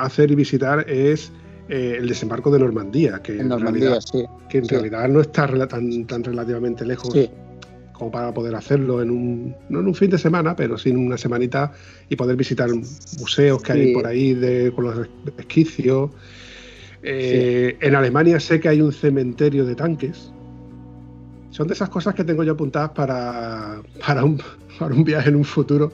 [0.00, 1.32] hacer y visitar es
[1.68, 4.74] eh, el desembarco de Normandía, que en, Normandía, realidad, sí, que en sí.
[4.74, 7.28] realidad no está tan, tan relativamente lejos sí.
[7.92, 10.98] como para poder hacerlo en un, no en un fin de semana, pero sí en
[10.98, 11.72] una semanita
[12.08, 12.70] y poder visitar
[13.18, 16.10] museos que hay por ahí de, con los esquicios.
[17.02, 20.30] Eh, En Alemania sé que hay un cementerio de tanques.
[21.50, 24.40] Son de esas cosas que tengo yo apuntadas para, para, un,
[24.78, 25.92] para un viaje en un futuro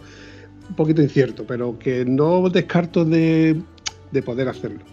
[0.68, 3.60] un poquito incierto, pero que no descarto de,
[4.10, 4.91] de poder hacerlo.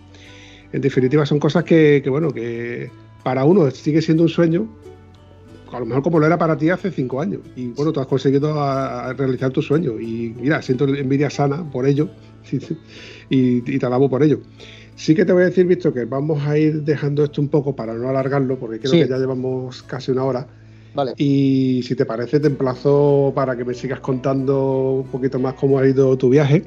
[0.71, 2.89] En definitiva, son cosas que, que, bueno, que
[3.23, 4.67] para uno sigue siendo un sueño,
[5.71, 7.41] a lo mejor como lo era para ti hace cinco años.
[7.55, 9.99] Y bueno, tú has conseguido a- a realizar tu sueño.
[9.99, 12.09] Y mira, siento envidia sana por ello
[13.29, 14.39] y, y te alabo por ello.
[14.95, 17.75] Sí que te voy a decir, Víctor, que vamos a ir dejando esto un poco
[17.75, 18.99] para no alargarlo, porque creo Sí.
[18.99, 20.47] que ya llevamos casi una hora.
[20.93, 21.13] Vale.
[21.17, 25.79] Y si te parece, te emplazo para que me sigas contando un poquito más cómo
[25.79, 26.63] ha ido tu viaje.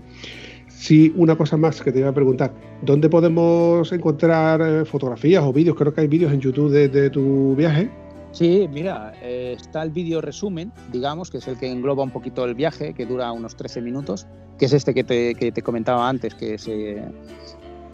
[0.82, 2.52] Sí, una cosa más que te iba a preguntar.
[2.82, 5.76] ¿Dónde podemos encontrar eh, fotografías o vídeos?
[5.76, 7.88] Creo que hay vídeos en YouTube de, tu viaje.
[8.32, 12.44] Sí, mira, eh, está el vídeo resumen, digamos, que es el que engloba un poquito
[12.44, 14.26] el viaje, que dura unos 13 minutos,
[14.58, 17.00] que es este que te, que te comentaba antes, que, se,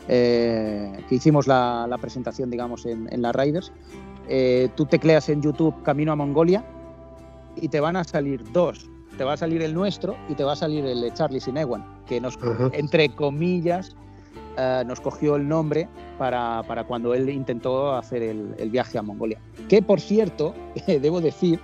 [0.08, 3.70] eh, que hicimos la, la presentación, digamos, en, en la Riders.
[4.30, 6.64] Eh, tú tecleas en YouTube Camino a Mongolia
[7.60, 8.88] y te van a salir dos.
[9.18, 11.84] Te va a salir el nuestro y te va a salir el de Charlie Sinewan,
[12.06, 12.38] que nos,
[12.72, 13.94] entre comillas,
[14.56, 15.88] eh, nos cogió el nombre
[16.18, 19.40] para, para cuando él intentó hacer el, el viaje a Mongolia.
[19.68, 20.54] Que por cierto,
[20.86, 21.60] debo decir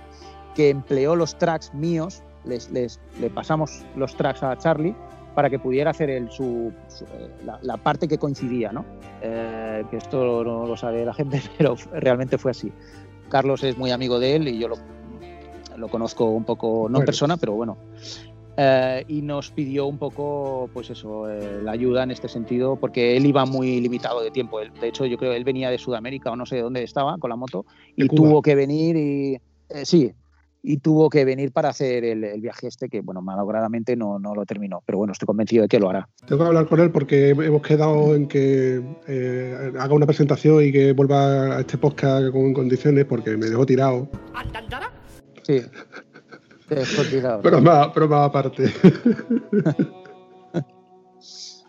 [0.53, 4.95] que empleó los tracks míos, les, les- le pasamos los tracks a Charlie
[5.33, 8.85] para que pudiera hacer el, su, su- eh, la, la parte que coincidía, ¿no?
[9.21, 12.71] Eh, que esto no lo sabe la gente, pero realmente fue así.
[13.29, 14.75] Carlos es muy amigo de él y yo lo,
[15.77, 17.77] lo conozco un poco, no en persona, pero bueno.
[18.57, 23.17] Eh, y nos pidió un poco, pues eso, eh, la ayuda en este sentido, porque
[23.17, 24.61] él iba muy limitado de tiempo.
[24.61, 26.81] Él- de hecho, yo creo que él venía de Sudamérica o no sé de dónde
[26.83, 27.65] estaba con la moto
[27.97, 28.15] y Cuba.
[28.29, 29.35] tuvo que venir y
[29.67, 30.13] eh, sí,
[30.63, 34.33] y tuvo que venir para hacer el, el viaje este que, bueno, malogradamente no, no
[34.33, 36.07] lo terminó, pero bueno, estoy convencido de que lo hará.
[36.25, 40.71] Tengo que hablar con él porque hemos quedado en que eh, haga una presentación y
[40.71, 44.07] que vuelva a este podcast con condiciones porque me dejó tirado.
[45.45, 45.61] Sí.
[47.11, 47.41] Cuidado.
[47.43, 48.73] Pero más, pero más aparte.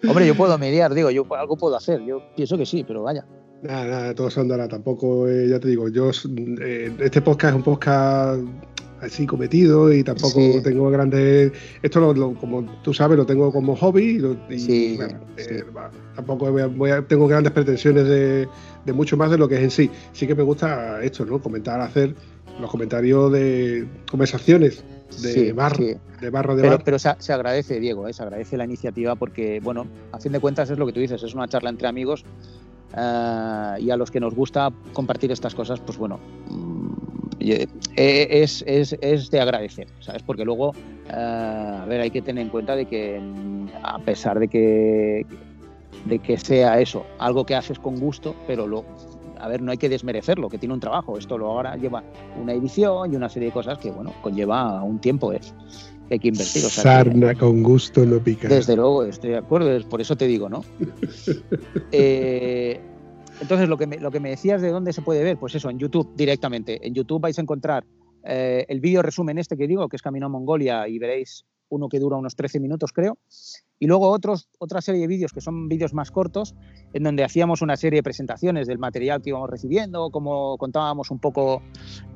[0.09, 3.27] Hombre, yo puedo mediar, digo, yo algo puedo hacer, yo pienso que sí, pero vaya.
[3.63, 4.69] Nada, nada, todo se andará.
[4.69, 6.11] Tampoco, eh, ya te digo, yo
[6.61, 8.41] eh, este podcast es un podcast
[9.01, 10.61] así cometido y tampoco Sí.
[10.63, 11.53] tengo grandes.
[11.83, 15.19] Esto, lo, lo- como tú sabes, lo tengo como hobby y, lo- y, Sí, bueno,
[15.37, 15.45] sí.
[15.51, 15.65] eh,
[16.15, 18.47] tampoco voy a- voy a- tengo grandes pretensiones de,
[18.85, 19.91] de mucho más de lo que es en sí.
[20.13, 21.41] Sí que me gusta esto, ¿no?
[21.41, 22.15] Comentar, hacer
[22.61, 24.83] los comentarios de conversaciones
[25.23, 25.95] de Sí, bar, sí.
[26.21, 26.85] de barra de Pero, bar.
[26.85, 28.13] pero se, se agradece, Diego, ¿eh?
[28.13, 31.23] se agradece la iniciativa porque, bueno, a fin de cuentas es lo que tú dices,
[31.23, 32.25] es una charla entre amigos
[32.97, 36.19] eh, y a los que nos gusta compartir estas cosas, pues bueno,
[36.49, 36.93] mm,
[37.39, 40.23] y, eh, es, es- es de agradecer, ¿sabes?
[40.23, 40.73] Porque luego,
[41.09, 45.27] eh, a ver, hay que tener en cuenta de que mm, a pesar de que,
[46.07, 48.87] de que sea eso, algo que haces con gusto, pero luego,
[49.39, 52.03] a ver, no hay que desmerecerlo, que tiene un trabajo, esto lo ahora lleva
[52.41, 55.55] una edición y una serie de cosas que, bueno, conlleva un tiempo, es
[56.09, 56.65] que hay que invertir.
[56.65, 58.49] O sea, que- Sarna con gusto no pica.
[58.49, 60.63] desde luego, estoy de acuerdo, por eso te digo, ¿no?
[61.93, 62.81] Eh,
[63.41, 65.69] entonces, lo que, me, lo que me decías de dónde se puede ver, pues eso,
[65.69, 66.87] en YouTube directamente.
[66.87, 67.85] En YouTube vais a encontrar
[68.25, 71.89] eh, el vídeo resumen este que digo, que es Camino a Mongolia, y veréis uno
[71.89, 73.19] que dura unos 13 minutos, creo.
[73.79, 76.55] Y luego otros, otra serie de vídeos que son vídeos más cortos,
[76.95, 81.19] en donde hacíamos una serie de presentaciones del material que íbamos recibiendo, cómo contábamos un
[81.19, 81.63] poco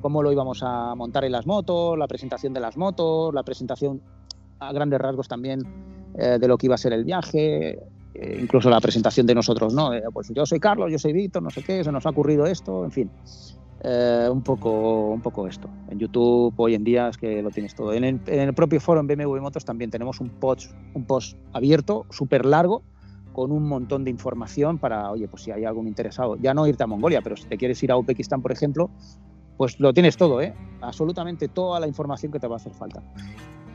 [0.01, 4.01] cómo lo íbamos a montar en las motos, la presentación de las motos, la presentación
[4.59, 5.61] a grandes rasgos también
[6.17, 7.79] eh, de lo que iba a ser el viaje,
[8.13, 9.93] eh, incluso la presentación de nosotros, ¿no?
[9.93, 12.45] Eh, pues yo soy Carlos, yo soy Víctor, no sé qué, se nos ha ocurrido
[12.45, 13.11] esto, en fin.
[13.83, 15.67] Eh, un, poco, un poco esto.
[15.89, 17.93] En YouTube hoy en día es que lo tienes todo.
[17.93, 21.35] En el, en el propio foro en BMW Motos también tenemos un post, un post
[21.51, 22.83] abierto, súper largo,
[23.33, 26.83] con un montón de información para, oye, pues si hay algún interesado, ya no irte
[26.83, 28.91] a Mongolia, pero si te quieres ir a Uzbekistán, por ejemplo,
[29.57, 30.53] pues lo tienes todo, ¿eh?
[30.81, 33.01] Absolutamente toda la información que te va a hacer falta.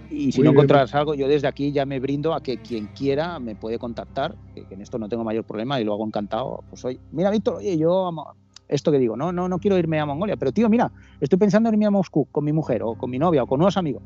[0.08, 0.58] Y si Muy no bien.
[0.58, 4.36] encontras algo, yo desde aquí ya me brindo a que quien quiera me puede contactar,
[4.54, 6.62] que, en esto no tengo mayor problema y lo hago encantado.
[6.70, 8.12] Pues oye, mira, Víctor, oye, yo
[8.68, 10.90] esto que digo, no, no, no quiero irme a Mongolia, pero tío, mira,
[11.20, 13.60] estoy pensando en irme a Moscú con mi mujer o con mi novia o con
[13.60, 14.02] unos amigos.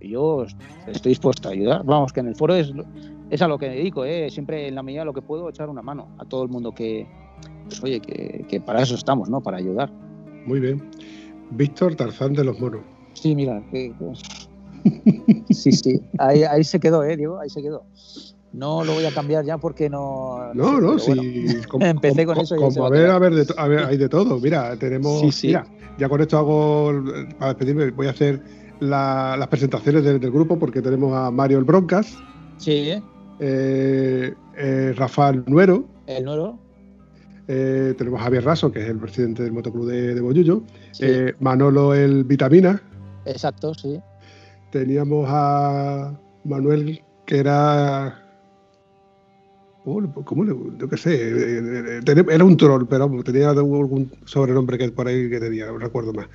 [0.00, 0.44] Y yo
[0.86, 1.84] estoy dispuesto a ayudar.
[1.84, 2.72] Vamos, que en el foro es,
[3.30, 4.28] es a lo que me dedico, ¿eh?
[4.30, 6.72] siempre en la medida de lo que puedo echar una mano a todo el mundo
[6.72, 7.06] que,
[7.64, 9.40] pues oye, que, que para eso estamos, ¿no?
[9.40, 9.90] Para ayudar.
[10.46, 10.82] Muy bien.
[11.50, 12.80] Víctor Tarzán de los Monos.
[13.14, 13.62] Sí, mira.
[13.70, 16.00] que- que- Sí, sí.
[16.18, 17.38] Ahí, ahí se quedó, ¿eh, Diego?
[17.40, 17.84] Ahí se quedó.
[18.54, 20.52] No lo voy a cambiar ya porque no.
[20.54, 21.12] No, no, sí.
[21.14, 21.62] bueno.
[21.68, 23.84] como- Empecé con como- eso y Como a ver, a ver, de to- a ver,
[23.84, 24.38] hay de todo.
[24.38, 25.20] Mira, tenemos.
[25.20, 25.46] Sí, sí.
[25.48, 25.66] Mira,
[25.98, 26.92] ya con esto hago.
[27.38, 28.40] Para despedirme, voy a hacer
[28.80, 32.16] la- las presentaciones del, del grupo porque tenemos a Mario el Broncas,
[32.58, 33.02] Sí, ¿eh?
[33.40, 36.58] eh, Rafael Nuero, el nuevo.
[37.48, 40.62] eh, tenemos a Javier Raso, que es el presidente del motoclub de, de Boyullo,
[40.92, 41.06] Sí,
[41.40, 42.80] Manolo el Vitamina,
[43.24, 43.98] exacto, sí.
[44.70, 46.12] teníamos a
[46.44, 48.20] Manuel, que era.
[49.84, 51.58] ¿Cómo, le- cómo le- yo qué sé, eh,
[51.98, 55.78] eh, tenía- era un troll, pero tenía algún sobrenombre que por ahí que tenía, no
[55.78, 56.26] recuerdo más.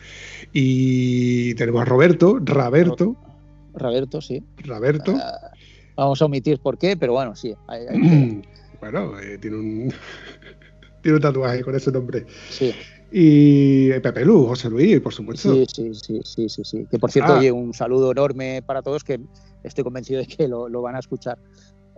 [0.54, 3.16] Y tenemos a Roberto, Raberto,
[3.74, 4.44] Roberto, sí.
[4.58, 5.16] Raberto.
[5.18, 5.52] Ah,
[5.98, 7.56] vamos a omitir por qué, pero bueno, sí.
[7.68, 8.42] hay- hay-
[8.82, 9.94] bueno, eh, tiene un
[11.02, 12.26] tiene un tatuaje con ese nombre.
[12.50, 12.72] sí,
[13.12, 15.56] Y eh, Pepe Lu, José Luis, por supuesto.
[15.56, 16.86] sí, sí, sí, sí, sí, sí.
[16.92, 17.40] Que por cierto, Ah.
[17.40, 19.20] oye, un saludo enorme para todos que
[19.64, 21.40] estoy convencido de que lo, lo van a escuchar.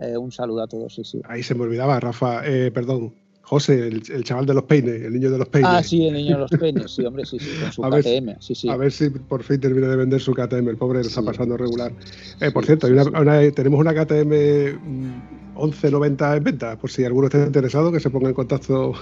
[0.02, 1.20] Eh, un saludo a todos, sí, sí.
[1.24, 5.12] Ahí se me olvidaba, Rafa, eh, perdón, José, el, el chaval de los peines, el
[5.12, 5.70] niño de los peines.
[5.70, 8.02] Ah, sí, el niño de los peines, sí, hombre, sí, sí, con su A ver
[8.02, 8.68] KTM, sí, sí.
[8.68, 10.68] A ver si por fin termina de vender su KTM.
[10.70, 11.26] El pobre lo está Sí.
[11.26, 11.92] pasando regular.
[12.40, 16.76] Eh, por Sí, cierto, hay sí, una- una- tenemos una KTM mm, 1190 en venta.
[16.78, 18.92] Por si alguno está interesado, que se ponga en contacto.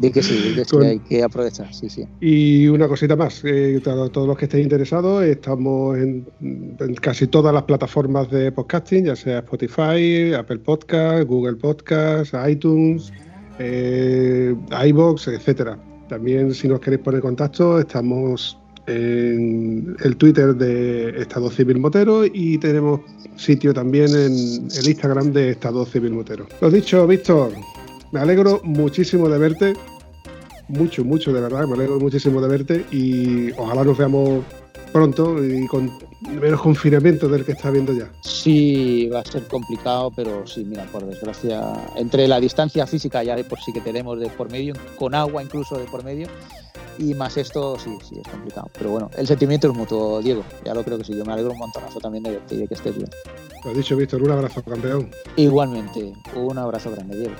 [0.00, 2.06] Di que sí, di que sí, Con- hay que aprovechar, sí, sí.
[2.20, 3.42] Y una cosita más.
[3.44, 8.50] eh, to- todos los que estéis interesados, estamos en, en casi todas las plataformas de
[8.50, 13.12] podcasting, ya sea Spotify, Apple Podcast, Google Podcast, iTunes,
[13.58, 14.54] eh,
[14.86, 15.78] iBox, etcétera.
[16.08, 18.56] También, si nos queréis poner contacto, estamos
[18.86, 23.00] en el Twitter de Estado Civil Motero y tenemos
[23.36, 24.32] sitio también en
[24.76, 26.46] el Instagram de Estado Civil Motero.
[26.60, 27.52] Lo dicho, Víctor,
[28.12, 29.72] me alegro muchísimo de verte.
[30.70, 31.66] Mucho, mucho, de verdad.
[31.66, 34.44] Me alegro muchísimo de verte y ojalá nos veamos
[34.92, 35.90] pronto y con
[36.40, 38.10] menos confinamiento del que está habiendo ya.
[38.22, 43.36] Sí, va a ser complicado, pero sí, mira, por desgracia, entre la distancia física ya
[43.36, 46.28] de por sí que tenemos de por medio, con agua incluso de por medio,
[46.98, 48.68] y más esto, sí, sí, es complicado.
[48.78, 51.52] Pero bueno, el sentimiento es mutuo, Diego, ya lo creo que sí, yo me alegro
[51.52, 53.08] un montonazo también de verte y de que estés bien.
[53.64, 55.10] Lo dicho, Víctor, un abrazo, campeón.
[55.36, 57.34] Igualmente, un abrazo grande, Diego.